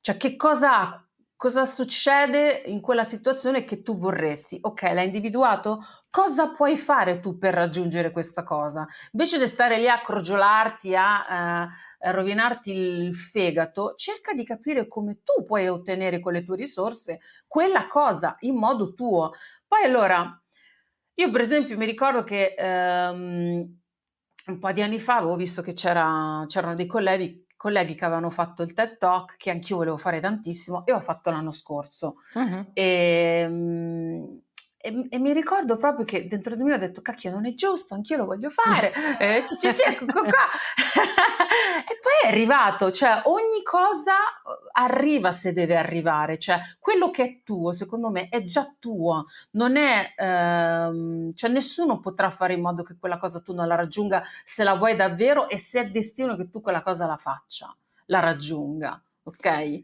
Cioè, 0.00 0.16
che 0.16 0.36
cosa, 0.36 1.03
cosa 1.36 1.64
succede 1.64 2.62
in 2.66 2.80
quella 2.80 3.04
situazione 3.04 3.64
che 3.64 3.82
tu 3.82 3.96
vorresti? 3.96 4.58
Ok, 4.60 4.82
l'hai 4.82 5.06
individuato? 5.06 5.84
Cosa 6.08 6.52
puoi 6.52 6.76
fare 6.76 7.20
tu 7.20 7.38
per 7.38 7.54
raggiungere 7.54 8.10
questa 8.12 8.42
cosa? 8.42 8.86
Invece 9.12 9.38
di 9.38 9.46
stare 9.46 9.78
lì 9.78 9.88
a 9.88 10.00
crogiolarti, 10.00 10.94
a, 10.94 11.26
a 11.26 11.68
rovinarti 12.12 12.72
il 12.72 13.14
fegato, 13.14 13.94
cerca 13.96 14.32
di 14.32 14.44
capire 14.44 14.86
come 14.86 15.20
tu 15.22 15.44
puoi 15.44 15.68
ottenere 15.68 16.20
con 16.20 16.32
le 16.32 16.44
tue 16.44 16.56
risorse 16.56 17.20
quella 17.46 17.86
cosa 17.86 18.36
in 18.40 18.56
modo 18.56 18.94
tuo. 18.94 19.32
Poi 19.66 19.84
allora, 19.84 20.40
io 21.14 21.30
per 21.30 21.40
esempio 21.40 21.76
mi 21.76 21.86
ricordo 21.86 22.24
che 22.24 22.54
um, 22.58 23.82
un 24.46 24.58
po' 24.58 24.72
di 24.72 24.82
anni 24.82 25.00
fa 25.00 25.16
avevo 25.16 25.36
visto 25.36 25.62
che 25.62 25.72
c'era, 25.72 26.44
c'erano 26.46 26.74
dei 26.74 26.86
colleghi, 26.86 27.43
colleghi, 27.64 27.94
che 27.94 28.04
avevano 28.04 28.28
fatto 28.28 28.62
il 28.62 28.74
TED 28.74 28.98
Talk, 28.98 29.38
che 29.38 29.50
anch'io 29.50 29.78
volevo 29.78 29.96
fare 29.96 30.20
tantissimo, 30.20 30.84
e 30.84 30.92
ho 30.92 31.00
fatto 31.00 31.30
l'anno 31.30 31.50
scorso. 31.50 32.16
Uh-huh. 32.34 32.66
E, 32.74 33.46
um, 33.48 34.40
e, 34.84 35.06
e, 35.08 35.18
mi 35.18 35.32
ricordo 35.32 35.78
proprio 35.78 36.04
che 36.04 36.28
dentro 36.28 36.54
di 36.54 36.62
me 36.62 36.74
ho 36.74 36.78
detto, 36.78 37.00
cacchio, 37.00 37.30
non 37.30 37.46
è 37.46 37.54
giusto, 37.54 37.94
anch'io 37.94 38.18
lo 38.18 38.26
voglio 38.26 38.50
fare. 38.50 38.92
eh, 39.18 39.36
ecco 39.36 40.04
qua. 40.04 40.20
e 41.88 41.98
poi 42.02 42.12
è 42.22 42.26
arrivato, 42.28 42.92
cioè 42.92 43.22
ogni 43.24 43.62
cosa 43.62 44.12
uh, 44.12 44.68
arriva 44.72 45.32
se 45.32 45.54
deve 45.54 45.78
arrivare, 45.78 46.38
cioè 46.38 46.60
quello 46.78 47.10
che 47.10 47.24
è 47.24 47.40
tuo, 47.42 47.72
secondo 47.72 48.10
me, 48.10 48.28
è 48.28 48.44
già 48.44 48.74
tuo, 48.78 49.24
non 49.52 49.76
è, 49.76 50.12
ehm, 50.16 51.32
cioè 51.32 51.48
nessuno 51.48 52.00
potrà 52.00 52.28
fare 52.28 52.52
in 52.52 52.60
modo 52.60 52.82
che 52.82 52.98
quella 53.00 53.16
cosa 53.16 53.40
tu 53.40 53.54
non 53.54 53.66
la 53.66 53.76
raggiunga 53.76 54.22
se 54.42 54.64
la 54.64 54.74
vuoi 54.74 54.96
davvero 54.96 55.48
e 55.48 55.56
se 55.56 55.80
è 55.80 55.86
destino 55.86 56.36
che 56.36 56.50
tu 56.50 56.60
quella 56.60 56.82
cosa 56.82 57.06
la 57.06 57.16
faccia, 57.16 57.74
la 58.06 58.20
raggiunga, 58.20 59.02
ok? 59.22 59.80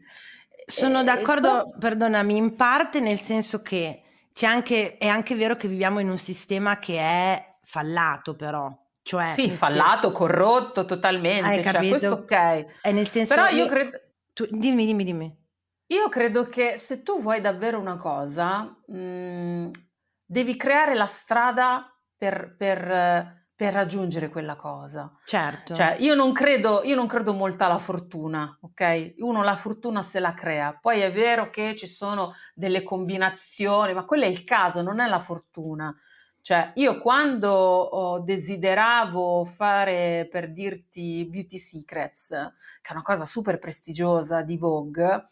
Sono 0.67 0.99
e, 0.99 1.03
d'accordo, 1.03 1.59
e 1.59 1.63
poi... 1.63 1.79
perdonami, 1.79 2.37
in 2.37 2.55
parte 2.55 2.99
nel 2.99 3.17
senso 3.17 3.63
che 3.63 4.03
anche, 4.45 4.97
è 4.97 5.07
anche 5.07 5.35
vero 5.35 5.55
che 5.55 5.67
viviamo 5.67 5.99
in 5.99 6.09
un 6.09 6.17
sistema 6.17 6.79
che 6.79 6.99
è 6.99 7.57
fallato, 7.63 8.35
però. 8.35 8.73
Cioè, 9.03 9.31
sì, 9.31 9.49
fallato, 9.49 10.01
senso... 10.01 10.11
corrotto 10.11 10.85
totalmente. 10.85 11.47
Hai 11.47 11.63
cioè, 11.63 11.87
questo 11.89 12.11
ok. 12.11 12.81
È 12.81 12.91
nel 12.91 13.07
senso 13.07 13.33
Però 13.33 13.47
io, 13.47 13.63
io 13.63 13.69
credo. 13.69 13.99
Tu, 14.33 14.47
dimmi, 14.49 14.85
dimmi, 14.85 15.03
dimmi. 15.03 15.39
Io 15.87 16.07
credo 16.07 16.47
che 16.47 16.77
se 16.77 17.03
tu 17.03 17.21
vuoi 17.21 17.41
davvero 17.41 17.79
una 17.79 17.97
cosa, 17.97 18.75
mh, 18.87 18.97
mm, 18.97 19.69
devi 20.23 20.55
creare 20.55 20.95
la 20.95 21.07
strada 21.07 21.93
per, 22.15 22.55
per 22.57 23.40
per 23.61 23.73
raggiungere 23.73 24.29
quella 24.29 24.55
cosa. 24.55 25.15
Certo. 25.23 25.75
Cioè, 25.75 25.97
io 25.99 26.15
non 26.15 26.31
credo, 26.31 26.81
io 26.83 26.95
non 26.95 27.05
credo 27.05 27.31
molto 27.31 27.63
alla 27.63 27.77
fortuna, 27.77 28.57
ok? 28.59 29.13
Uno 29.17 29.43
la 29.43 29.55
fortuna 29.55 30.01
se 30.01 30.19
la 30.19 30.33
crea. 30.33 30.75
Poi 30.81 31.01
è 31.01 31.11
vero 31.11 31.51
che 31.51 31.75
ci 31.75 31.85
sono 31.85 32.33
delle 32.55 32.81
combinazioni, 32.81 33.93
ma 33.93 34.03
quello 34.03 34.23
è 34.23 34.27
il 34.27 34.43
caso, 34.43 34.81
non 34.81 34.99
è 34.99 35.07
la 35.07 35.19
fortuna. 35.19 35.95
Cioè, 36.41 36.71
io 36.73 36.97
quando 36.97 37.51
oh, 37.51 38.19
desideravo 38.21 39.45
fare, 39.45 40.27
per 40.31 40.51
dirti, 40.51 41.27
Beauty 41.29 41.59
Secrets, 41.59 42.29
che 42.81 42.89
è 42.89 42.93
una 42.93 43.03
cosa 43.03 43.25
super 43.25 43.59
prestigiosa 43.59 44.41
di 44.41 44.57
Vogue, 44.57 45.27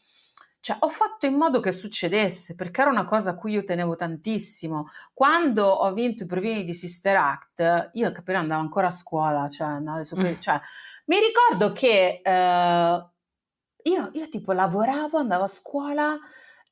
cioè, 0.69 0.77
ho 0.81 0.89
fatto 0.89 1.25
in 1.25 1.33
modo 1.33 1.59
che 1.61 1.71
succedesse 1.71 2.53
perché 2.53 2.81
era 2.81 2.91
una 2.91 3.05
cosa 3.05 3.31
a 3.31 3.35
cui 3.35 3.53
io 3.53 3.63
tenevo 3.63 3.95
tantissimo. 3.95 4.89
Quando 5.15 5.65
ho 5.65 5.91
vinto 5.93 6.23
i 6.23 6.25
provini 6.27 6.63
di 6.63 6.75
Sister 6.75 7.15
Act, 7.15 7.89
io 7.93 8.11
capire 8.11 8.37
andavo 8.37 8.61
ancora 8.61 8.87
a 8.87 8.91
scuola, 8.91 9.49
cioè, 9.49 9.79
no, 9.79 9.95
mm. 9.95 10.33
cioè 10.37 10.61
mi 11.05 11.17
ricordo 11.19 11.71
che 11.71 12.21
eh, 12.23 13.05
io, 13.83 14.09
io, 14.13 14.29
tipo 14.29 14.51
lavoravo, 14.51 15.17
andavo 15.17 15.45
a 15.45 15.47
scuola 15.47 16.15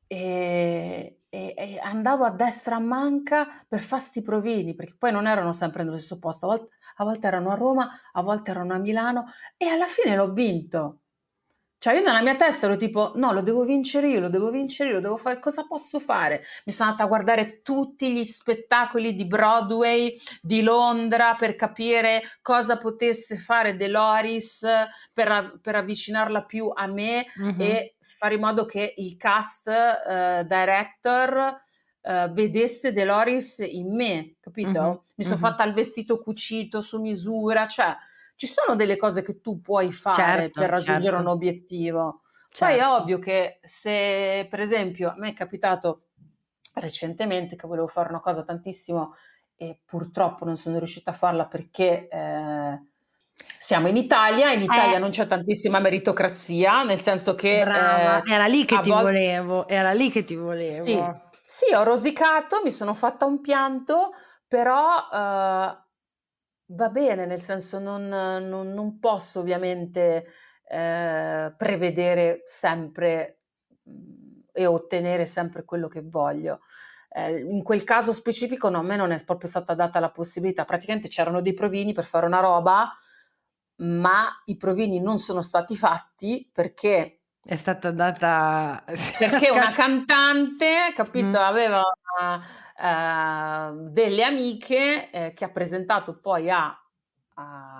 e, 0.05 1.21
e, 1.27 1.53
e, 1.57 1.79
andavo 1.81 2.23
a 2.23 2.29
destra 2.29 2.75
a 2.75 2.79
manca 2.79 3.65
per 3.67 3.79
fare 3.79 4.01
sti 4.03 4.21
provini, 4.21 4.75
perché 4.75 4.95
poi 4.95 5.11
non 5.11 5.25
erano 5.25 5.53
sempre 5.53 5.83
nello 5.83 5.97
stesso 5.97 6.19
posto, 6.19 6.45
a 6.45 6.49
volte, 6.49 6.75
a 6.97 7.03
volte 7.03 7.25
erano 7.25 7.49
a 7.49 7.55
Roma, 7.55 7.89
a 8.11 8.21
volte 8.21 8.51
erano 8.51 8.75
a 8.75 8.77
Milano 8.77 9.25
e 9.57 9.65
alla 9.67 9.87
fine 9.87 10.15
l'ho 10.15 10.31
vinto. 10.31 10.99
Cioè 11.79 11.93
io 11.93 12.01
nella 12.01 12.23
mia 12.23 12.35
testa 12.35 12.65
ero 12.65 12.75
tipo, 12.75 13.11
no, 13.15 13.31
lo 13.31 13.41
devo 13.41 13.63
vincere 13.63 14.09
io, 14.09 14.19
lo 14.19 14.29
devo 14.29 14.49
vincere 14.49 14.89
io, 14.89 14.95
lo 14.95 15.01
devo 15.01 15.17
fare, 15.17 15.39
cosa 15.39 15.63
posso 15.67 15.99
fare? 15.99 16.41
Mi 16.65 16.73
sono 16.73 16.89
andata 16.89 17.05
a 17.05 17.09
guardare 17.09 17.61
tutti 17.61 18.11
gli 18.11 18.23
spettacoli 18.23 19.13
di 19.13 19.27
Broadway 19.27 20.19
di 20.41 20.63
Londra 20.63 21.35
per 21.35 21.53
capire 21.53 22.23
cosa 22.41 22.77
potesse 22.77 23.37
fare 23.37 23.75
Deloris 23.75 24.65
per, 25.13 25.59
per 25.61 25.75
avvicinarla 25.75 26.45
più 26.45 26.71
a 26.73 26.87
me 26.87 27.27
mm-hmm. 27.39 27.61
e 27.61 27.95
fare 27.99 28.33
in 28.33 28.41
modo 28.41 28.65
che 28.65 28.95
il 28.97 29.15
cast 29.15 29.67
uh, 29.67 30.43
director 30.47 31.61
uh, 32.01 32.31
vedesse 32.31 32.91
Deloris 32.91 33.59
in 33.59 33.95
me, 33.95 34.35
capito? 34.39 34.81
Mm-hmm. 34.81 34.97
Mi 35.15 35.23
sono 35.23 35.35
mm-hmm. 35.35 35.45
fatta 35.45 35.63
il 35.63 35.73
vestito 35.73 36.19
cucito 36.19 36.81
su 36.81 36.99
misura, 36.99 37.67
cioè 37.67 37.95
ci 38.37 38.47
sono 38.47 38.75
delle 38.75 38.97
cose 38.97 39.23
che 39.23 39.41
tu 39.41 39.59
puoi 39.61 39.91
fare 39.91 40.15
certo, 40.15 40.61
per 40.61 40.69
raggiungere 40.69 41.15
certo. 41.15 41.19
un 41.19 41.27
obiettivo. 41.27 42.21
Certo. 42.49 42.65
Poi 42.65 42.73
è 42.75 42.77
certo. 42.77 43.01
ovvio 43.01 43.19
che 43.19 43.59
se, 43.63 44.47
per 44.47 44.59
esempio, 44.59 45.09
a 45.09 45.15
me 45.17 45.29
è 45.29 45.33
capitato 45.33 46.03
recentemente 46.75 47.55
che 47.55 47.67
volevo 47.67 47.87
fare 47.87 48.09
una 48.09 48.21
cosa 48.21 48.43
tantissimo 48.43 49.15
e 49.55 49.79
purtroppo 49.83 50.45
non 50.45 50.55
sono 50.55 50.77
riuscita 50.77 51.09
a 51.09 51.15
farla 51.15 51.47
perché 51.47 52.07
eh, 52.07 52.79
siamo 53.57 53.87
in 53.87 53.97
Italia, 53.97 54.51
in 54.51 54.61
Italia 54.61 54.97
eh. 54.97 54.99
non 54.99 55.09
c'è 55.09 55.25
tantissima 55.25 55.79
meritocrazia, 55.79 56.83
nel 56.83 57.01
senso 57.01 57.33
che... 57.33 57.63
Brava, 57.63 58.21
eh, 58.21 58.31
era 58.31 58.45
lì 58.45 58.65
che 58.65 58.79
ti 58.81 58.89
volte... 58.89 59.03
volevo, 59.03 59.67
era 59.67 59.93
lì 59.93 60.11
che 60.11 60.23
ti 60.23 60.35
volevo. 60.35 60.83
Sì, 60.83 61.03
sì, 61.43 61.73
ho 61.73 61.81
rosicato, 61.81 62.61
mi 62.63 62.69
sono 62.69 62.93
fatta 62.93 63.25
un 63.25 63.41
pianto, 63.41 64.11
però 64.47 65.09
eh, 65.11 65.86
Va 66.69 66.89
bene, 66.89 67.25
nel 67.25 67.39
senso 67.39 67.79
non, 67.79 68.07
non, 68.09 68.73
non 68.73 68.99
posso 68.99 69.39
ovviamente 69.39 70.25
eh, 70.67 71.53
prevedere 71.57 72.41
sempre 72.45 73.43
mhmm, 73.83 74.41
e 74.51 74.65
ottenere 74.65 75.25
sempre 75.25 75.63
quello 75.63 75.87
che 75.87 76.01
voglio. 76.01 76.59
Eh, 77.09 77.39
in 77.39 77.63
quel 77.63 77.85
caso 77.85 78.11
specifico 78.11 78.67
no, 78.69 78.79
a 78.79 78.81
me 78.81 78.97
non 78.97 79.11
è 79.11 79.23
proprio 79.23 79.47
stata 79.49 79.73
data 79.75 79.99
la 80.01 80.11
possibilità, 80.11 80.65
praticamente 80.65 81.07
c'erano 81.07 81.41
dei 81.41 81.53
provini 81.53 81.93
per 81.93 82.03
fare 82.03 82.25
una 82.25 82.41
roba, 82.41 82.91
ma 83.77 84.27
i 84.45 84.57
provini 84.57 84.99
non 84.99 85.19
sono 85.19 85.41
stati 85.41 85.77
fatti 85.77 86.49
perché 86.51 87.16
è 87.47 87.55
stata 87.55 87.91
data 87.91 88.83
perché 89.17 89.49
una 89.51 89.69
cantante, 89.69 90.91
capito, 90.93 91.27
mm. 91.27 91.35
aveva 91.35 91.81
uh, 91.81 93.89
delle 93.89 94.23
amiche 94.23 95.09
eh, 95.09 95.33
che 95.33 95.45
ha 95.45 95.49
presentato 95.49 96.19
poi 96.19 96.49
a, 96.49 96.77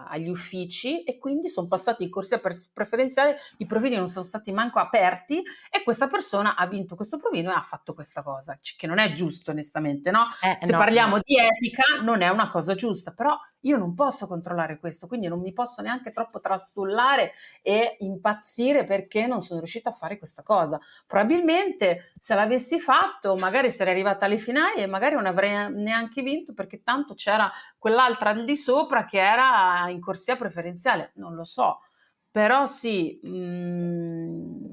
agli 0.09 0.30
uffici 0.30 1.03
e 1.03 1.18
quindi 1.18 1.49
sono 1.49 1.68
passati 1.68 2.03
in 2.03 2.09
corsia 2.09 2.39
preferenziale, 2.39 3.38
i 3.57 3.65
provini 3.65 3.95
non 3.95 4.07
sono 4.07 4.24
stati 4.24 4.51
manco 4.51 4.80
aperti 4.80 5.41
e 5.72 5.84
questa 5.84 6.07
persona 6.07 6.55
ha 6.55 6.68
vinto 6.68 6.95
questo 6.95 7.18
provino 7.18 7.49
e 7.49 7.55
ha 7.55 7.63
fatto 7.63 7.93
questa 7.93 8.22
cosa, 8.22 8.59
che 8.61 8.88
non 8.88 8.99
è 8.99 9.11
giusto 9.13 9.51
onestamente, 9.51 10.11
no? 10.11 10.28
Eh, 10.41 10.63
Se 10.63 10.72
no, 10.72 10.78
parliamo 10.78 11.18
no. 11.18 11.22
di 11.26 11.38
etica 11.38 11.84
non 12.03 12.22
è 12.22 12.30
una 12.30 12.49
cosa 12.49 12.76
giusta, 12.76 13.11
però 13.11 13.36
io 13.62 13.78
non 13.78 13.93
posso 13.93 14.28
controllare 14.28 14.78
questo, 14.80 15.08
quindi 15.08 15.28
non 15.28 15.39
mi 15.39 15.53
posso 15.53 15.82
neanche 15.82 16.12
troppo 16.12 16.39
trastullare 16.39 17.34
e 17.62 17.97
impazzire 17.99 18.86
perché 18.86 19.26
non 19.26 19.41
sono 19.41 19.60
riuscita 19.60 19.89
a 19.89 19.93
fare 19.93 20.18
questa 20.18 20.43
cosa. 20.43 20.80
Probabilmente 21.05 22.14
se 22.20 22.36
l'avessi 22.36 22.80
fatto, 22.80 23.36
magari 23.36 23.72
sarei 23.72 23.93
arrivata 23.93 24.26
alle 24.26 24.38
finali 24.38 24.82
e 24.82 24.88
magari 24.88 25.16
non 25.16 25.26
avrei 25.26 25.74
neanche 25.74 26.22
vinto 26.22 26.53
perché 26.53 26.84
tanto 26.84 27.14
c'era 27.14 27.51
quell'altra 27.78 28.30
al 28.32 28.45
di 28.45 28.58
sopra 28.58 29.05
che 29.05 29.20
era 29.20 29.89
in 29.89 29.99
corsia 29.99 30.36
preferenziale, 30.36 31.12
non 31.16 31.34
lo 31.36 31.43
so. 31.43 31.80
Però 32.30 32.66
sì, 32.68 33.20
mh, 33.24 33.30
mm, 33.30 34.72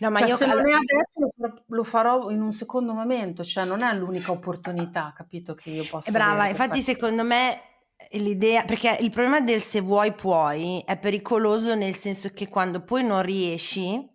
No, 0.00 0.10
ma 0.10 0.18
cioè, 0.18 0.28
io 0.28 0.36
se 0.36 0.46
non 0.46 0.58
è 0.58 0.72
adesso 0.72 1.62
lo 1.66 1.84
farò 1.84 2.30
in 2.30 2.40
un 2.40 2.52
secondo 2.52 2.92
momento, 2.92 3.44
cioè 3.44 3.64
non 3.64 3.82
è 3.82 3.92
l'unica 3.94 4.32
opportunità, 4.32 5.12
capito 5.16 5.54
che 5.54 5.70
io 5.70 5.86
posso 5.88 6.08
È 6.08 6.12
brava, 6.12 6.46
infatti 6.46 6.80
secondo 6.80 7.24
me 7.24 7.60
l'idea, 8.12 8.64
perché 8.64 8.96
il 9.00 9.10
problema 9.10 9.40
del 9.40 9.60
se 9.60 9.80
vuoi 9.80 10.12
puoi 10.12 10.82
è 10.84 10.98
pericoloso 10.98 11.74
nel 11.74 11.94
senso 11.94 12.30
che 12.30 12.48
quando 12.48 12.82
poi 12.82 13.04
non 13.04 13.22
riesci 13.22 14.08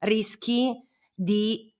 rischi 0.00 0.74
di 1.14 1.72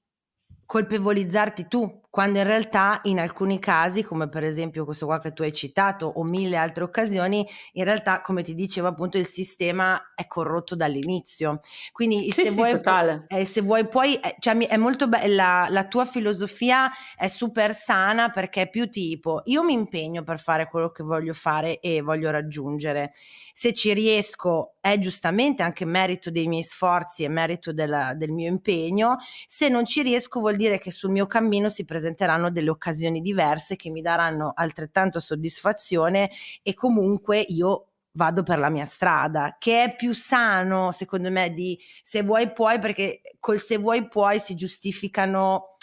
colpevolizzarti 0.64 1.66
tu, 1.66 2.00
quando 2.10 2.38
in 2.38 2.44
realtà 2.44 3.00
in 3.04 3.20
alcuni 3.20 3.58
casi, 3.58 4.02
come 4.02 4.28
per 4.28 4.42
esempio 4.42 4.84
questo 4.84 5.06
qua 5.06 5.20
che 5.20 5.32
tu 5.32 5.42
hai 5.42 5.52
citato 5.52 6.06
o 6.06 6.24
mille 6.24 6.56
altre 6.56 6.84
occasioni, 6.84 7.46
in 7.72 7.84
realtà 7.84 8.22
come 8.22 8.42
ti 8.42 8.54
dicevo 8.54 8.88
appunto 8.88 9.18
il 9.18 9.26
sistema 9.26 10.14
è 10.14 10.26
corrotto 10.26 10.74
dall'inizio. 10.74 11.60
Quindi 11.92 12.30
sì, 12.30 12.44
se, 12.44 12.48
sì, 12.48 12.54
vuoi. 12.54 12.80
Eh, 13.28 13.44
se 13.44 13.60
vuoi 13.60 13.86
poi, 13.86 14.16
eh, 14.16 14.36
cioè, 14.38 14.56
è 14.56 14.76
molto 14.76 15.06
bella, 15.06 15.66
la 15.68 15.86
tua 15.86 16.06
filosofia 16.06 16.90
è 17.14 17.28
super 17.28 17.74
sana 17.74 18.30
perché 18.30 18.62
è 18.62 18.68
più 18.70 18.88
tipo 18.88 19.42
io 19.44 19.62
mi 19.62 19.74
impegno 19.74 20.22
per 20.22 20.40
fare 20.40 20.68
quello 20.68 20.90
che 20.90 21.02
voglio 21.02 21.34
fare 21.34 21.78
e 21.80 22.00
voglio 22.00 22.30
raggiungere. 22.30 23.12
Se 23.52 23.72
ci 23.72 23.92
riesco 23.92 24.76
è 24.80 24.98
giustamente 24.98 25.62
anche 25.62 25.84
merito 25.84 26.30
dei 26.30 26.46
miei 26.46 26.62
sforzi 26.62 27.24
e 27.24 27.28
merito 27.28 27.72
della, 27.72 28.14
del 28.14 28.30
mio 28.30 28.48
impegno, 28.48 29.16
se 29.46 29.68
non 29.68 29.84
ci 29.84 30.02
riesco 30.02 30.40
vuol 30.40 30.56
dire 30.56 30.78
che 30.78 30.90
sul 30.90 31.10
mio 31.10 31.26
cammino 31.26 31.68
si 31.68 31.84
presenta 31.84 31.97
presenteranno 31.98 32.50
delle 32.50 32.70
occasioni 32.70 33.20
diverse 33.20 33.74
che 33.74 33.90
mi 33.90 34.00
daranno 34.00 34.52
altrettanto 34.54 35.18
soddisfazione 35.18 36.30
e 36.62 36.74
comunque 36.74 37.40
io 37.40 37.88
vado 38.12 38.42
per 38.42 38.58
la 38.58 38.70
mia 38.70 38.84
strada, 38.84 39.56
che 39.58 39.82
è 39.82 39.94
più 39.94 40.12
sano 40.12 40.92
secondo 40.92 41.30
me 41.30 41.50
di 41.50 41.78
se 42.02 42.22
vuoi 42.22 42.52
puoi, 42.52 42.78
perché 42.78 43.20
col 43.40 43.60
se 43.60 43.78
vuoi 43.78 44.08
puoi 44.08 44.38
si 44.38 44.54
giustificano... 44.54 45.76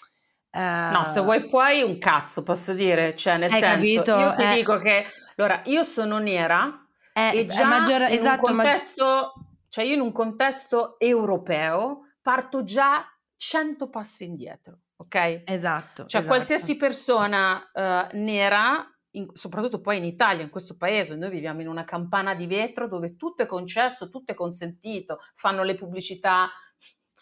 Uh... 0.51 0.91
No, 0.91 1.03
se 1.03 1.19
vuoi 1.19 1.49
puoi 1.49 1.81
un 1.81 1.97
cazzo, 1.97 2.43
posso 2.43 2.73
dire, 2.73 3.15
cioè 3.15 3.37
nel 3.37 3.51
senso, 3.51 3.65
capito? 3.65 4.17
io 4.17 4.33
ti 4.35 4.43
eh... 4.43 4.53
dico 4.55 4.79
che, 4.79 5.05
allora, 5.35 5.61
io 5.65 5.83
sono 5.83 6.17
nera 6.17 6.87
eh, 7.13 7.39
e 7.39 7.45
già 7.45 7.65
maggior... 7.65 8.01
in 8.01 8.07
esatto, 8.07 8.49
un 8.49 8.55
contesto, 8.57 9.03
ma... 9.03 9.31
cioè 9.67 9.83
io 9.83 9.93
in 9.93 10.01
un 10.01 10.11
contesto 10.13 10.97
europeo 10.97 12.07
parto 12.21 12.63
già 12.63 13.05
100 13.37 13.89
passi 13.89 14.23
indietro 14.23 14.79
ok? 15.05 15.43
Esatto. 15.45 16.05
Cioè 16.05 16.21
esatto. 16.21 16.25
qualsiasi 16.25 16.75
persona 16.75 17.69
uh, 17.73 18.17
nera, 18.17 18.85
in, 19.11 19.27
soprattutto 19.33 19.81
poi 19.81 19.97
in 19.97 20.05
Italia, 20.05 20.43
in 20.43 20.49
questo 20.49 20.75
paese, 20.75 21.15
noi 21.15 21.29
viviamo 21.29 21.61
in 21.61 21.67
una 21.67 21.83
campana 21.83 22.35
di 22.35 22.47
vetro 22.47 22.87
dove 22.87 23.15
tutto 23.15 23.43
è 23.43 23.45
concesso, 23.45 24.09
tutto 24.09 24.31
è 24.31 24.35
consentito, 24.35 25.19
fanno 25.35 25.63
le 25.63 25.75
pubblicità 25.75 26.49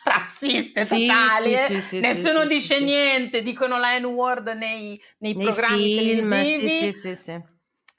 razziste 0.03 0.84
sì, 0.84 1.07
totali, 1.07 1.55
sì, 1.55 1.81
sì, 1.81 1.99
nessuno 1.99 2.45
dice 2.45 2.81
niente, 2.81 3.41
dicono 3.41 3.77
la 3.77 3.97
N-word 3.97 4.49
nei, 4.49 5.01
nei, 5.19 5.34
nei 5.34 5.45
programmi 5.45 5.97
film, 5.97 6.29
televisivi, 6.29 7.43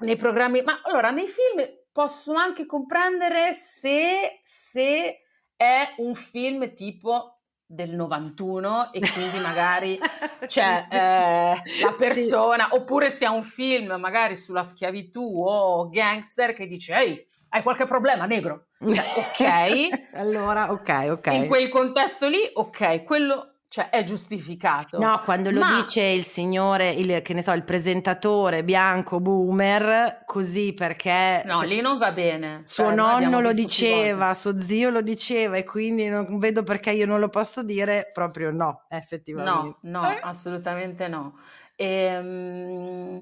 nei 0.00 0.16
programmi, 0.16 0.62
ma 0.62 0.80
allora 0.84 1.10
nei 1.10 1.28
film 1.28 1.66
posso 1.90 2.34
anche 2.34 2.66
comprendere 2.66 3.52
se, 3.52 4.40
se 4.42 5.20
è 5.56 5.94
un 5.98 6.14
film 6.14 6.74
tipo 6.74 7.33
del 7.74 7.90
91 7.90 8.92
e 8.92 9.00
quindi 9.12 9.38
magari 9.38 9.98
c'è 10.46 10.86
eh, 10.90 11.62
la 11.82 11.92
persona, 11.98 12.68
sì. 12.70 12.76
oppure 12.76 13.10
se 13.10 13.24
ha 13.24 13.32
un 13.32 13.42
film 13.42 13.96
magari 13.98 14.36
sulla 14.36 14.62
schiavitù 14.62 15.42
o 15.44 15.88
gangster 15.88 16.52
che 16.52 16.66
dice 16.66 16.94
ehi, 16.94 17.26
hai 17.50 17.62
qualche 17.62 17.84
problema 17.84 18.26
negro? 18.26 18.66
Cioè, 18.78 19.04
ok. 19.16 20.12
allora, 20.18 20.70
ok, 20.72 21.06
ok. 21.10 21.26
In 21.26 21.46
quel 21.46 21.68
contesto 21.68 22.28
lì, 22.28 22.40
ok, 22.52 23.04
quello 23.04 23.53
cioè 23.74 23.88
è 23.88 24.04
giustificato. 24.04 25.00
No, 25.00 25.20
quando 25.24 25.50
lo 25.50 25.58
Ma... 25.58 25.80
dice 25.80 26.00
il 26.00 26.22
signore, 26.22 26.90
il, 26.90 27.22
che 27.22 27.34
ne 27.34 27.42
so, 27.42 27.50
il 27.50 27.64
presentatore 27.64 28.62
bianco 28.62 29.18
boomer, 29.18 30.22
così 30.26 30.72
perché... 30.72 31.42
No, 31.44 31.58
se... 31.58 31.66
lì 31.66 31.80
non 31.80 31.98
va 31.98 32.12
bene. 32.12 32.60
Suo 32.62 32.84
cioè, 32.84 32.94
nonno 32.94 33.40
lo 33.40 33.52
diceva, 33.52 34.32
suo 34.34 34.56
zio 34.60 34.90
lo 34.90 35.00
diceva 35.00 35.56
e 35.56 35.64
quindi 35.64 36.06
non 36.06 36.38
vedo 36.38 36.62
perché 36.62 36.92
io 36.92 37.04
non 37.04 37.18
lo 37.18 37.28
posso 37.28 37.64
dire, 37.64 38.12
proprio 38.12 38.52
no, 38.52 38.84
effettivamente. 38.90 39.78
No, 39.80 40.00
no, 40.02 40.08
eh? 40.08 40.20
assolutamente 40.22 41.08
no. 41.08 41.36
E, 41.74 41.86
ehm, 41.86 43.18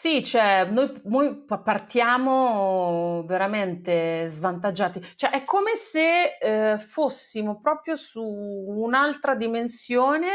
sì, 0.00 0.24
cioè, 0.24 0.64
noi, 0.64 0.98
noi 1.04 1.44
partiamo 1.62 3.22
veramente 3.26 4.28
svantaggiati, 4.28 5.12
cioè 5.14 5.28
è 5.28 5.44
come 5.44 5.74
se 5.74 6.38
eh, 6.40 6.78
fossimo 6.78 7.60
proprio 7.60 7.96
su 7.96 8.22
un'altra 8.22 9.34
dimensione 9.34 10.30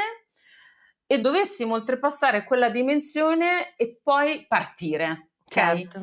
e 1.07 1.20
dovessimo 1.20 1.74
oltrepassare 1.74 2.43
quella 2.43 2.70
dimensione 2.70 3.74
e 3.76 3.99
poi 4.03 4.45
partire. 4.47 5.30
Ok? 5.45 5.51
Certo. 5.51 5.99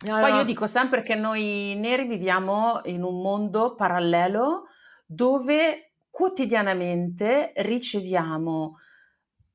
No, 0.00 0.20
poi 0.20 0.34
io 0.34 0.44
dico 0.44 0.66
sempre 0.66 1.00
che 1.00 1.14
noi 1.14 1.74
neri 1.74 2.06
viviamo 2.06 2.82
in 2.84 3.02
un 3.02 3.22
mondo 3.22 3.76
parallelo 3.76 4.64
dove 5.06 5.94
quotidianamente 6.10 7.50
riceviamo 7.56 8.76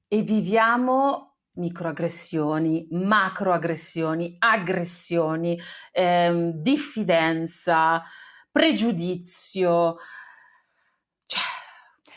e 0.08 0.22
viviamo 0.24 1.33
microaggressioni, 1.56 2.88
macroaggressioni, 2.92 4.36
aggressioni, 4.40 5.60
ehm, 5.92 6.52
diffidenza, 6.52 8.02
pregiudizio. 8.52 9.96
Cioè, 11.26 11.42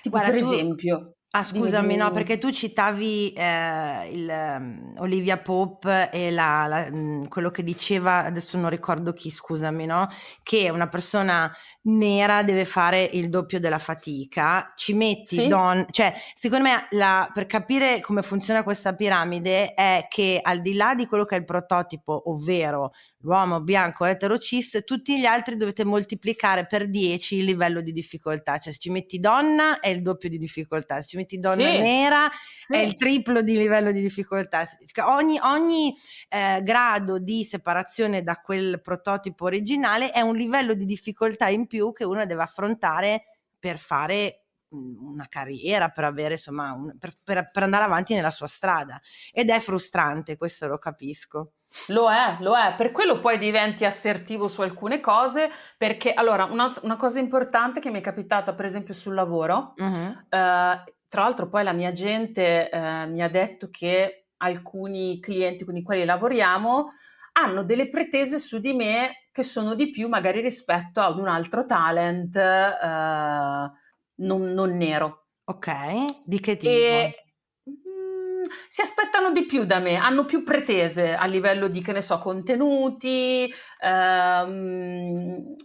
tipo 0.00 0.18
Guarda, 0.18 0.30
per 0.30 0.36
tu, 0.36 0.44
esempio, 0.44 1.15
Ah, 1.38 1.44
scusami, 1.44 1.96
no, 1.96 2.10
perché 2.12 2.38
tu 2.38 2.50
citavi 2.50 3.32
eh, 3.32 4.10
il, 4.10 4.26
um, 4.26 4.94
Olivia 5.00 5.36
Pope 5.36 6.08
e 6.10 6.30
la, 6.30 6.64
la, 6.66 6.88
mm, 6.90 7.24
quello 7.24 7.50
che 7.50 7.62
diceva, 7.62 8.24
adesso 8.24 8.56
non 8.56 8.70
ricordo 8.70 9.12
chi, 9.12 9.28
scusami, 9.28 9.84
no? 9.84 10.08
Che 10.42 10.70
una 10.70 10.88
persona 10.88 11.54
nera 11.82 12.42
deve 12.42 12.64
fare 12.64 13.02
il 13.02 13.28
doppio 13.28 13.60
della 13.60 13.78
fatica, 13.78 14.72
ci 14.74 14.94
metti 14.94 15.36
sì. 15.36 15.46
don... 15.46 15.84
Cioè, 15.90 16.14
secondo 16.32 16.64
me, 16.64 16.86
la, 16.92 17.30
per 17.34 17.44
capire 17.44 18.00
come 18.00 18.22
funziona 18.22 18.62
questa 18.62 18.94
piramide 18.94 19.74
è 19.74 20.06
che 20.08 20.40
al 20.42 20.62
di 20.62 20.72
là 20.72 20.94
di 20.94 21.06
quello 21.06 21.26
che 21.26 21.36
è 21.36 21.38
il 21.38 21.44
prototipo, 21.44 22.30
ovvero 22.30 22.92
l'uomo 23.26 23.60
bianco 23.60 24.04
etero 24.04 24.38
cis, 24.38 24.82
tutti 24.84 25.18
gli 25.18 25.24
altri 25.24 25.56
dovete 25.56 25.84
moltiplicare 25.84 26.64
per 26.64 26.88
10 26.88 27.38
il 27.38 27.44
livello 27.44 27.80
di 27.80 27.90
difficoltà, 27.90 28.58
cioè 28.58 28.72
se 28.72 28.78
ci 28.78 28.90
metti 28.90 29.18
donna 29.18 29.80
è 29.80 29.88
il 29.88 30.00
doppio 30.00 30.28
di 30.28 30.38
difficoltà, 30.38 31.00
se 31.00 31.08
ci 31.08 31.16
metti 31.16 31.38
donna 31.38 31.68
sì. 31.68 31.80
nera 31.80 32.30
sì. 32.64 32.74
è 32.74 32.78
il 32.78 32.94
triplo 32.94 33.42
di 33.42 33.56
livello 33.58 33.90
di 33.90 34.00
difficoltà. 34.00 34.64
Cioè, 34.64 35.04
ogni, 35.04 35.38
ogni 35.42 35.92
eh, 36.28 36.60
grado 36.62 37.18
di 37.18 37.42
separazione 37.42 38.22
da 38.22 38.36
quel 38.36 38.80
prototipo 38.80 39.46
originale 39.46 40.10
è 40.12 40.20
un 40.20 40.36
livello 40.36 40.74
di 40.74 40.84
difficoltà 40.84 41.48
in 41.48 41.66
più 41.66 41.92
che 41.92 42.04
uno 42.04 42.24
deve 42.26 42.42
affrontare 42.42 43.24
per 43.58 43.78
fare 43.78 44.42
una 44.68 45.26
carriera, 45.28 45.88
per 45.88 46.04
avere 46.04 46.34
insomma, 46.34 46.72
un, 46.72 46.96
per, 46.96 47.14
per, 47.24 47.50
per 47.50 47.62
andare 47.64 47.84
avanti 47.84 48.14
nella 48.14 48.30
sua 48.30 48.46
strada 48.46 49.00
ed 49.32 49.50
è 49.50 49.58
frustrante, 49.58 50.36
questo 50.36 50.68
lo 50.68 50.78
capisco. 50.78 51.54
Lo 51.88 52.10
è, 52.10 52.36
lo 52.40 52.56
è, 52.56 52.74
per 52.76 52.90
quello 52.90 53.20
poi 53.20 53.38
diventi 53.38 53.84
assertivo 53.84 54.48
su 54.48 54.62
alcune 54.62 55.00
cose, 55.00 55.50
perché 55.76 56.12
allora 56.12 56.44
una, 56.44 56.72
una 56.82 56.96
cosa 56.96 57.18
importante 57.18 57.80
che 57.80 57.90
mi 57.90 57.98
è 57.98 58.02
capitata 58.02 58.54
per 58.54 58.64
esempio 58.64 58.94
sul 58.94 59.14
lavoro, 59.14 59.74
uh-huh. 59.76 60.10
eh, 60.28 60.84
tra 61.08 61.22
l'altro 61.22 61.48
poi 61.48 61.64
la 61.64 61.72
mia 61.72 61.92
gente 61.92 62.70
eh, 62.70 63.06
mi 63.06 63.22
ha 63.22 63.28
detto 63.28 63.68
che 63.70 64.28
alcuni 64.38 65.20
clienti 65.20 65.64
con 65.64 65.76
i 65.76 65.82
quali 65.82 66.04
lavoriamo 66.04 66.92
hanno 67.32 67.64
delle 67.64 67.88
pretese 67.88 68.38
su 68.38 68.58
di 68.58 68.72
me 68.72 69.28
che 69.30 69.42
sono 69.42 69.74
di 69.74 69.90
più 69.90 70.08
magari 70.08 70.40
rispetto 70.40 71.00
ad 71.00 71.18
un 71.18 71.28
altro 71.28 71.66
talent 71.66 72.34
eh, 72.36 73.70
non, 74.14 74.42
non, 74.52 74.76
nero. 74.76 75.26
Ok, 75.44 76.22
di 76.24 76.40
che 76.40 76.56
tipo? 76.56 76.72
E, 76.72 77.25
si 78.68 78.80
aspettano 78.80 79.32
di 79.32 79.46
più 79.46 79.64
da 79.64 79.78
me, 79.78 79.96
hanno 79.96 80.24
più 80.24 80.42
pretese 80.42 81.14
a 81.14 81.24
livello 81.26 81.68
di, 81.68 81.82
che 81.82 81.92
ne 81.92 82.02
so, 82.02 82.18
contenuti, 82.18 83.52
ehm, 83.80 85.56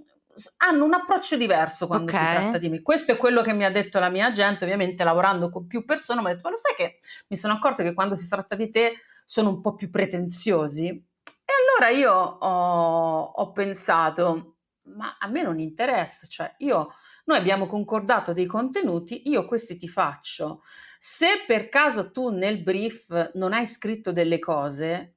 hanno 0.58 0.86
un 0.86 0.94
approccio 0.94 1.38
diverso 1.38 1.88
quando 1.88 2.12
okay. 2.12 2.28
si 2.28 2.36
tratta 2.36 2.58
di 2.58 2.70
me. 2.70 2.82
Questo 2.82 3.12
è 3.12 3.18
quello 3.18 3.42
che 3.42 3.54
mi 3.54 3.66
ha 3.66 3.72
detto 3.72 4.00
la 4.00 4.10
mia 4.10 4.28
agente, 4.28 4.64
ovviamente 4.64 5.04
lavorando 5.04 5.50
con 5.50 5.68
più 5.68 5.86
persone, 5.86 6.22
mi 6.22 6.28
ha 6.28 6.34
detto, 6.34 6.44
ma 6.44 6.52
lo 6.52 6.58
sai 6.58 6.76
che 6.76 7.00
mi 7.28 7.38
sono 7.38 7.54
accorto 7.54 7.84
che 7.84 7.94
quando 7.94 8.16
si 8.16 8.28
tratta 8.28 8.56
di 8.56 8.70
te 8.70 9.02
sono 9.26 9.50
un 9.50 9.62
po' 9.62 9.76
più 9.76 9.90
pretenziosi? 9.90 10.88
E 10.88 11.54
allora 11.80 11.98
io 11.98 12.14
ho, 12.14 13.22
ho 13.24 13.52
pensato, 13.52 14.56
ma 14.96 15.18
a 15.20 15.28
me 15.28 15.42
non 15.42 15.60
interessa, 15.60 16.26
cioè 16.28 16.54
io, 16.60 16.94
noi 17.26 17.38
abbiamo 17.38 17.66
concordato 17.66 18.34
dei 18.34 18.46
contenuti, 18.46 19.30
io 19.30 19.46
questi 19.46 19.78
ti 19.78 19.88
faccio. 19.88 20.62
Se 21.00 21.44
per 21.46 21.70
caso 21.70 22.12
tu 22.12 22.30
nel 22.30 22.62
brief 22.62 23.32
non 23.34 23.54
hai 23.54 23.66
scritto 23.66 24.12
delle 24.12 24.40
cose 24.40 25.16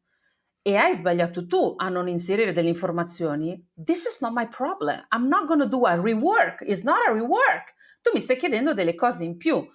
e 0.62 0.76
hai 0.76 0.94
sbagliato 0.94 1.46
tu 1.46 1.74
a 1.76 1.88
non 1.88 2.08
inserire 2.08 2.52
delle 2.52 2.68
informazioni, 2.68 3.70
this 3.82 4.06
is 4.06 4.18
not 4.20 4.32
my 4.32 4.48
problem. 4.48 5.06
I'm 5.14 5.28
not 5.28 5.46
going 5.46 5.60
to 5.60 5.68
do 5.68 5.84
a 5.84 5.94
rework. 5.94 6.62
It's 6.62 6.82
not 6.82 6.98
a 7.06 7.12
rework. 7.12 7.74
Tu 8.00 8.10
mi 8.14 8.20
stai 8.20 8.36
chiedendo 8.36 8.72
delle 8.72 8.94
cose 8.94 9.24
in 9.24 9.36
più. 9.36 9.66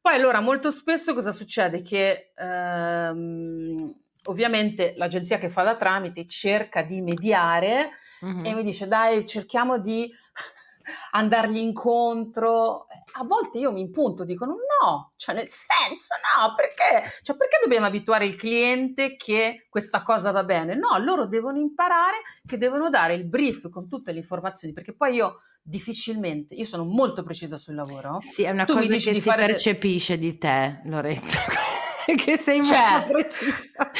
Poi 0.00 0.14
allora 0.14 0.40
molto 0.40 0.70
spesso 0.70 1.14
cosa 1.14 1.30
succede? 1.30 1.80
Che 1.82 2.32
ehm, 2.34 3.94
ovviamente 4.24 4.94
l'agenzia 4.96 5.38
che 5.38 5.48
fa 5.48 5.62
da 5.62 5.76
tramite 5.76 6.26
cerca 6.26 6.82
di 6.82 7.00
mediare 7.00 7.90
mm-hmm. 8.24 8.44
e 8.44 8.54
mi 8.54 8.62
dice 8.64 8.88
dai 8.88 9.24
cerchiamo 9.26 9.78
di 9.78 10.12
andargli 11.12 11.58
incontro. 11.58 12.86
A 13.14 13.24
volte 13.24 13.58
io 13.58 13.72
mi 13.72 13.80
impunto, 13.80 14.24
dicono 14.24 14.52
no, 14.52 15.12
cioè 15.16 15.34
nel 15.34 15.48
senso 15.48 16.14
no, 16.38 16.54
perché? 16.54 17.10
Cioè 17.22 17.36
perché 17.36 17.58
dobbiamo 17.62 17.86
abituare 17.86 18.26
il 18.26 18.36
cliente 18.36 19.16
che 19.16 19.66
questa 19.68 20.02
cosa 20.02 20.30
va 20.30 20.44
bene? 20.44 20.74
No, 20.74 20.96
loro 20.98 21.26
devono 21.26 21.58
imparare 21.58 22.18
che 22.46 22.56
devono 22.56 22.88
dare 22.88 23.14
il 23.14 23.26
brief 23.26 23.68
con 23.68 23.88
tutte 23.88 24.12
le 24.12 24.18
informazioni, 24.18 24.72
perché 24.72 24.94
poi 24.94 25.14
io 25.14 25.40
difficilmente, 25.62 26.54
io 26.54 26.64
sono 26.64 26.84
molto 26.84 27.22
precisa 27.22 27.56
sul 27.56 27.74
lavoro. 27.74 28.18
Sì, 28.20 28.42
è 28.42 28.50
una 28.50 28.64
tu 28.64 28.74
cosa 28.74 28.88
che 28.88 29.14
si 29.14 29.20
percepisce 29.20 30.18
de... 30.18 30.20
di 30.20 30.38
te, 30.38 30.80
Loretta. 30.84 31.38
che 32.16 32.36
sei 32.36 32.62
cioè, 32.62 32.90
molto 32.90 33.12
precisa 33.12 33.90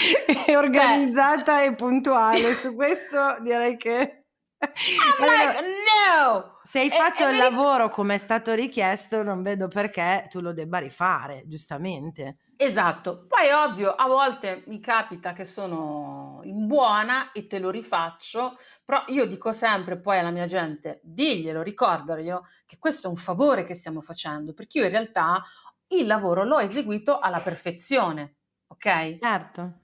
e 0.47 0.57
organizzata 0.57 1.59
beh, 1.59 1.65
e 1.65 1.75
puntuale. 1.75 2.55
Su 2.55 2.75
questo 2.75 3.39
direi 3.43 3.77
che 3.77 4.22
I'm 4.63 5.27
like, 5.27 5.61
no! 5.61 6.59
Se 6.63 6.79
hai 6.79 6.91
fatto 6.91 7.27
e, 7.27 7.31
il 7.31 7.35
e 7.35 7.39
lavoro 7.39 7.89
come 7.89 8.15
è 8.15 8.19
stato 8.19 8.55
richiesto, 8.55 9.23
non 9.23 9.43
vedo 9.43 9.69
perché 9.69 10.27
tu 10.29 10.41
lo 10.41 10.53
debba 10.53 10.79
rifare, 10.79 11.43
giustamente. 11.47 12.39
Esatto, 12.57 13.27
poi 13.27 13.51
ovvio, 13.51 13.91
a 13.91 14.07
volte 14.07 14.63
mi 14.69 14.79
capita 14.79 15.33
che 15.33 15.45
sono 15.45 16.41
in 16.45 16.69
buona 16.69 17.33
e 17.33 17.49
te 17.49 17.59
lo 17.59 17.71
rifaccio, 17.71 18.57
però 18.85 19.03
io 19.09 19.27
dico 19.27 19.51
sempre 19.51 19.99
poi 19.99 20.19
alla 20.21 20.31
mia 20.31 20.47
gente, 20.47 21.01
diglielo, 21.03 21.61
ricordaglielo 21.61 22.47
che 22.65 22.79
questo 22.79 23.09
è 23.09 23.11
un 23.11 23.17
favore 23.17 23.65
che 23.65 23.75
stiamo 23.75 24.01
facendo, 24.01 24.55
perché 24.55 24.79
io 24.79 24.85
in 24.85 24.93
realtà 24.93 25.43
il 25.89 26.07
lavoro 26.07 26.45
l'ho 26.45 26.61
eseguito 26.61 27.19
alla 27.19 27.41
perfezione, 27.41 28.37
ok? 28.69 29.19
Certo. 29.19 29.82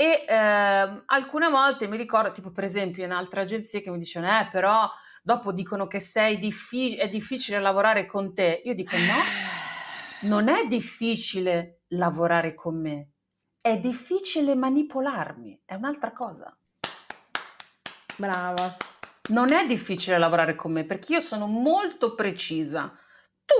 E 0.00 0.24
eh, 0.26 1.02
alcune 1.04 1.50
volte 1.50 1.86
mi 1.86 1.98
ricordo, 1.98 2.32
tipo 2.32 2.50
per 2.50 2.64
esempio 2.64 3.04
in 3.04 3.10
altre 3.10 3.42
agenzie 3.42 3.82
che 3.82 3.90
mi 3.90 3.98
dicevano, 3.98 4.32
eh 4.40 4.48
però 4.50 4.90
dopo 5.22 5.52
dicono 5.52 5.86
che 5.86 6.00
sei 6.00 6.38
diffi- 6.38 6.96
è 6.96 7.06
difficile 7.10 7.60
lavorare 7.60 8.06
con 8.06 8.32
te. 8.32 8.62
Io 8.64 8.74
dico 8.74 8.96
no, 8.96 10.28
non 10.30 10.48
è 10.48 10.66
difficile 10.66 11.82
lavorare 11.88 12.54
con 12.54 12.80
me, 12.80 13.10
è 13.60 13.76
difficile 13.76 14.54
manipolarmi, 14.54 15.64
è 15.66 15.74
un'altra 15.74 16.12
cosa. 16.12 16.56
Brava. 18.16 18.74
Non 19.28 19.52
è 19.52 19.66
difficile 19.66 20.16
lavorare 20.16 20.54
con 20.54 20.72
me 20.72 20.84
perché 20.84 21.12
io 21.12 21.20
sono 21.20 21.46
molto 21.46 22.14
precisa. 22.14 22.98
Tu 23.44 23.54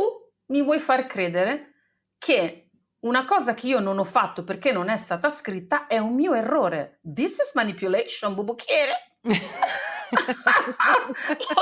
mi 0.47 0.63
vuoi 0.63 0.79
far 0.79 1.05
credere 1.05 1.75
che 2.17 2.70
una 3.01 3.25
cosa 3.25 3.55
che 3.55 3.67
io 3.67 3.81
non 3.81 3.99
ho 3.99 4.05
fatto 4.05 4.45
perché 4.45 4.73
non 4.73 4.89
è 4.89 4.97
stata 4.97 5.31
scritta 5.31 5.87
è 5.87 5.99
un 5.99 6.15
mio 6.15 6.35
errore. 6.35 7.01
This 7.03 7.39
is 7.39 7.53
manipulation, 7.55 8.35
bubucchiere. 8.35 9.13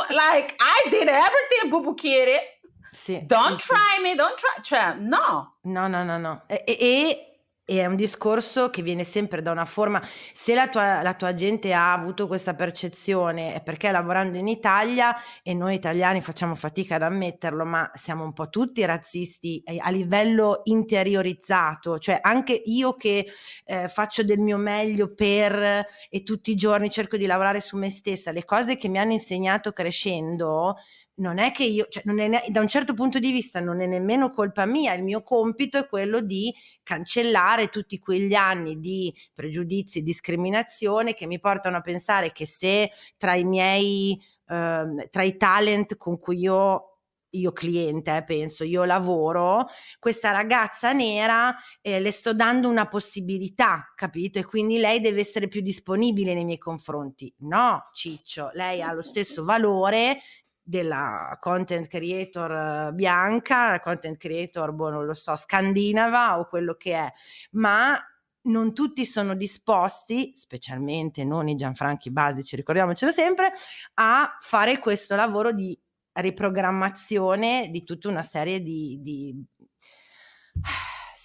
like, 0.08 0.54
I 0.58 0.88
did 0.90 1.08
everything, 1.08 1.68
bubucchiere. 1.68 2.60
Sì, 2.90 3.20
don't 3.24 3.60
sì, 3.60 3.68
try 3.68 3.96
sì. 3.96 4.02
me, 4.02 4.14
don't 4.14 4.34
try. 4.34 4.62
Cioè, 4.62 4.94
no. 4.94 5.58
No, 5.62 5.86
no, 5.86 6.02
no, 6.02 6.18
no. 6.18 6.42
E, 6.46 6.64
e, 6.66 7.27
e 7.70 7.80
è 7.80 7.84
un 7.84 7.96
discorso 7.96 8.70
che 8.70 8.80
viene 8.80 9.04
sempre 9.04 9.42
da 9.42 9.50
una 9.50 9.66
forma, 9.66 10.02
se 10.32 10.54
la 10.54 10.68
tua, 10.68 11.02
la 11.02 11.12
tua, 11.12 11.34
gente 11.34 11.74
ha 11.74 11.92
avuto 11.92 12.26
questa 12.26 12.54
percezione 12.54 13.52
è 13.52 13.62
perché 13.62 13.90
lavorando 13.90 14.38
in 14.38 14.48
Italia, 14.48 15.14
e 15.42 15.52
noi 15.52 15.74
italiani 15.74 16.22
facciamo 16.22 16.54
fatica 16.54 16.94
ad 16.94 17.02
ammetterlo, 17.02 17.66
ma 17.66 17.90
siamo 17.92 18.24
un 18.24 18.32
po' 18.32 18.48
tutti 18.48 18.82
razzisti 18.86 19.60
eh, 19.66 19.76
a 19.78 19.90
livello 19.90 20.62
interiorizzato, 20.64 21.98
cioè 21.98 22.18
anche 22.22 22.54
io 22.54 22.94
che 22.96 23.26
eh, 23.66 23.88
faccio 23.88 24.22
del 24.22 24.38
mio 24.38 24.56
meglio 24.56 25.12
per 25.12 25.84
e 26.08 26.22
tutti 26.22 26.52
i 26.52 26.56
giorni 26.56 26.88
cerco 26.88 27.18
di 27.18 27.26
lavorare 27.26 27.60
su 27.60 27.76
me 27.76 27.90
stessa, 27.90 28.32
le 28.32 28.46
cose 28.46 28.76
che 28.76 28.88
mi 28.88 28.98
hanno 28.98 29.12
insegnato 29.12 29.72
crescendo 29.72 30.76
non 31.18 31.38
è 31.38 31.50
che 31.52 31.64
io, 31.64 31.86
cioè 31.88 32.02
è, 32.04 32.50
da 32.50 32.60
un 32.60 32.68
certo 32.68 32.94
punto 32.94 33.18
di 33.18 33.30
vista 33.30 33.60
non 33.60 33.80
è 33.80 33.86
nemmeno 33.86 34.30
colpa 34.30 34.66
mia, 34.66 34.94
il 34.94 35.02
mio 35.02 35.22
compito 35.22 35.78
è 35.78 35.86
quello 35.86 36.20
di 36.20 36.54
cancellare 36.82 37.57
tutti 37.66 37.98
quegli 37.98 38.34
anni 38.34 38.78
di 38.78 39.12
pregiudizi, 39.34 40.02
discriminazione 40.02 41.14
che 41.14 41.26
mi 41.26 41.40
portano 41.40 41.78
a 41.78 41.80
pensare 41.80 42.30
che 42.30 42.46
se 42.46 42.90
tra 43.16 43.34
i 43.34 43.42
miei, 43.42 44.16
eh, 44.46 45.08
tra 45.10 45.22
i 45.24 45.36
talent 45.36 45.96
con 45.96 46.16
cui 46.18 46.38
io 46.38 46.98
io 47.30 47.52
cliente, 47.52 48.16
eh, 48.16 48.24
penso, 48.24 48.64
io 48.64 48.84
lavoro, 48.84 49.66
questa 49.98 50.30
ragazza 50.30 50.92
nera 50.92 51.54
eh, 51.82 52.00
le 52.00 52.10
sto 52.10 52.32
dando 52.32 52.68
una 52.68 52.86
possibilità, 52.88 53.92
capito? 53.94 54.38
E 54.38 54.44
quindi 54.44 54.78
lei 54.78 55.00
deve 55.00 55.20
essere 55.20 55.48
più 55.48 55.60
disponibile 55.60 56.32
nei 56.34 56.44
miei 56.44 56.58
confronti. 56.58 57.32
No, 57.40 57.90
Ciccio, 57.92 58.50
lei 58.54 58.80
ha 58.80 58.92
lo 58.92 59.02
stesso 59.02 59.44
valore 59.44 60.20
della 60.68 61.34
content 61.40 61.86
creator 61.86 62.92
bianca, 62.92 63.80
content 63.80 64.18
creator, 64.18 64.72
boh, 64.72 64.90
non 64.90 65.06
lo 65.06 65.14
so, 65.14 65.34
scandinava 65.34 66.38
o 66.38 66.46
quello 66.46 66.74
che 66.74 66.92
è, 66.92 67.10
ma 67.52 67.98
non 68.42 68.74
tutti 68.74 69.06
sono 69.06 69.34
disposti, 69.34 70.32
specialmente 70.34 71.24
non 71.24 71.48
i 71.48 71.54
Gianfranchi 71.54 72.10
basici, 72.10 72.54
ricordiamocelo 72.54 73.10
sempre, 73.10 73.52
a 73.94 74.36
fare 74.40 74.78
questo 74.78 75.16
lavoro 75.16 75.52
di 75.52 75.78
riprogrammazione 76.12 77.68
di 77.70 77.82
tutta 77.82 78.08
una 78.08 78.22
serie 78.22 78.60
di, 78.60 78.98
di 79.00 79.42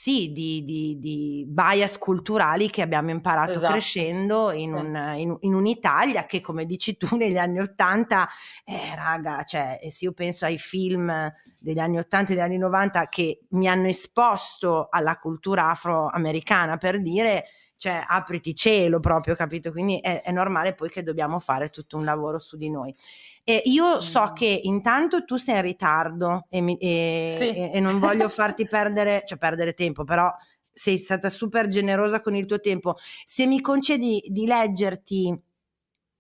sì, 0.04 0.34
di, 0.34 0.66
di, 0.66 1.00
di, 1.00 1.46
bias 1.48 1.98
culturali 1.98 2.70
che 2.70 2.82
abbiamo 2.82 3.10
imparato 3.10 3.52
esatto. 3.52 3.72
crescendo 3.72 4.52
in, 4.52 4.74
un, 4.74 5.14
in, 5.16 5.38
in, 5.40 5.54
un'Italia 5.54 6.26
che, 6.26 6.42
come 6.42 6.66
dici 6.66 6.98
tu, 6.98 7.08
negli 7.16 7.38
anni 7.38 7.60
Ottanta, 7.62 8.28
eh, 8.66 8.94
raga, 8.98 9.46
cioè, 9.46 9.80
se 9.90 10.04
io 10.04 10.12
penso 10.12 10.44
ai 10.44 10.58
film 10.58 11.32
degli 11.58 11.80
anni 11.80 12.00
Ottanta 12.00 12.34
e 12.34 12.36
degli 12.36 12.44
anni 12.44 12.58
Novanta 12.58 13.08
che 13.08 13.46
mi 13.52 13.70
hanno 13.70 13.88
esposto 13.88 14.90
alla 14.90 15.18
cultura 15.20 15.70
afroamericana, 15.70 16.76
per 16.76 17.02
dire, 17.02 17.46
cioè, 17.76 18.04
apriti 18.08 18.56
cielo 18.56 19.00
proprio, 19.00 19.36
capito? 19.36 19.72
Quindi 19.72 20.00
è, 20.00 20.22
è 20.22 20.32
normale 20.32 20.74
poi 20.74 20.90
che 20.90 21.04
dobbiamo 21.04 21.40
fare 21.40 21.70
tutto 21.70 21.98
un 21.98 22.06
lavoro 22.06 22.40
su 22.40 22.56
di 22.56 22.70
noi. 22.70 22.96
E 23.44 23.62
io 23.66 24.00
so 24.00 24.30
mm. 24.32 24.34
che 24.34 24.60
intanto 24.64 25.26
tu 25.26 25.36
sei 25.36 25.56
in 25.56 25.62
ritardo 25.62 26.46
e, 26.50 26.62
mi, 26.62 26.78
e, 26.78 27.36
sì. 27.38 27.50
e, 27.50 27.72
e 27.74 27.80
non 27.80 28.00
voglio 28.00 28.30
farti 28.30 28.68
perdere, 28.68 29.24
cioè 29.26 29.38
perdere 29.38 29.74
tempo, 29.74 30.04
però 30.04 30.32
sei 30.72 30.98
stata 30.98 31.30
super 31.30 31.68
generosa 31.68 32.22
con 32.22 32.36
il 32.36 32.46
tuo 32.46 32.60
tempo. 32.60 32.96
Se 33.26 33.46
mi 33.46 33.62
concedi 33.62 34.24
di 34.28 34.46
leggerti 34.46 35.42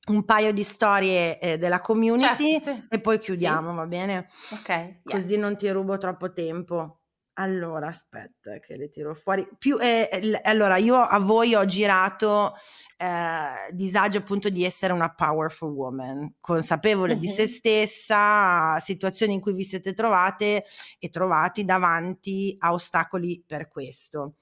un 0.05 0.25
paio 0.25 0.51
di 0.51 0.63
storie 0.63 1.39
eh, 1.39 1.57
della 1.57 1.79
community 1.79 2.59
certo, 2.59 2.71
sì. 2.71 2.87
e 2.89 2.99
poi 2.99 3.17
chiudiamo, 3.19 3.69
sì. 3.69 3.75
va 3.75 3.87
bene? 3.87 4.27
Ok. 4.51 5.01
Così 5.03 5.33
yes. 5.33 5.41
non 5.41 5.57
ti 5.57 5.69
rubo 5.69 5.97
troppo 5.97 6.31
tempo. 6.33 7.02
Allora, 7.36 7.88
aspetta 7.88 8.59
che 8.59 8.77
le 8.77 8.89
tiro 8.89 9.15
fuori. 9.15 9.47
Più, 9.57 9.79
eh, 9.79 10.07
l- 10.21 10.39
allora, 10.43 10.77
io 10.77 10.97
a 10.97 11.17
voi 11.17 11.55
ho 11.55 11.65
girato 11.65 12.53
eh, 12.97 13.71
disagio 13.71 14.19
appunto 14.19 14.49
di 14.49 14.63
essere 14.63 14.93
una 14.93 15.11
powerful 15.11 15.71
woman, 15.71 16.36
consapevole 16.39 17.13
uh-huh. 17.13 17.19
di 17.19 17.27
se 17.27 17.47
stessa, 17.47 18.77
situazioni 18.77 19.34
in 19.34 19.41
cui 19.41 19.53
vi 19.53 19.63
siete 19.63 19.93
trovate 19.93 20.65
e 20.99 21.09
trovati 21.09 21.65
davanti 21.65 22.55
a 22.59 22.71
ostacoli 22.71 23.43
per 23.45 23.67
questo. 23.67 24.36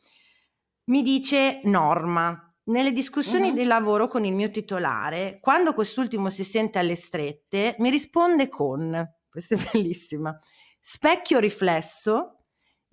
Mi 0.86 1.02
dice 1.02 1.62
Norma, 1.64 2.54
nelle 2.64 2.92
discussioni 2.92 3.50
uh-huh. 3.50 3.56
di 3.56 3.64
lavoro 3.64 4.08
con 4.08 4.26
il 4.26 4.36
mio 4.36 4.52
titolare, 4.52 5.38
quando 5.40 5.74
quest'ultimo 5.74 6.30
si 6.30 6.44
sente 6.44 6.78
alle 6.78 6.98
strette, 6.98 7.78
mi 7.80 7.90
risponde 7.90 8.50
con, 8.50 9.10
questa 9.30 9.56
è 9.56 9.70
bellissima, 9.72 10.38
specchio 10.82 11.40
riflesso 11.40 12.36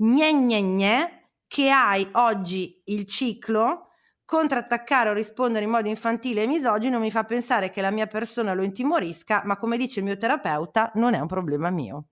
gne 0.00 0.32
gne 0.32 0.60
gne 0.62 1.30
che 1.48 1.70
hai 1.70 2.08
oggi 2.12 2.82
il 2.86 3.04
ciclo 3.06 3.88
contrattaccare 4.24 5.08
o 5.10 5.12
rispondere 5.12 5.64
in 5.64 5.70
modo 5.70 5.88
infantile 5.88 6.42
e 6.42 6.46
misogino 6.46 6.98
mi 7.00 7.10
fa 7.10 7.24
pensare 7.24 7.70
che 7.70 7.80
la 7.80 7.90
mia 7.90 8.06
persona 8.06 8.52
lo 8.52 8.62
intimorisca, 8.62 9.42
ma 9.44 9.56
come 9.56 9.76
dice 9.78 10.00
il 10.00 10.04
mio 10.06 10.16
terapeuta, 10.16 10.90
non 10.94 11.14
è 11.14 11.18
un 11.20 11.26
problema 11.26 11.70
mio. 11.70 12.08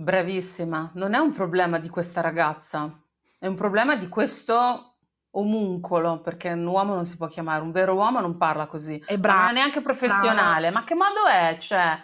Bravissima, 0.00 0.92
non 0.94 1.14
è 1.14 1.18
un 1.18 1.32
problema 1.32 1.78
di 1.80 1.88
questa 1.88 2.20
ragazza, 2.20 3.02
è 3.36 3.46
un 3.48 3.56
problema 3.56 3.96
di 3.96 4.08
questo 4.08 4.98
omuncolo, 5.30 6.20
perché 6.20 6.52
un 6.52 6.64
uomo 6.66 6.94
non 6.94 7.04
si 7.04 7.16
può 7.16 7.26
chiamare, 7.26 7.62
un 7.62 7.72
vero 7.72 7.94
uomo 7.94 8.20
non 8.20 8.36
parla 8.36 8.66
così. 8.68 9.02
È 9.04 9.16
Ma 9.24 9.34
bravo. 9.34 9.42
non 9.42 9.48
è 9.48 9.52
neanche 9.52 9.82
professionale. 9.82 10.70
Ma 10.70 10.84
che 10.84 10.94
modo 10.94 11.26
è? 11.26 11.56
Cioè, 11.58 11.98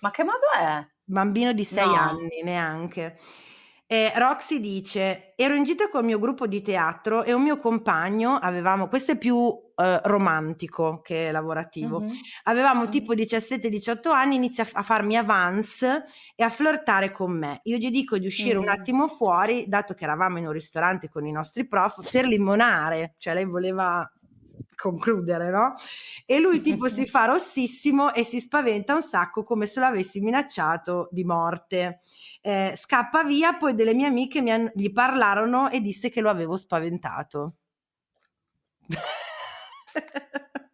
ma 0.00 0.10
che 0.10 0.24
modo 0.24 0.46
è? 0.58 0.86
Bambino 1.10 1.52
di 1.54 1.64
sei 1.64 1.94
No. 1.94 1.94
anni, 1.94 2.42
neanche. 2.42 3.16
Eh, 3.90 4.12
Roxy 4.16 4.60
dice: 4.60 5.32
Ero 5.34 5.54
in 5.54 5.64
gita 5.64 5.88
col 5.88 6.04
mio 6.04 6.18
gruppo 6.18 6.46
di 6.46 6.60
teatro 6.60 7.24
e 7.24 7.32
un 7.32 7.42
mio 7.42 7.56
compagno 7.56 8.34
avevamo, 8.36 8.86
questo 8.86 9.12
è 9.12 9.16
più 9.16 9.48
eh, 9.76 10.00
romantico 10.04 11.00
che 11.00 11.30
lavorativo. 11.32 12.00
Mhm. 12.00 12.08
Avevamo 12.44 12.82
Mhm. 12.82 12.90
tipo 12.90 13.14
17-18 13.14 14.10
anni, 14.10 14.34
inizia 14.36 14.66
a 14.72 14.82
farmi 14.82 15.16
avance 15.16 16.02
e 16.36 16.42
a 16.44 16.50
flirtare 16.50 17.10
con 17.10 17.32
me. 17.32 17.60
Io 17.62 17.78
gli 17.78 17.88
dico 17.90 18.18
di 18.18 18.26
uscire 18.26 18.58
un 18.58 18.66
Mm. 18.66 18.68
attimo 18.68 19.08
fuori, 19.08 19.64
dato 19.68 19.94
che 19.94 20.04
eravamo 20.04 20.36
in 20.36 20.44
un 20.46 20.52
ristorante 20.52 21.08
con 21.08 21.24
i 21.24 21.32
nostri 21.32 21.66
prof, 21.66 22.10
per 22.10 22.26
limonare, 22.26 23.14
cioè 23.16 23.32
lei 23.32 23.46
voleva 23.46 24.06
concludere, 24.78 25.50
no? 25.50 25.72
E 26.24 26.38
lui 26.38 26.60
tipo 26.60 26.88
si 26.88 27.04
fa 27.06 27.24
rossissimo 27.24 28.14
e 28.14 28.22
si 28.24 28.40
spaventa 28.40 28.94
un 28.94 29.02
sacco 29.02 29.42
come 29.42 29.66
se 29.66 29.80
lo 29.80 29.86
avessi 29.86 30.20
minacciato 30.20 31.08
di 31.10 31.24
morte. 31.24 31.98
Eh, 32.40 32.74
scappa 32.76 33.24
via, 33.24 33.54
poi 33.56 33.74
delle 33.74 33.94
mie 33.94 34.06
amiche 34.06 34.40
mi 34.40 34.52
han- 34.52 34.70
gli 34.74 34.92
parlarono 34.92 35.68
e 35.70 35.80
disse 35.80 36.10
che 36.10 36.20
lo 36.20 36.30
avevo 36.30 36.56
spaventato. 36.56 37.54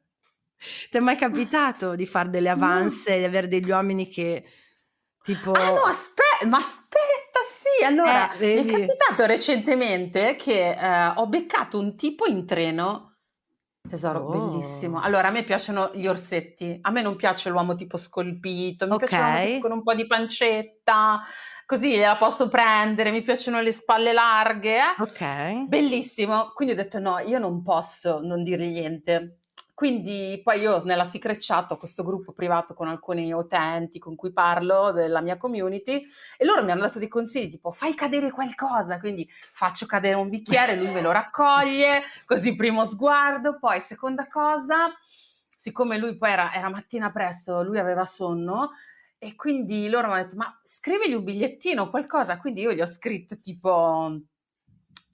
Ti 0.91 0.97
è 0.97 1.01
mai 1.01 1.17
capitato 1.17 1.95
di 1.95 2.07
fare 2.07 2.31
delle 2.31 2.49
avance, 2.49 3.19
di 3.19 3.25
avere 3.25 3.49
degli 3.49 3.69
uomini 3.71 4.09
che 4.09 4.45
tipo... 5.23 5.53
Ah 5.53 5.71
no, 5.71 5.83
aspetta, 5.85 6.47
ma 6.47 6.59
aspetta, 6.59 7.41
sì. 7.47 7.85
Allora, 7.85 8.33
Eh, 8.37 8.63
mi 8.63 8.69
è 8.69 8.71
capitato 8.71 9.27
recentemente 9.27 10.37
che 10.37 10.71
eh, 10.71 11.07
ho 11.17 11.27
beccato 11.27 11.79
un 11.79 11.97
tipo 11.97 12.27
in 12.27 12.47
treno. 12.47 13.14
Tesoro, 13.87 14.21
Oh. 14.21 14.49
bellissimo. 14.49 14.99
Allora, 15.01 15.29
a 15.29 15.31
me 15.31 15.43
piacciono 15.45 15.91
gli 15.95 16.07
orsetti. 16.07 16.79
A 16.81 16.91
me 16.91 17.03
non 17.03 17.17
piace 17.17 17.51
l'uomo 17.51 17.75
tipo 17.75 17.99
scolpito, 17.99 18.87
mi 18.89 18.97
piace 18.97 19.17
l'uomo 19.19 19.45
tipo 19.47 19.69
con 19.69 19.77
un 19.77 19.83
po' 19.83 19.95
di 19.95 20.07
pancetta, 20.07 21.21
così 21.67 21.97
la 21.99 22.17
posso 22.17 22.49
prendere. 22.49 23.11
Mi 23.11 23.21
piacciono 23.23 23.61
le 23.61 23.73
spalle 23.73 24.15
larghe. 24.15 24.79
eh. 24.79 25.03
Ok. 25.03 25.67
Bellissimo. 25.69 26.53
Quindi 26.55 26.73
ho 26.73 26.77
detto 26.77 26.99
no, 26.99 27.19
io 27.19 27.39
non 27.39 27.63
posso 27.63 28.21
non 28.23 28.43
dire 28.43 28.67
niente. 28.67 29.41
Quindi 29.75 30.41
poi 30.45 30.61
io 30.61 30.85
nella 30.85 31.05
secret 31.05 31.39
chat 31.41 31.73
ho 31.73 31.77
questo 31.77 32.05
gruppo 32.05 32.33
privato 32.33 32.75
con 32.75 32.87
alcuni 32.87 33.33
utenti 33.33 33.99
con 33.99 34.15
cui 34.15 34.33
parlo 34.33 34.93
della 34.93 35.21
mia 35.21 35.37
community 35.37 36.05
e 36.39 36.45
loro 36.45 36.63
mi 36.63 36.71
hanno 36.71 36.83
dato 36.83 37.01
dei 37.01 37.09
consigli 37.09 37.51
tipo 37.51 37.73
fai 37.73 37.95
cadere 37.95 38.31
qualcosa, 38.31 39.01
quindi 39.01 39.29
faccio 39.53 39.87
cadere 39.87 40.15
un 40.15 40.29
bicchiere, 40.29 40.77
lui 40.77 40.93
me 40.93 41.01
lo 41.01 41.11
raccoglie, 41.11 42.03
così 42.25 42.55
primo 42.55 42.85
sguardo, 42.85 43.59
poi 43.59 43.81
seconda 43.81 44.29
cosa, 44.29 44.93
siccome 45.49 45.99
lui 45.99 46.17
poi 46.17 46.31
era, 46.31 46.53
era 46.53 46.69
mattina 46.71 47.11
presto, 47.11 47.65
lui 47.65 47.81
aveva 47.81 48.05
sonno 48.05 48.71
e 49.19 49.35
quindi 49.35 49.89
loro 49.89 50.07
mi 50.07 50.13
hanno 50.13 50.23
detto 50.23 50.37
ma 50.37 50.61
scrivigli 50.63 51.15
un 51.15 51.25
bigliettino, 51.25 51.91
qualcosa, 51.91 52.39
quindi 52.39 52.61
io 52.61 52.73
gli 52.73 52.81
ho 52.81 52.87
scritto 52.87 53.41
tipo 53.41 54.21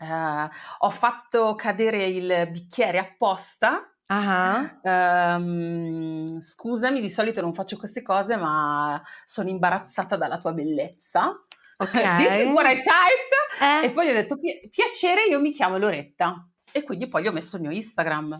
eh, 0.00 0.48
ho 0.78 0.90
fatto 0.90 1.54
cadere 1.54 2.04
il 2.06 2.48
bicchiere 2.50 2.98
apposta. 2.98 3.84
Ah, 4.12 4.78
Ehm, 4.82 6.40
scusami, 6.40 7.00
di 7.00 7.08
solito 7.10 7.40
non 7.40 7.54
faccio 7.54 7.76
queste 7.76 8.02
cose, 8.02 8.36
ma 8.36 9.00
sono 9.24 9.48
imbarazzata 9.48 10.16
dalla 10.16 10.38
tua 10.38 10.52
bellezza. 10.52 11.28
ok. 11.76 11.90
This 12.18 12.46
is 12.48 12.52
what 12.52 12.66
I 12.66 12.74
typed. 12.74 13.60
Eh, 13.60 13.86
E 13.86 13.90
poi 13.92 14.06
gli 14.06 14.10
ho 14.10 14.14
detto: 14.14 14.36
"Pi- 14.38 14.68
piacere, 14.70 15.24
io 15.26 15.40
mi 15.40 15.52
chiamo 15.52 15.78
Loretta. 15.78 16.44
E 16.72 16.82
quindi 16.82 17.08
poi 17.08 17.22
gli 17.22 17.26
ho 17.28 17.32
messo 17.32 17.56
il 17.56 17.62
mio 17.62 17.70
Instagram. 17.70 18.36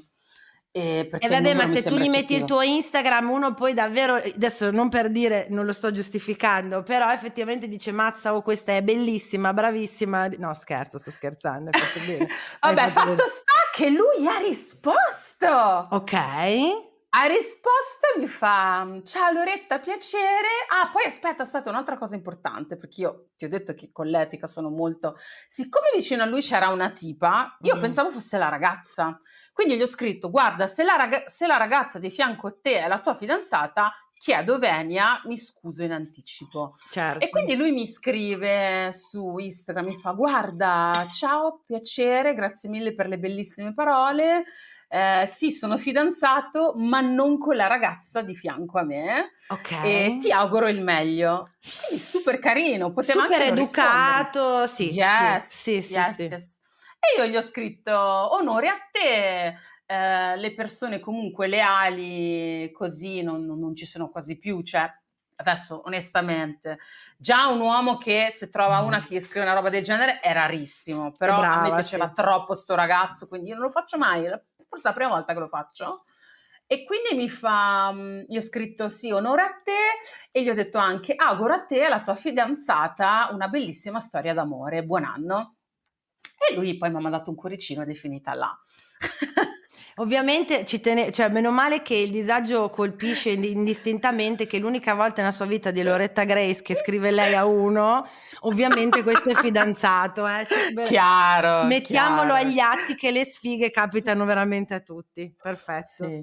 E, 0.72 1.08
perché 1.10 1.26
E 1.26 1.28
il 1.28 1.34
vabbè, 1.34 1.52
numero 1.52 1.68
ma 1.68 1.74
se 1.74 1.82
tu 1.82 1.96
gli 1.96 2.08
metti 2.08 2.34
il 2.34 2.44
tuo 2.44 2.62
Instagram, 2.62 3.28
uno 3.30 3.54
poi 3.54 3.74
davvero, 3.74 4.14
adesso 4.14 4.70
non 4.70 4.88
per 4.88 5.10
dire, 5.10 5.46
non 5.50 5.64
lo 5.64 5.72
sto 5.72 5.90
giustificando, 5.90 6.82
però 6.84 7.10
effettivamente 7.12 7.66
dice 7.66 7.90
mazza, 7.90 8.34
oh 8.34 8.42
questa 8.42 8.76
è 8.76 8.82
bellissima, 8.82 9.52
bravissima. 9.52 10.28
No, 10.38 10.54
scherzo, 10.54 10.98
sto 10.98 11.10
scherzando. 11.10 11.70
Vabbè, 12.60 12.88
fatto 12.88 13.10
fatto 13.16 13.26
sta 13.26 13.52
che 13.74 13.90
lui 13.90 14.26
ha 14.28 14.38
risposto. 14.38 15.48
Ok. 15.90 16.12
Ha 17.12 17.24
risposto 17.26 18.06
e 18.14 18.20
mi 18.20 18.28
fa: 18.28 18.86
Ciao 19.02 19.32
Loretta, 19.32 19.80
piacere. 19.80 20.46
Ah, 20.80 20.90
poi 20.92 21.02
aspetta, 21.06 21.42
aspetta, 21.42 21.68
un'altra 21.68 21.98
cosa 21.98 22.14
importante, 22.14 22.76
perché 22.76 23.00
io 23.00 23.30
ti 23.36 23.46
ho 23.46 23.48
detto 23.48 23.74
che 23.74 23.90
con 23.90 24.06
l'etica 24.06 24.46
sono 24.46 24.68
molto. 24.70 25.16
Siccome 25.48 25.86
vicino 25.92 26.22
a 26.22 26.26
lui 26.26 26.40
c'era 26.40 26.68
una 26.68 26.90
tipa, 26.92 27.56
io 27.62 27.74
Mm. 27.74 27.80
pensavo 27.80 28.10
fosse 28.12 28.38
la 28.38 28.48
ragazza. 28.48 29.20
Quindi 29.60 29.76
gli 29.76 29.82
ho 29.82 29.86
scritto: 29.86 30.30
Guarda, 30.30 30.66
se 30.66 30.84
la, 30.84 30.96
raga- 30.96 31.24
se 31.26 31.46
la 31.46 31.58
ragazza 31.58 31.98
di 31.98 32.08
fianco 32.08 32.46
a 32.46 32.54
te 32.62 32.80
è 32.80 32.88
la 32.88 32.98
tua 33.00 33.14
fidanzata, 33.14 33.92
chiedo 34.18 34.58
venia, 34.58 35.20
mi 35.26 35.36
scuso 35.36 35.82
in 35.82 35.92
anticipo. 35.92 36.76
Certo. 36.88 37.22
E 37.22 37.28
quindi 37.28 37.56
lui 37.56 37.70
mi 37.70 37.86
scrive 37.86 38.90
su 38.90 39.36
Instagram, 39.36 39.84
mi 39.84 39.98
fa 39.98 40.12
guarda, 40.12 41.06
ciao, 41.12 41.60
piacere, 41.66 42.32
grazie 42.32 42.70
mille 42.70 42.94
per 42.94 43.06
le 43.08 43.18
bellissime 43.18 43.74
parole. 43.74 44.44
Eh, 44.88 45.24
sì, 45.26 45.50
sono 45.50 45.76
fidanzato, 45.76 46.72
ma 46.76 47.02
non 47.02 47.36
con 47.36 47.54
la 47.54 47.66
ragazza 47.66 48.22
di 48.22 48.34
fianco 48.34 48.78
a 48.78 48.82
me 48.82 49.32
Ok. 49.48 49.72
e 49.84 50.18
ti 50.22 50.32
auguro 50.32 50.68
il 50.68 50.82
meglio. 50.82 51.50
Quindi 51.86 52.02
super 52.02 52.38
carino, 52.38 52.92
poteva 52.92 53.24
Super 53.24 53.42
anche 53.42 53.52
educato, 53.52 54.64
sì. 54.64 54.94
Yes, 54.94 55.46
sì, 55.46 55.82
sì, 55.82 55.92
yes, 55.92 56.14
sì. 56.14 56.22
yes. 56.22 56.59
E 57.00 57.18
io 57.18 57.26
gli 57.26 57.36
ho 57.36 57.42
scritto 57.42 57.92
onore 57.92 58.68
a 58.68 58.78
te, 58.90 59.56
eh, 59.86 60.36
le 60.36 60.54
persone 60.54 61.00
comunque 61.00 61.46
leali 61.48 62.70
così 62.72 63.22
non, 63.22 63.44
non- 63.44 63.74
ci 63.74 63.86
sono 63.86 64.10
quasi 64.10 64.38
più, 64.38 64.62
cioè 64.62 64.88
adesso 65.36 65.82
onestamente 65.86 66.78
già 67.16 67.48
un 67.48 67.60
uomo 67.60 67.96
che 67.96 68.28
se 68.30 68.50
trova 68.50 68.80
una 68.80 69.02
che 69.02 69.14
gli 69.14 69.20
scrive 69.20 69.46
una 69.46 69.54
roba 69.54 69.70
del 69.70 69.82
genere 69.82 70.20
è 70.20 70.32
rarissimo, 70.34 71.12
però 71.12 71.36
a 71.36 71.38
me 71.38 71.70
brava, 71.70 71.74
piaceva 71.76 72.08
sì. 72.08 72.14
troppo 72.14 72.54
sto 72.54 72.74
ragazzo, 72.74 73.26
quindi 73.26 73.48
io 73.48 73.54
non 73.56 73.64
lo 73.64 73.70
faccio 73.70 73.96
mai, 73.96 74.24
forse 74.68 74.88
è 74.88 74.90
la 74.90 74.92
prima 74.92 75.10
volta 75.10 75.32
che 75.32 75.38
lo 75.38 75.48
faccio. 75.48 76.04
E 76.66 76.84
quindi 76.84 77.16
mi 77.16 77.28
fa, 77.28 77.90
mm, 77.92 78.20
gli 78.28 78.36
ho 78.36 78.40
scritto 78.40 78.88
sì, 78.88 79.10
onore 79.10 79.42
a 79.42 79.60
te 79.64 79.98
e 80.30 80.42
gli 80.42 80.48
ho 80.48 80.54
detto 80.54 80.78
anche 80.78 81.14
auguro 81.16 81.54
a 81.54 81.64
te 81.64 81.78
e 81.78 81.84
alla 81.84 82.02
tua 82.02 82.14
fidanzata 82.14 83.30
una 83.32 83.48
bellissima 83.48 83.98
storia 83.98 84.34
d'amore, 84.34 84.84
buon 84.84 85.02
anno. 85.04 85.56
E 86.48 86.54
lui 86.54 86.76
poi 86.78 86.90
mi 86.90 86.96
ha 86.96 87.00
mandato 87.00 87.30
un 87.30 87.36
cuoricino 87.36 87.82
ed 87.82 87.90
è 87.90 87.94
finita 87.94 88.34
là. 88.34 88.56
Ovviamente 89.96 90.64
ci 90.64 90.80
tene- 90.80 91.10
cioè 91.12 91.28
meno 91.28 91.50
male 91.50 91.82
che 91.82 91.94
il 91.94 92.10
disagio 92.10 92.70
colpisce 92.70 93.30
ind- 93.30 93.44
indistintamente 93.44 94.46
che 94.46 94.58
l'unica 94.58 94.94
volta 94.94 95.20
nella 95.20 95.32
sua 95.34 95.44
vita 95.44 95.70
di 95.70 95.82
Loretta 95.82 96.24
Grace 96.24 96.62
che 96.62 96.74
scrive 96.74 97.10
lei 97.10 97.34
a 97.34 97.44
uno, 97.44 98.06
ovviamente 98.40 99.02
questo 99.02 99.30
è 99.30 99.34
fidanzato. 99.34 100.26
eh. 100.26 100.46
Cioè, 100.48 100.72
beh, 100.72 100.84
chiaro. 100.84 101.64
mettiamolo 101.66 102.32
chiaro. 102.32 102.46
agli 102.48 102.58
atti 102.58 102.94
che 102.94 103.10
le 103.10 103.24
sfighe 103.24 103.70
capitano 103.70 104.24
veramente 104.24 104.72
a 104.72 104.80
tutti. 104.80 105.34
Perfetto. 105.40 106.06
Sì. 106.06 106.20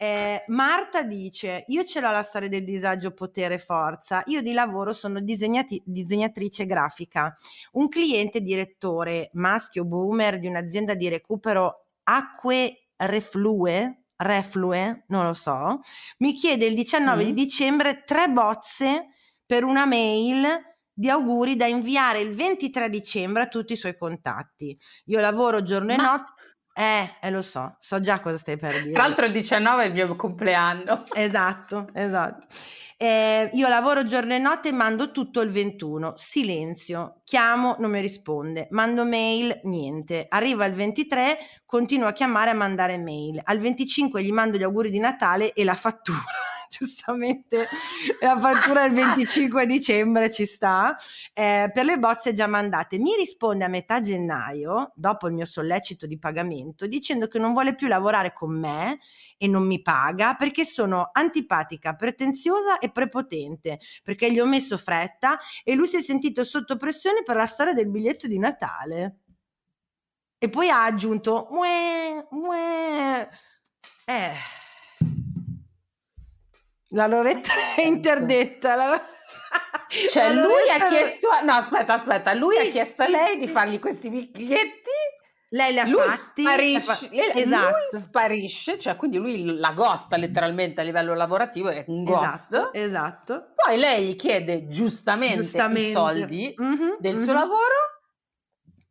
Eh, 0.00 0.44
Marta 0.46 1.02
dice: 1.02 1.64
Io 1.68 1.82
ce 1.84 1.98
l'ho 2.00 2.12
la 2.12 2.22
storia 2.22 2.48
del 2.48 2.62
disagio, 2.64 3.12
potere 3.12 3.54
e 3.54 3.58
forza. 3.58 4.22
Io 4.26 4.40
di 4.42 4.52
lavoro 4.52 4.92
sono 4.92 5.18
disegnati- 5.20 5.82
disegnatrice 5.84 6.66
grafica. 6.66 7.34
Un 7.72 7.88
cliente 7.88 8.40
direttore 8.40 9.30
maschio 9.32 9.84
boomer 9.84 10.38
di 10.38 10.46
un'azienda 10.46 10.94
di 10.94 11.08
recupero 11.08 11.86
acque 12.04 12.90
reflue, 12.96 14.04
reflue, 14.16 15.04
non 15.08 15.26
lo 15.26 15.34
so, 15.34 15.80
mi 16.18 16.32
chiede 16.34 16.66
il 16.66 16.74
19 16.74 17.24
di 17.24 17.32
Mm. 17.32 17.34
dicembre 17.34 18.02
tre 18.04 18.28
bozze 18.28 19.08
per 19.44 19.64
una 19.64 19.84
mail 19.84 20.46
di 20.92 21.08
auguri 21.08 21.54
da 21.54 21.66
inviare 21.66 22.18
il 22.20 22.34
23 22.34 22.88
dicembre 22.90 23.42
a 23.42 23.46
tutti 23.48 23.72
i 23.72 23.76
suoi 23.76 23.96
contatti. 23.96 24.76
Io 25.06 25.20
lavoro 25.20 25.62
giorno 25.62 25.92
e 25.92 25.96
Ma- 25.96 26.02
notte. 26.04 26.32
Eh, 26.78 27.10
eh, 27.20 27.30
lo 27.30 27.42
so, 27.42 27.74
so 27.80 27.98
già 27.98 28.20
cosa 28.20 28.36
stai 28.36 28.56
per 28.56 28.80
dire. 28.82 28.92
Tra 28.92 29.02
l'altro 29.02 29.26
il 29.26 29.32
19 29.32 29.82
è 29.82 29.86
il 29.88 29.92
mio 29.92 30.14
compleanno. 30.14 31.06
Esatto, 31.12 31.88
esatto. 31.92 32.46
Eh, 32.96 33.50
io 33.52 33.66
lavoro 33.66 34.04
giorno 34.04 34.34
e 34.34 34.38
notte 34.38 34.68
e 34.68 34.72
mando 34.72 35.10
tutto 35.10 35.40
il 35.40 35.50
21. 35.50 36.14
Silenzio. 36.16 37.20
Chiamo, 37.24 37.74
non 37.80 37.90
mi 37.90 38.00
risponde. 38.00 38.68
Mando 38.70 39.04
mail, 39.04 39.60
niente. 39.64 40.26
Arriva 40.28 40.66
il 40.66 40.74
23, 40.74 41.38
continuo 41.66 42.06
a 42.06 42.12
chiamare 42.12 42.50
e 42.50 42.52
a 42.52 42.56
mandare 42.56 42.96
mail. 42.96 43.40
Al 43.42 43.58
25 43.58 44.22
gli 44.22 44.30
mando 44.30 44.56
gli 44.56 44.62
auguri 44.62 44.90
di 44.90 45.00
Natale 45.00 45.52
e 45.54 45.64
la 45.64 45.74
fattura. 45.74 46.47
Giustamente 46.78 47.66
la 48.20 48.38
fattura 48.38 48.82
del 48.88 48.92
25 48.92 49.66
dicembre 49.66 50.30
ci 50.30 50.44
sta. 50.46 50.94
Eh, 51.32 51.70
per 51.72 51.84
le 51.84 51.98
bozze 51.98 52.32
già 52.32 52.46
mandate. 52.46 52.98
Mi 52.98 53.14
risponde 53.16 53.64
a 53.64 53.68
metà 53.68 54.00
gennaio, 54.00 54.92
dopo 54.94 55.26
il 55.28 55.34
mio 55.34 55.44
sollecito 55.44 56.06
di 56.06 56.18
pagamento, 56.18 56.86
dicendo 56.86 57.26
che 57.28 57.38
non 57.38 57.52
vuole 57.52 57.74
più 57.74 57.86
lavorare 57.88 58.32
con 58.32 58.58
me 58.58 58.98
e 59.36 59.46
non 59.46 59.66
mi 59.66 59.80
paga 59.82 60.34
perché 60.34 60.64
sono 60.64 61.10
antipatica, 61.12 61.94
pretenziosa 61.94 62.78
e 62.78 62.90
prepotente, 62.90 63.78
perché 64.02 64.30
gli 64.32 64.40
ho 64.40 64.46
messo 64.46 64.76
fretta 64.78 65.38
e 65.64 65.74
lui 65.74 65.86
si 65.86 65.96
è 65.96 66.00
sentito 66.02 66.44
sotto 66.44 66.76
pressione 66.76 67.22
per 67.22 67.36
la 67.36 67.46
storia 67.46 67.72
del 67.72 67.90
biglietto 67.90 68.26
di 68.26 68.38
Natale. 68.38 69.18
E 70.40 70.48
poi 70.48 70.68
ha 70.70 70.84
aggiunto, 70.84 71.48
"Mueh, 71.50 72.26
mueh". 72.30 73.28
eh, 74.06 74.32
la 76.90 77.06
Loretta 77.06 77.52
è 77.76 77.82
interdetta. 77.82 78.74
la- 78.74 79.02
Cioè, 80.10 80.32
la 80.34 80.42
lui 80.42 80.68
ha 80.70 80.86
chiesto, 80.88 81.28
no, 81.44 81.52
aspetta, 81.54 81.94
aspetta, 81.94 82.34
lui 82.34 82.56
Sì. 82.56 82.66
ha 82.66 82.70
chiesto 82.70 83.02
a 83.02 83.08
lei 83.08 83.36
di 83.38 83.48
fargli 83.48 83.78
questi 83.78 84.10
biglietti. 84.10 84.90
Lei 85.50 85.72
li 85.72 85.78
ha 85.78 85.86
lui 85.86 86.02
fatti. 86.02 86.42
sparisce, 86.42 87.08
lei- 87.10 87.32
lui 87.32 87.42
esatto. 87.42 87.98
sparisce, 87.98 88.78
cioè 88.78 88.96
quindi 88.96 89.16
lui 89.16 89.56
la 89.56 89.72
gosta 89.72 90.18
letteralmente 90.18 90.82
a 90.82 90.84
livello 90.84 91.14
lavorativo, 91.14 91.70
è 91.70 91.84
un 91.88 92.04
ghost. 92.04 92.52
Esatto, 92.52 92.72
esatto. 92.74 93.46
Poi 93.54 93.78
lei 93.78 94.08
gli 94.08 94.14
chiede 94.14 94.66
giustamente, 94.66 95.40
Giustamente. 95.40 95.88
i 95.88 95.92
soldi 95.92 96.54
Mhm, 96.54 96.96
del 96.98 97.14
mhm. 97.14 97.22
suo 97.24 97.32
lavoro 97.32 97.74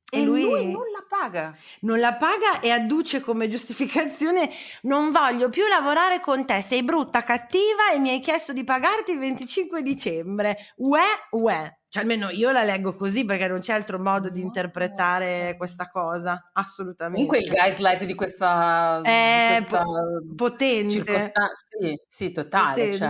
E 0.10 0.20
e, 0.22 0.24
lui... 0.24 0.42
lui- 0.42 0.72
non 0.72 0.84
la 0.92 1.04
paga. 1.08 1.54
Non 1.82 2.00
la 2.00 2.14
paga 2.14 2.60
e 2.62 2.70
adduce 2.72 3.20
come 3.20 3.50
giustificazione 3.50 4.50
non 4.84 5.12
voglio 5.12 5.50
più 5.50 5.68
lavorare 5.68 6.20
con 6.22 6.46
te, 6.46 6.62
sei 6.62 6.82
brutta, 6.84 7.24
cattiva 7.24 7.92
e 7.94 8.00
mi 8.00 8.10
hai 8.12 8.20
chiesto 8.22 8.54
di 8.54 8.64
pagarti 8.64 9.12
il 9.12 9.20
25 9.20 9.82
dicembre. 9.82 10.58
Uè, 10.78 11.02
uè. 11.32 11.76
Cioè 11.90 12.02
almeno 12.04 12.30
io 12.30 12.52
la 12.52 12.64
leggo 12.64 12.94
così 12.94 13.24
perché 13.26 13.48
non 13.48 13.60
c'è 13.60 13.74
altro 13.74 13.98
modo 14.00 14.30
di 14.30 14.42
interpretare 14.42 15.56
questa 15.58 15.88
cosa, 15.90 16.52
assolutamente. 16.54 17.26
Comunque 17.26 17.40
il 17.40 17.50
gaslight 17.54 18.04
di 18.04 18.14
questa, 18.14 19.00
di 19.04 19.10
È 19.10 19.56
questa 19.58 19.84
po- 19.84 20.22
potente. 20.36 20.92
circostanza, 20.92 21.66
sì, 21.80 22.02
sì, 22.08 22.32
totale. 22.32 22.94
Cioè, 22.96 23.08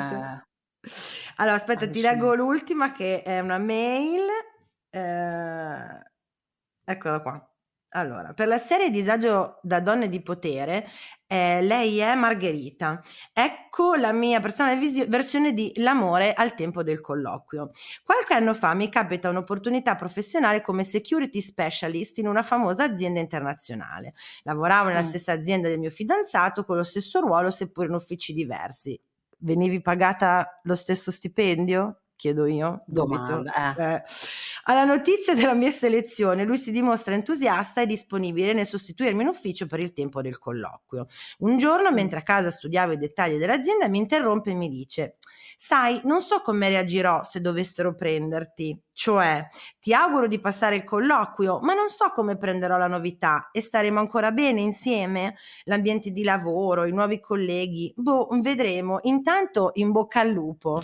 Allora, 1.37 1.55
aspetta, 1.55 1.79
ti 1.81 1.85
Allucinante. 1.99 2.19
leggo 2.21 2.33
l'ultima 2.35 2.91
che 2.91 3.21
è 3.23 3.39
una 3.39 3.57
mail. 3.57 4.25
Eh, 4.89 6.01
eccola 6.87 7.21
qua. 7.21 7.51
Allora, 7.91 8.33
per 8.33 8.47
la 8.47 8.57
serie 8.57 8.89
Disagio 8.91 9.59
da 9.63 9.79
donne 9.79 10.09
di 10.09 10.21
potere, 10.21 10.85
eh, 11.25 11.61
lei 11.61 11.99
è 11.99 12.15
Margherita. 12.15 13.01
Ecco 13.31 13.95
la 13.95 14.11
mia 14.11 14.41
personale 14.41 14.75
visi- 14.77 15.05
versione 15.05 15.53
di 15.53 15.71
L'amore 15.77 16.33
al 16.33 16.53
tempo 16.53 16.83
del 16.83 16.99
colloquio. 16.99 17.71
Qualche 18.03 18.33
anno 18.33 18.53
fa 18.53 18.73
mi 18.73 18.89
capita 18.89 19.29
un'opportunità 19.29 19.95
professionale 19.95 20.59
come 20.61 20.83
security 20.83 21.39
specialist 21.41 22.17
in 22.17 22.27
una 22.27 22.43
famosa 22.43 22.83
azienda 22.83 23.21
internazionale. 23.21 24.13
Lavoravo 24.43 24.89
nella 24.89 24.99
Mm. 24.99 25.03
stessa 25.03 25.31
azienda 25.31 25.69
del 25.69 25.79
mio 25.79 25.89
fidanzato 25.89 26.65
con 26.65 26.75
lo 26.75 26.83
stesso 26.83 27.21
ruolo, 27.21 27.49
seppur 27.49 27.85
in 27.85 27.93
uffici 27.93 28.33
diversi. 28.33 28.99
Venivi 29.39 29.81
pagata 29.81 30.59
lo 30.63 30.75
stesso 30.75 31.09
stipendio? 31.09 32.01
Chiedo 32.17 32.45
io. 32.47 32.83
dubito. 32.87 33.45
Domanda, 33.45 33.75
eh. 33.77 33.93
Eh. 33.95 34.03
Alla 34.63 34.83
notizia 34.83 35.35
della 35.35 35.53
mia 35.53 35.69
selezione, 35.69 36.43
lui 36.43 36.57
si 36.57 36.71
dimostra 36.71 37.13
entusiasta 37.13 37.81
e 37.81 37.85
disponibile 37.85 38.53
nel 38.53 38.65
sostituirmi 38.65 39.21
in 39.21 39.27
ufficio 39.27 39.67
per 39.67 39.79
il 39.79 39.93
tempo 39.93 40.21
del 40.21 40.39
colloquio. 40.39 41.05
Un 41.39 41.57
giorno, 41.59 41.91
mentre 41.91 42.19
a 42.19 42.23
casa 42.23 42.49
studiavo 42.49 42.93
i 42.93 42.97
dettagli 42.97 43.37
dell'azienda, 43.37 43.87
mi 43.87 43.99
interrompe 43.99 44.49
e 44.49 44.55
mi 44.55 44.67
dice: 44.67 45.17
Sai, 45.55 46.01
non 46.05 46.21
so 46.21 46.41
come 46.41 46.69
reagirò 46.69 47.23
se 47.23 47.39
dovessero 47.39 47.93
prenderti. 47.93 48.81
Cioè, 48.91 49.47
ti 49.79 49.93
auguro 49.93 50.27
di 50.27 50.39
passare 50.39 50.75
il 50.75 50.83
colloquio, 50.83 51.59
ma 51.61 51.75
non 51.75 51.89
so 51.89 52.11
come 52.15 52.35
prenderò 52.35 52.77
la 52.77 52.87
novità 52.87 53.49
e 53.51 53.61
staremo 53.61 53.99
ancora 53.99 54.31
bene 54.31 54.61
insieme? 54.61 55.35
L'ambiente 55.65 56.09
di 56.11 56.23
lavoro, 56.23 56.85
i 56.85 56.91
nuovi 56.91 57.19
colleghi, 57.19 57.93
boh, 57.95 58.27
vedremo. 58.41 58.99
Intanto, 59.03 59.69
in 59.75 59.91
bocca 59.91 60.21
al 60.21 60.29
lupo. 60.31 60.81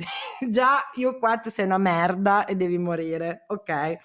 Già, 0.48 0.78
io 0.94 1.18
qua 1.18 1.38
tu 1.38 1.50
sei 1.50 1.64
una 1.66 1.78
merda 1.78 2.44
e 2.44 2.54
devi 2.56 2.78
morire, 2.78 3.44
ok? 3.48 3.98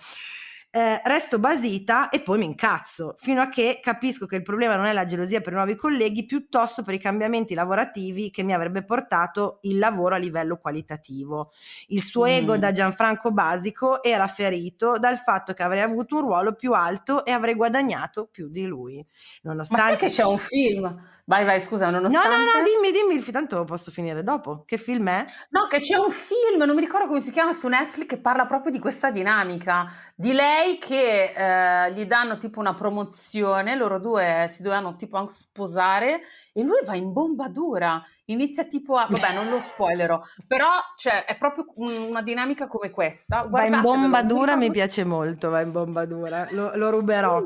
Eh, 0.75 1.01
resto 1.05 1.39
basita 1.39 2.09
e 2.09 2.19
poi 2.19 2.37
mi 2.37 2.43
incazzo, 2.43 3.15
fino 3.17 3.39
a 3.41 3.47
che 3.47 3.79
capisco 3.81 4.25
che 4.25 4.35
il 4.35 4.41
problema 4.41 4.75
non 4.75 4.87
è 4.87 4.91
la 4.91 5.05
gelosia 5.05 5.39
per 5.39 5.53
i 5.53 5.55
nuovi 5.55 5.73
colleghi, 5.75 6.25
piuttosto 6.25 6.81
per 6.81 6.93
i 6.93 6.99
cambiamenti 6.99 7.53
lavorativi 7.53 8.29
che 8.29 8.43
mi 8.43 8.53
avrebbe 8.53 8.83
portato 8.83 9.59
il 9.61 9.77
lavoro 9.77 10.15
a 10.15 10.17
livello 10.17 10.57
qualitativo. 10.57 11.53
Il 11.87 12.03
suo 12.03 12.25
Mm. 12.25 12.29
ego 12.29 12.57
da 12.57 12.73
Gianfranco 12.73 13.31
Basico 13.31 14.03
era 14.03 14.27
ferito 14.27 14.99
dal 14.99 15.17
fatto 15.17 15.53
che 15.53 15.63
avrei 15.63 15.81
avuto 15.81 16.15
un 16.17 16.21
ruolo 16.23 16.55
più 16.55 16.73
alto 16.73 17.23
e 17.23 17.31
avrei 17.31 17.53
guadagnato 17.55 18.27
più 18.29 18.49
di 18.49 18.65
lui. 18.65 18.95
Ma 19.43 19.51
Nonostante... 19.51 19.85
sai 19.85 19.97
che 19.97 20.07
c'è 20.13 20.25
un 20.25 20.39
film? 20.39 21.03
Vai, 21.27 21.43
vai, 21.43 21.59
scusa, 21.59 21.85
No, 21.85 21.91
nonostante... 21.91 22.29
no, 22.29 22.35
no, 22.37 22.63
dimmi, 22.63 22.91
dimmi, 22.91 23.15
il- 23.15 23.31
tanto 23.31 23.63
posso 23.63 23.89
finire 23.89 24.21
dopo. 24.21 24.61
Che 24.63 24.77
film 24.77 25.09
è? 25.09 25.25
No, 25.49 25.65
che 25.67 25.79
c'è 25.79 25.97
un 25.97 26.11
film, 26.11 26.61
non 26.63 26.75
mi 26.75 26.81
ricordo 26.81 27.07
come 27.07 27.19
si 27.19 27.31
chiama, 27.31 27.51
su 27.51 27.67
Netflix 27.67 28.05
che 28.05 28.17
parla 28.19 28.45
proprio 28.45 28.71
di 28.71 28.77
questa 28.77 29.09
dinamica, 29.09 29.91
di 30.13 30.33
lei 30.33 30.77
che 30.77 31.33
eh, 31.35 31.93
gli 31.93 32.05
danno 32.05 32.37
tipo 32.37 32.59
una 32.59 32.75
promozione, 32.75 33.75
loro 33.75 33.99
due 33.99 34.45
si 34.49 34.61
dovevano 34.61 34.95
tipo 34.95 35.17
anche 35.17 35.33
sposare 35.33 36.21
e 36.53 36.61
lui 36.61 36.77
va 36.85 36.95
in 36.95 37.11
bomba 37.11 37.47
dura, 37.47 38.03
inizia 38.25 38.65
tipo 38.65 38.95
a... 38.95 39.07
vabbè 39.09 39.33
non 39.33 39.49
lo 39.49 39.59
spoilerò, 39.59 40.21
però 40.45 40.67
cioè, 40.95 41.25
è 41.25 41.35
proprio 41.37 41.65
un- 41.77 42.05
una 42.09 42.21
dinamica 42.21 42.67
come 42.67 42.91
questa. 42.91 43.47
Va 43.49 43.63
in 43.65 43.81
bomba 43.81 44.21
dura, 44.21 44.55
mi 44.55 44.69
piace 44.69 45.03
molto, 45.03 45.49
va 45.49 45.61
in 45.61 45.71
bomba 45.71 46.05
dura, 46.05 46.47
lo, 46.51 46.75
lo 46.75 46.91
ruberò. 46.91 47.41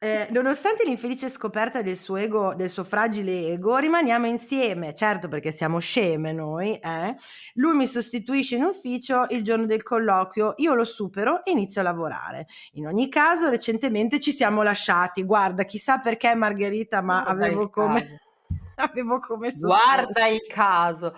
Eh, 0.00 0.28
nonostante 0.30 0.84
l'infelice 0.84 1.28
scoperta 1.28 1.82
del 1.82 1.96
suo 1.96 2.16
ego, 2.16 2.54
del 2.54 2.70
suo 2.70 2.84
fragile 2.84 3.48
ego, 3.48 3.78
rimaniamo 3.78 4.26
insieme, 4.26 4.94
certo 4.94 5.26
perché 5.26 5.50
siamo 5.50 5.80
sceme 5.80 6.32
noi, 6.32 6.76
eh? 6.78 7.16
Lui 7.54 7.74
mi 7.74 7.86
sostituisce 7.86 8.54
in 8.54 8.62
ufficio 8.62 9.26
il 9.30 9.42
giorno 9.42 9.66
del 9.66 9.82
colloquio, 9.82 10.54
io 10.58 10.74
lo 10.74 10.84
supero 10.84 11.44
e 11.44 11.50
inizio 11.50 11.80
a 11.80 11.84
lavorare. 11.84 12.46
In 12.74 12.86
ogni 12.86 13.08
caso, 13.08 13.48
recentemente 13.48 14.20
ci 14.20 14.30
siamo 14.30 14.62
lasciati, 14.62 15.24
guarda, 15.24 15.64
chissà 15.64 15.98
perché 15.98 16.32
Margherita, 16.34 17.02
ma 17.02 17.22
Guarda 17.22 17.46
avevo 17.46 17.68
come... 17.68 18.20
avevo 18.76 19.18
come 19.18 19.50
Guarda 19.50 20.28
il 20.28 20.46
caso. 20.46 21.12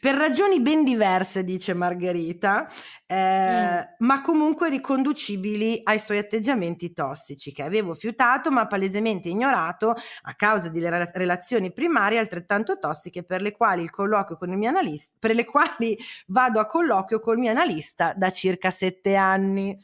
Per 0.00 0.14
ragioni 0.14 0.60
ben 0.60 0.84
diverse, 0.84 1.44
dice 1.44 1.72
Margherita, 1.72 2.68
eh, 3.06 3.94
ma 3.98 4.20
comunque 4.20 4.68
riconducibili 4.68 5.80
ai 5.84 5.98
suoi 5.98 6.18
atteggiamenti 6.18 6.92
tossici 6.92 7.52
che 7.52 7.62
avevo 7.62 7.94
fiutato 7.94 8.50
ma 8.50 8.66
palesemente 8.66 9.28
ignorato 9.28 9.94
a 10.22 10.34
causa 10.34 10.68
di 10.68 10.80
rela- 10.80 11.10
relazioni 11.12 11.72
primarie 11.72 12.18
altrettanto 12.18 12.78
tossiche 12.78 13.24
per 13.24 13.40
le 13.42 13.52
quali 13.52 13.82
il 13.82 13.90
colloquio 13.90 14.36
con 14.36 14.50
il 14.50 14.58
mio 14.58 14.68
analista, 14.68 15.12
per 15.18 15.34
le 15.34 15.44
quali 15.44 15.96
vado 16.26 16.60
a 16.60 16.66
colloquio 16.66 17.20
col 17.20 17.38
mio 17.38 17.50
analista 17.50 18.12
da 18.14 18.30
circa 18.30 18.70
sette 18.70 19.14
anni. 19.14 19.78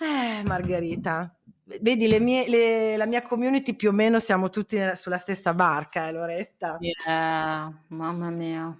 Eh, 0.00 0.42
Margherita, 0.44 1.37
vedi, 1.80 2.06
le 2.08 2.20
mie- 2.20 2.48
le- 2.48 2.96
la 2.96 3.06
mia 3.06 3.22
community 3.22 3.74
più 3.74 3.90
o 3.90 3.92
meno 3.92 4.18
siamo 4.18 4.50
tutti 4.50 4.78
sulla 4.94 5.18
stessa 5.18 5.52
barca, 5.54 6.08
eh, 6.08 6.12
Loretta. 6.12 6.78
Eh, 6.80 7.72
mamma 7.88 8.30
mia. 8.30 8.76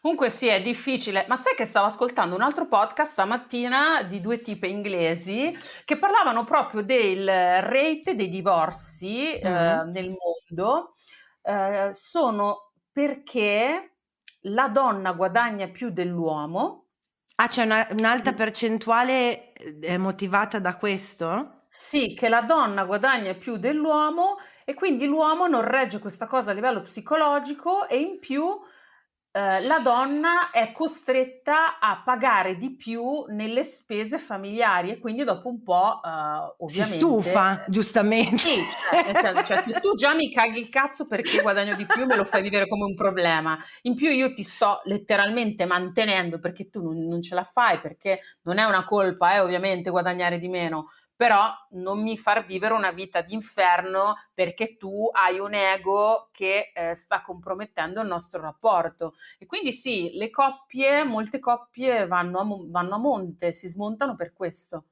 Comunque 0.00 0.30
sì, 0.30 0.48
è 0.48 0.60
difficile, 0.60 1.24
ma 1.28 1.36
sai 1.36 1.54
che 1.54 1.64
stavo 1.64 1.86
ascoltando 1.86 2.34
un 2.34 2.42
altro 2.42 2.66
podcast 2.66 3.12
stamattina 3.12 4.02
di 4.02 4.20
due 4.20 4.40
tipe 4.40 4.66
inglesi 4.66 5.56
che 5.84 5.96
parlavano 5.96 6.44
proprio 6.44 6.82
del 6.82 7.24
rate 7.26 8.14
dei 8.16 8.28
divorzi 8.28 9.34
eh, 9.38 9.48
Mhm. 9.48 9.90
nel 9.92 10.08
mondo. 10.18 10.94
Eh, 11.42 11.90
sono 11.92 12.72
perché 12.90 13.92
la 14.46 14.68
donna 14.68 15.12
guadagna 15.12 15.68
più 15.68 15.90
dell'uomo. 15.90 16.86
Ah, 17.36 17.46
c'è 17.46 17.64
una- 17.64 17.86
un'alta 17.92 18.32
percentuale 18.32 19.52
eh, 19.52 19.98
motivata 19.98 20.58
da 20.58 20.76
questo? 20.76 21.61
Sì, 21.74 22.12
che 22.12 22.28
la 22.28 22.42
donna 22.42 22.84
guadagna 22.84 23.32
più 23.32 23.56
dell'uomo 23.56 24.36
e 24.62 24.74
quindi 24.74 25.06
l'uomo 25.06 25.46
non 25.46 25.62
regge 25.62 26.00
questa 26.00 26.26
cosa 26.26 26.50
a 26.50 26.54
livello 26.54 26.82
psicologico 26.82 27.88
e 27.88 27.98
in 27.98 28.18
più 28.18 28.44
eh, 29.34 29.62
la 29.62 29.78
donna 29.78 30.50
è 30.50 30.70
costretta 30.70 31.78
a 31.78 32.02
pagare 32.04 32.58
di 32.58 32.76
più 32.76 33.24
nelle 33.28 33.64
spese 33.64 34.18
familiari 34.18 34.90
e 34.90 34.98
quindi 34.98 35.24
dopo 35.24 35.48
un 35.48 35.62
po' 35.62 35.98
eh, 36.04 36.54
Si 36.66 36.80
ovviamente 36.80 36.94
stufa, 36.94 37.64
giustamente. 37.66 38.36
Sì, 38.36 38.62
cioè, 38.90 39.14
senso, 39.14 39.42
cioè, 39.44 39.56
se 39.56 39.80
tu 39.80 39.94
già 39.94 40.12
mi 40.14 40.30
caghi 40.30 40.60
il 40.60 40.68
cazzo 40.68 41.06
perché 41.06 41.40
guadagno 41.40 41.74
di 41.74 41.86
più, 41.86 42.04
me 42.04 42.16
lo 42.16 42.26
fai 42.26 42.42
vivere 42.42 42.68
come 42.68 42.84
un 42.84 42.94
problema. 42.94 43.58
In 43.82 43.94
più 43.94 44.10
io 44.10 44.34
ti 44.34 44.42
sto 44.42 44.82
letteralmente 44.84 45.64
mantenendo 45.64 46.38
perché 46.38 46.68
tu 46.68 46.82
non, 46.82 46.98
non 47.08 47.22
ce 47.22 47.34
la 47.34 47.44
fai, 47.44 47.80
perché 47.80 48.20
non 48.42 48.58
è 48.58 48.64
una 48.64 48.84
colpa, 48.84 49.34
eh, 49.36 49.40
ovviamente, 49.40 49.88
guadagnare 49.88 50.38
di 50.38 50.48
meno, 50.48 50.88
però 51.14 51.50
non 51.70 52.02
mi 52.02 52.18
far 52.18 52.44
vivere 52.44 52.74
una 52.74 52.90
vita 52.90 53.20
d'inferno 53.20 54.14
perché 54.34 54.76
tu 54.76 55.08
hai 55.12 55.38
un 55.38 55.54
ego 55.54 56.28
che 56.32 56.72
eh, 56.74 56.94
sta 56.94 57.22
compromettendo 57.22 58.00
il 58.00 58.08
nostro 58.08 58.40
rapporto. 58.40 59.14
E 59.38 59.46
quindi 59.46 59.72
sì, 59.72 60.10
le 60.14 60.30
coppie, 60.30 61.04
molte 61.04 61.38
coppie 61.38 62.06
vanno 62.06 62.40
a, 62.40 62.46
vanno 62.70 62.94
a 62.94 62.98
monte, 62.98 63.52
si 63.52 63.68
smontano 63.68 64.16
per 64.16 64.32
questo. 64.32 64.84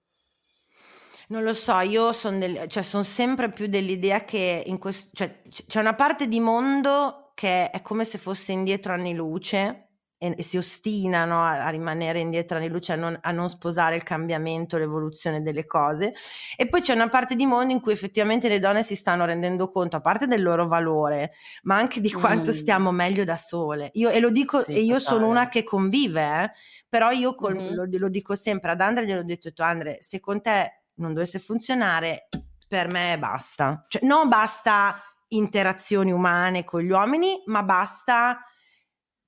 Non 1.29 1.45
lo 1.45 1.53
so, 1.53 1.79
io 1.79 2.11
sono 2.13 2.67
cioè, 2.67 2.83
son 2.83 3.05
sempre 3.05 3.53
più 3.53 3.67
dell'idea 3.69 4.25
che 4.25 4.65
in 4.67 4.79
questo, 4.79 5.11
cioè, 5.13 5.43
c'è 5.49 5.79
una 5.79 5.95
parte 5.95 6.27
di 6.27 6.41
mondo 6.41 7.31
che 7.35 7.71
è 7.71 7.83
come 7.83 8.05
se 8.05 8.19
fosse 8.19 8.51
indietro 8.51 8.93
anni 8.93 9.15
luce 9.15 9.90
e, 10.23 10.35
e 10.37 10.43
si 10.43 10.59
ostinano 10.59 11.43
a, 11.43 11.65
a, 11.65 11.69
rimanere 11.71 12.21
indietro 12.21 12.59
anni 12.59 12.69
luce, 12.69 12.93
a 12.93 12.97
non, 12.97 13.19
a 13.19 13.31
non 13.31 13.49
sposare 13.49 13.97
il 13.97 14.03
cambiamento, 14.03 14.77
l'evoluzione 14.77 15.41
delle 15.41 15.65
cose. 15.65 16.13
E 16.57 16.69
poi 16.69 16.83
c'è 16.83 16.93
una 16.93 17.09
parte 17.09 17.35
di 17.35 17.47
mondo 17.47 17.73
in 17.73 17.81
cui 17.81 17.93
effettivamente 17.93 18.47
le 18.49 18.59
donne 18.59 18.83
si 18.83 18.95
stanno 18.97 19.25
rendendo 19.25 19.71
conto, 19.71 19.97
a 19.97 20.01
parte 20.03 20.27
del 20.27 20.43
loro 20.43 20.69
valore, 20.69 21.33
ma 21.63 21.77
anche 21.77 22.01
di 22.01 22.13
quanto 22.13 22.51
mm. 22.51 22.53
stiamo 22.53 22.93
meglio 22.93 23.25
da 23.25 23.37
sole. 23.37 23.89
Io, 23.95 24.11
e 24.11 24.21
lo 24.21 24.31
dico, 24.31 24.59
sì, 24.59 24.75
e 24.75 24.81
io 24.81 24.99
totale. 24.99 25.01
sono 25.01 25.27
una 25.27 25.49
che 25.49 25.65
convive, 25.65 26.43
eh, 26.43 26.51
però 26.87 27.11
io 27.11 27.35
col, 27.35 27.55
mm-hmm. 27.55 27.75
lo, 27.75 27.87
lo, 27.91 28.09
dico 28.11 28.35
sempre 28.35 28.73
ad 28.73 28.81
Andre, 28.83 29.07
gliel'ho 29.07 29.25
detto, 29.25 29.51
Andre, 29.63 29.97
se 30.01 30.21
con 30.21 30.43
te 30.43 30.83
non 30.97 31.15
dovesse 31.15 31.39
funzionare, 31.39 32.29
per 32.69 32.89
me 32.89 33.19
basta. 33.19 33.87
Cioè, 33.89 34.05
non 34.05 34.29
basta 34.29 35.03
interazioni 35.29 36.13
umane 36.13 36.65
con 36.65 36.83
gli 36.83 36.91
uomini, 36.91 37.43
ma 37.47 37.63
basta 37.63 38.45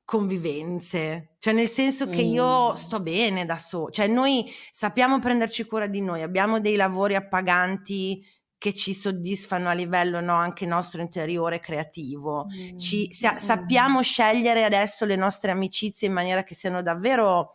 convivenze, 0.04 1.36
cioè 1.38 1.54
nel 1.54 1.68
senso 1.68 2.08
che 2.08 2.22
io 2.22 2.72
mm. 2.72 2.74
sto 2.74 3.00
bene 3.00 3.44
da 3.44 3.56
solo, 3.56 3.90
cioè 3.90 4.06
noi 4.06 4.50
sappiamo 4.70 5.18
prenderci 5.18 5.64
cura 5.64 5.86
di 5.86 6.00
noi, 6.00 6.22
abbiamo 6.22 6.60
dei 6.60 6.76
lavori 6.76 7.14
appaganti 7.14 8.24
che 8.58 8.74
ci 8.74 8.94
soddisfano 8.94 9.68
a 9.68 9.72
livello 9.72 10.20
no, 10.20 10.34
anche 10.34 10.66
nostro 10.66 11.00
interiore 11.00 11.60
creativo, 11.60 12.46
mm. 12.46 12.78
ci, 12.78 13.10
sa- 13.12 13.38
sappiamo 13.38 14.02
scegliere 14.02 14.64
adesso 14.64 15.04
le 15.04 15.16
nostre 15.16 15.50
amicizie 15.50 16.08
in 16.08 16.14
maniera 16.14 16.42
che 16.42 16.54
siano 16.54 16.82
davvero 16.82 17.54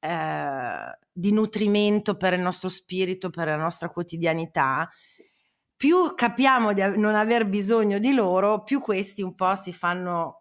eh, 0.00 0.98
di 1.12 1.32
nutrimento 1.32 2.16
per 2.16 2.32
il 2.32 2.40
nostro 2.40 2.68
spirito, 2.68 3.30
per 3.30 3.48
la 3.48 3.56
nostra 3.56 3.90
quotidianità 3.90 4.88
più 5.78 6.12
capiamo 6.16 6.72
di 6.72 6.82
non 6.96 7.14
aver 7.14 7.46
bisogno 7.46 8.00
di 8.00 8.12
loro, 8.12 8.64
più 8.64 8.80
questi 8.80 9.22
un 9.22 9.36
po' 9.36 9.54
si 9.54 9.72
fanno 9.72 10.37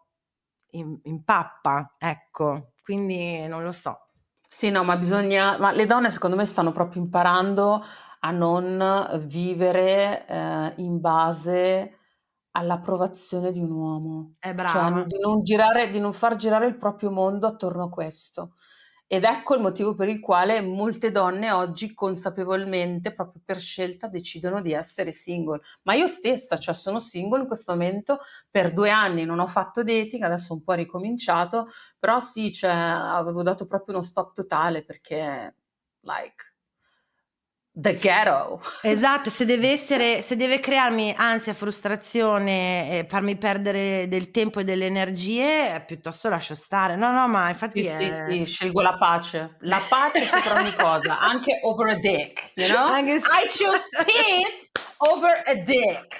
in, 0.79 0.99
in 1.03 1.23
pappa, 1.23 1.95
ecco, 1.97 2.73
quindi 2.83 3.45
non 3.47 3.63
lo 3.63 3.71
so. 3.71 4.07
Sì, 4.49 4.69
no, 4.69 4.83
ma 4.83 4.95
bisogna, 4.97 5.57
ma 5.57 5.71
le 5.71 5.85
donne 5.85 6.09
secondo 6.09 6.35
me 6.35 6.45
stanno 6.45 6.71
proprio 6.71 7.01
imparando 7.01 7.83
a 8.19 8.31
non 8.31 9.23
vivere 9.25 10.25
eh, 10.25 10.73
in 10.77 10.99
base 10.99 11.97
all'approvazione 12.51 13.51
di 13.51 13.59
un 13.59 13.71
uomo. 13.71 14.35
È 14.39 14.53
brava. 14.53 14.99
Cioè, 14.99 15.05
di 15.05 15.19
non, 15.19 15.43
girare, 15.43 15.89
di 15.89 15.99
non 15.99 16.13
far 16.13 16.35
girare 16.35 16.65
il 16.67 16.77
proprio 16.77 17.11
mondo 17.11 17.45
attorno 17.45 17.83
a 17.83 17.89
questo. 17.89 18.55
Ed 19.11 19.23
ecco 19.23 19.55
il 19.55 19.61
motivo 19.61 19.95
per 19.95 20.09
il 20.09 20.19
quale 20.19 20.59
molte 20.61 21.11
donne 21.11 21.49
oggi 21.51 21.93
consapevolmente, 21.93 23.13
proprio 23.13 23.41
per 23.45 23.57
scelta, 23.59 24.07
decidono 24.09 24.61
di 24.61 24.73
essere 24.73 25.13
single. 25.13 25.61
Ma 25.83 25.93
io 25.93 26.07
stessa, 26.07 26.57
cioè 26.57 26.75
sono 26.75 26.99
single 26.99 27.39
in 27.41 27.47
questo 27.47 27.71
momento 27.71 28.19
per 28.49 28.73
due 28.73 28.89
anni, 28.89 29.23
non 29.23 29.39
ho 29.39 29.47
fatto 29.47 29.81
dating, 29.81 30.23
adesso 30.23 30.51
un 30.53 30.61
po' 30.61 30.73
ricominciato, 30.73 31.67
però 31.97 32.19
sì, 32.19 32.51
cioè, 32.51 32.69
avevo 32.69 33.43
dato 33.43 33.65
proprio 33.65 33.95
uno 33.95 34.03
stop 34.03 34.33
totale 34.33 34.83
perché, 34.83 35.55
like, 36.01 36.55
The 37.79 37.93
ghetto. 37.93 38.59
Esatto, 38.81 39.29
se 39.29 39.45
deve 39.45 39.69
essere, 39.69 40.23
se 40.23 40.35
deve 40.35 40.59
crearmi 40.59 41.13
ansia, 41.15 41.53
frustrazione 41.53 43.01
e 43.01 43.05
farmi 43.07 43.37
perdere 43.37 44.07
del 44.07 44.31
tempo 44.31 44.59
e 44.59 44.63
delle 44.63 44.87
energie, 44.87 45.83
piuttosto 45.85 46.27
lascio 46.27 46.55
stare. 46.55 46.95
No, 46.95 47.11
no, 47.11 47.27
ma 47.27 47.49
infatti 47.49 47.83
sì, 47.83 47.89
è... 47.89 48.11
sì, 48.11 48.31
sì, 48.31 48.45
scelgo 48.45 48.81
la 48.81 48.97
pace. 48.97 49.57
La 49.59 49.79
pace 49.87 50.25
sopra 50.25 50.59
ogni 50.59 50.73
cosa, 50.75 51.19
anche 51.19 51.59
over 51.61 51.89
a 51.89 51.99
dick, 51.99 52.51
you 52.55 52.67
know? 52.67 52.87
Anche 52.87 53.19
se... 53.19 53.27
I 53.27 53.47
choose 53.47 53.87
peace 54.05 54.71
over 54.97 55.43
a 55.45 55.53
dick. 55.53 56.17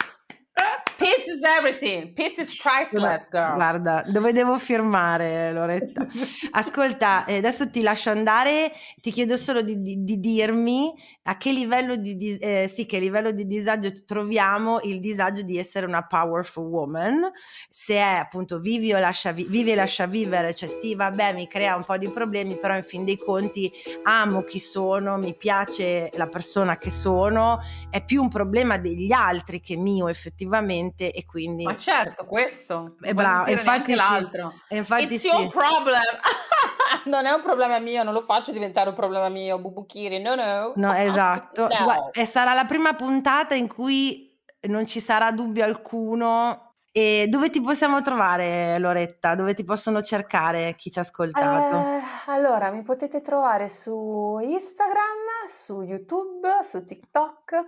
Peace 0.97 1.27
is 1.27 1.43
everything. 1.43 2.11
Peace 2.13 2.39
is 2.41 2.57
priceless, 2.57 3.29
girl. 3.29 3.53
Guarda, 3.53 4.03
dove 4.07 4.33
devo 4.33 4.57
firmare, 4.57 5.51
Loretta? 5.51 6.07
Ascolta, 6.51 7.23
eh, 7.25 7.37
adesso 7.37 7.69
ti 7.69 7.83
lascio 7.83 8.09
andare. 8.09 8.71
Ti 8.99 9.11
chiedo 9.11 9.37
solo 9.37 9.61
di, 9.61 9.79
di, 9.79 10.03
di 10.03 10.19
dirmi 10.19 10.91
a 11.23 11.37
che 11.37 11.51
livello 11.51 11.95
di, 11.97 12.17
di 12.17 12.35
eh, 12.37 12.67
sì, 12.67 12.87
che 12.87 12.97
livello 12.97 13.29
di 13.29 13.45
disagio 13.45 13.91
troviamo 14.05 14.79
il 14.81 14.99
disagio 14.99 15.43
di 15.43 15.59
essere 15.59 15.85
una 15.85 16.03
powerful 16.03 16.65
woman. 16.65 17.31
Se 17.69 17.93
è 17.93 17.99
appunto 17.99 18.59
vivi 18.59 18.91
o 18.91 18.97
lascia, 18.97 19.31
vi- 19.31 19.47
vivi 19.47 19.73
e 19.73 19.75
lascia 19.75 20.07
vivere, 20.07 20.55
cioè 20.55 20.67
sì, 20.67 20.95
vabbè, 20.95 21.33
mi 21.33 21.47
crea 21.47 21.75
un 21.75 21.85
po' 21.85 21.97
di 21.97 22.09
problemi, 22.09 22.55
però 22.55 22.75
in 22.75 22.83
fin 22.83 23.05
dei 23.05 23.17
conti 23.17 23.71
amo 24.01 24.41
chi 24.41 24.57
sono, 24.57 25.17
mi 25.17 25.35
piace 25.35 26.09
la 26.15 26.27
persona 26.27 26.75
che 26.77 26.89
sono. 26.89 27.59
È 27.91 28.03
più 28.03 28.19
un 28.19 28.29
problema 28.29 28.79
degli 28.79 29.11
altri 29.11 29.59
che 29.59 29.75
mio 29.75 30.07
effettivamente 30.07 30.85
effettivamente 30.87 31.11
e 31.11 31.25
quindi... 31.25 31.63
Ma 31.63 31.75
certo, 31.75 32.25
questo. 32.25 32.95
È 32.99 33.13
bravo, 33.13 33.49
infatti 33.51 33.95
l'altro. 33.95 34.53
Sì, 34.67 34.75
infatti 34.75 35.13
It's 35.13 35.21
sì. 35.21 35.27
your 35.27 35.47
problem. 35.47 36.01
non 37.05 37.25
è 37.25 37.31
un 37.31 37.41
problema 37.41 37.79
mio, 37.79 38.03
non 38.03 38.13
lo 38.13 38.21
faccio 38.21 38.51
diventare 38.51 38.89
un 38.89 38.95
problema 38.95 39.29
mio, 39.29 39.59
Bubuchiri, 39.59 40.21
no, 40.21 40.35
no. 40.35 40.73
No, 40.75 40.93
esatto. 40.93 41.67
no. 41.67 42.11
E 42.11 42.25
sarà 42.25 42.53
la 42.53 42.65
prima 42.65 42.93
puntata 42.95 43.55
in 43.55 43.67
cui 43.67 44.25
non 44.61 44.85
ci 44.85 44.99
sarà 44.99 45.31
dubbio 45.31 45.63
alcuno 45.63 46.67
e 46.97 47.27
dove 47.29 47.51
ti 47.51 47.61
possiamo 47.61 48.01
trovare, 48.01 48.79
Loretta? 48.79 49.35
Dove 49.35 49.53
ti 49.53 49.63
possono 49.63 50.01
cercare 50.01 50.73
chi 50.75 50.89
ci 50.89 50.97
ha 50.97 51.03
ascoltato? 51.03 51.77
Eh, 51.77 52.01
allora, 52.25 52.71
mi 52.71 52.81
potete 52.81 53.21
trovare 53.21 53.69
su 53.69 54.39
Instagram, 54.41 55.47
su 55.47 55.83
YouTube, 55.83 56.63
su 56.63 56.83
TikTok. 56.83 57.65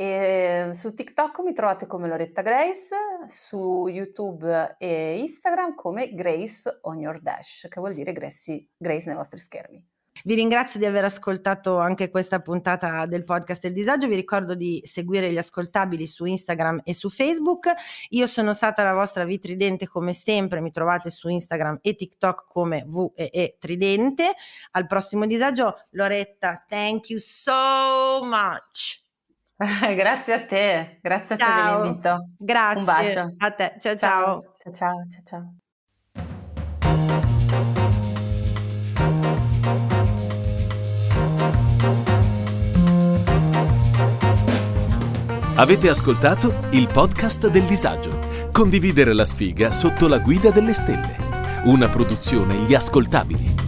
E 0.00 0.70
su 0.74 0.94
TikTok 0.94 1.40
mi 1.40 1.52
trovate 1.52 1.88
come 1.88 2.06
Loretta 2.06 2.40
Grace, 2.40 2.94
su 3.26 3.88
YouTube 3.88 4.76
e 4.78 5.18
Instagram 5.18 5.74
come 5.74 6.14
Grace 6.14 6.78
on 6.82 7.00
your 7.00 7.20
dash, 7.20 7.66
che 7.68 7.80
vuol 7.80 7.94
dire 7.94 8.12
Grace, 8.12 8.68
Grace 8.76 9.08
nei 9.08 9.16
vostri 9.16 9.40
schermi. 9.40 9.84
Vi 10.22 10.34
ringrazio 10.34 10.78
di 10.78 10.86
aver 10.86 11.02
ascoltato 11.02 11.78
anche 11.78 12.10
questa 12.10 12.38
puntata 12.38 13.06
del 13.06 13.24
podcast 13.24 13.62
del 13.62 13.72
disagio. 13.72 14.06
Vi 14.06 14.14
ricordo 14.14 14.54
di 14.54 14.80
seguire 14.84 15.32
gli 15.32 15.36
ascoltabili 15.36 16.06
su 16.06 16.26
Instagram 16.26 16.82
e 16.84 16.94
su 16.94 17.08
Facebook. 17.08 17.68
Io 18.10 18.28
sono 18.28 18.52
stata 18.52 18.84
la 18.84 18.94
vostra 18.94 19.24
vitridente 19.24 19.88
come 19.88 20.12
sempre. 20.12 20.60
Mi 20.60 20.70
trovate 20.70 21.10
su 21.10 21.28
Instagram 21.28 21.80
e 21.82 21.96
TikTok 21.96 22.46
come 22.46 22.84
VE 22.86 23.56
Tridente. 23.58 24.32
Al 24.72 24.86
prossimo 24.86 25.26
disagio, 25.26 25.86
Loretta, 25.90 26.64
thank 26.68 27.10
you 27.10 27.18
so 27.18 28.20
much. 28.22 29.06
grazie 29.96 30.34
a 30.34 30.46
te, 30.46 30.98
grazie 31.02 31.34
a 31.34 31.38
ciao. 31.38 31.48
te 31.48 31.82
dell'invito. 31.82 32.28
Grazie. 32.38 32.78
Un 32.78 32.84
bacio. 32.84 33.34
A 33.38 33.50
te. 33.50 33.74
Ciao 33.80 33.96
ciao. 33.96 34.54
Ciao 34.62 34.72
ciao 34.72 35.06
ciao. 35.08 35.22
ciao. 35.24 35.54
Avete 45.56 45.88
ascoltato 45.88 46.54
il 46.70 46.86
podcast 46.86 47.48
del 47.48 47.64
disagio. 47.64 48.26
Condividere 48.52 49.12
la 49.12 49.24
sfiga 49.24 49.72
sotto 49.72 50.06
la 50.06 50.18
guida 50.18 50.50
delle 50.50 50.72
stelle. 50.72 51.16
Una 51.64 51.88
produzione 51.88 52.54
Gli 52.58 52.74
Ascoltabili. 52.74 53.67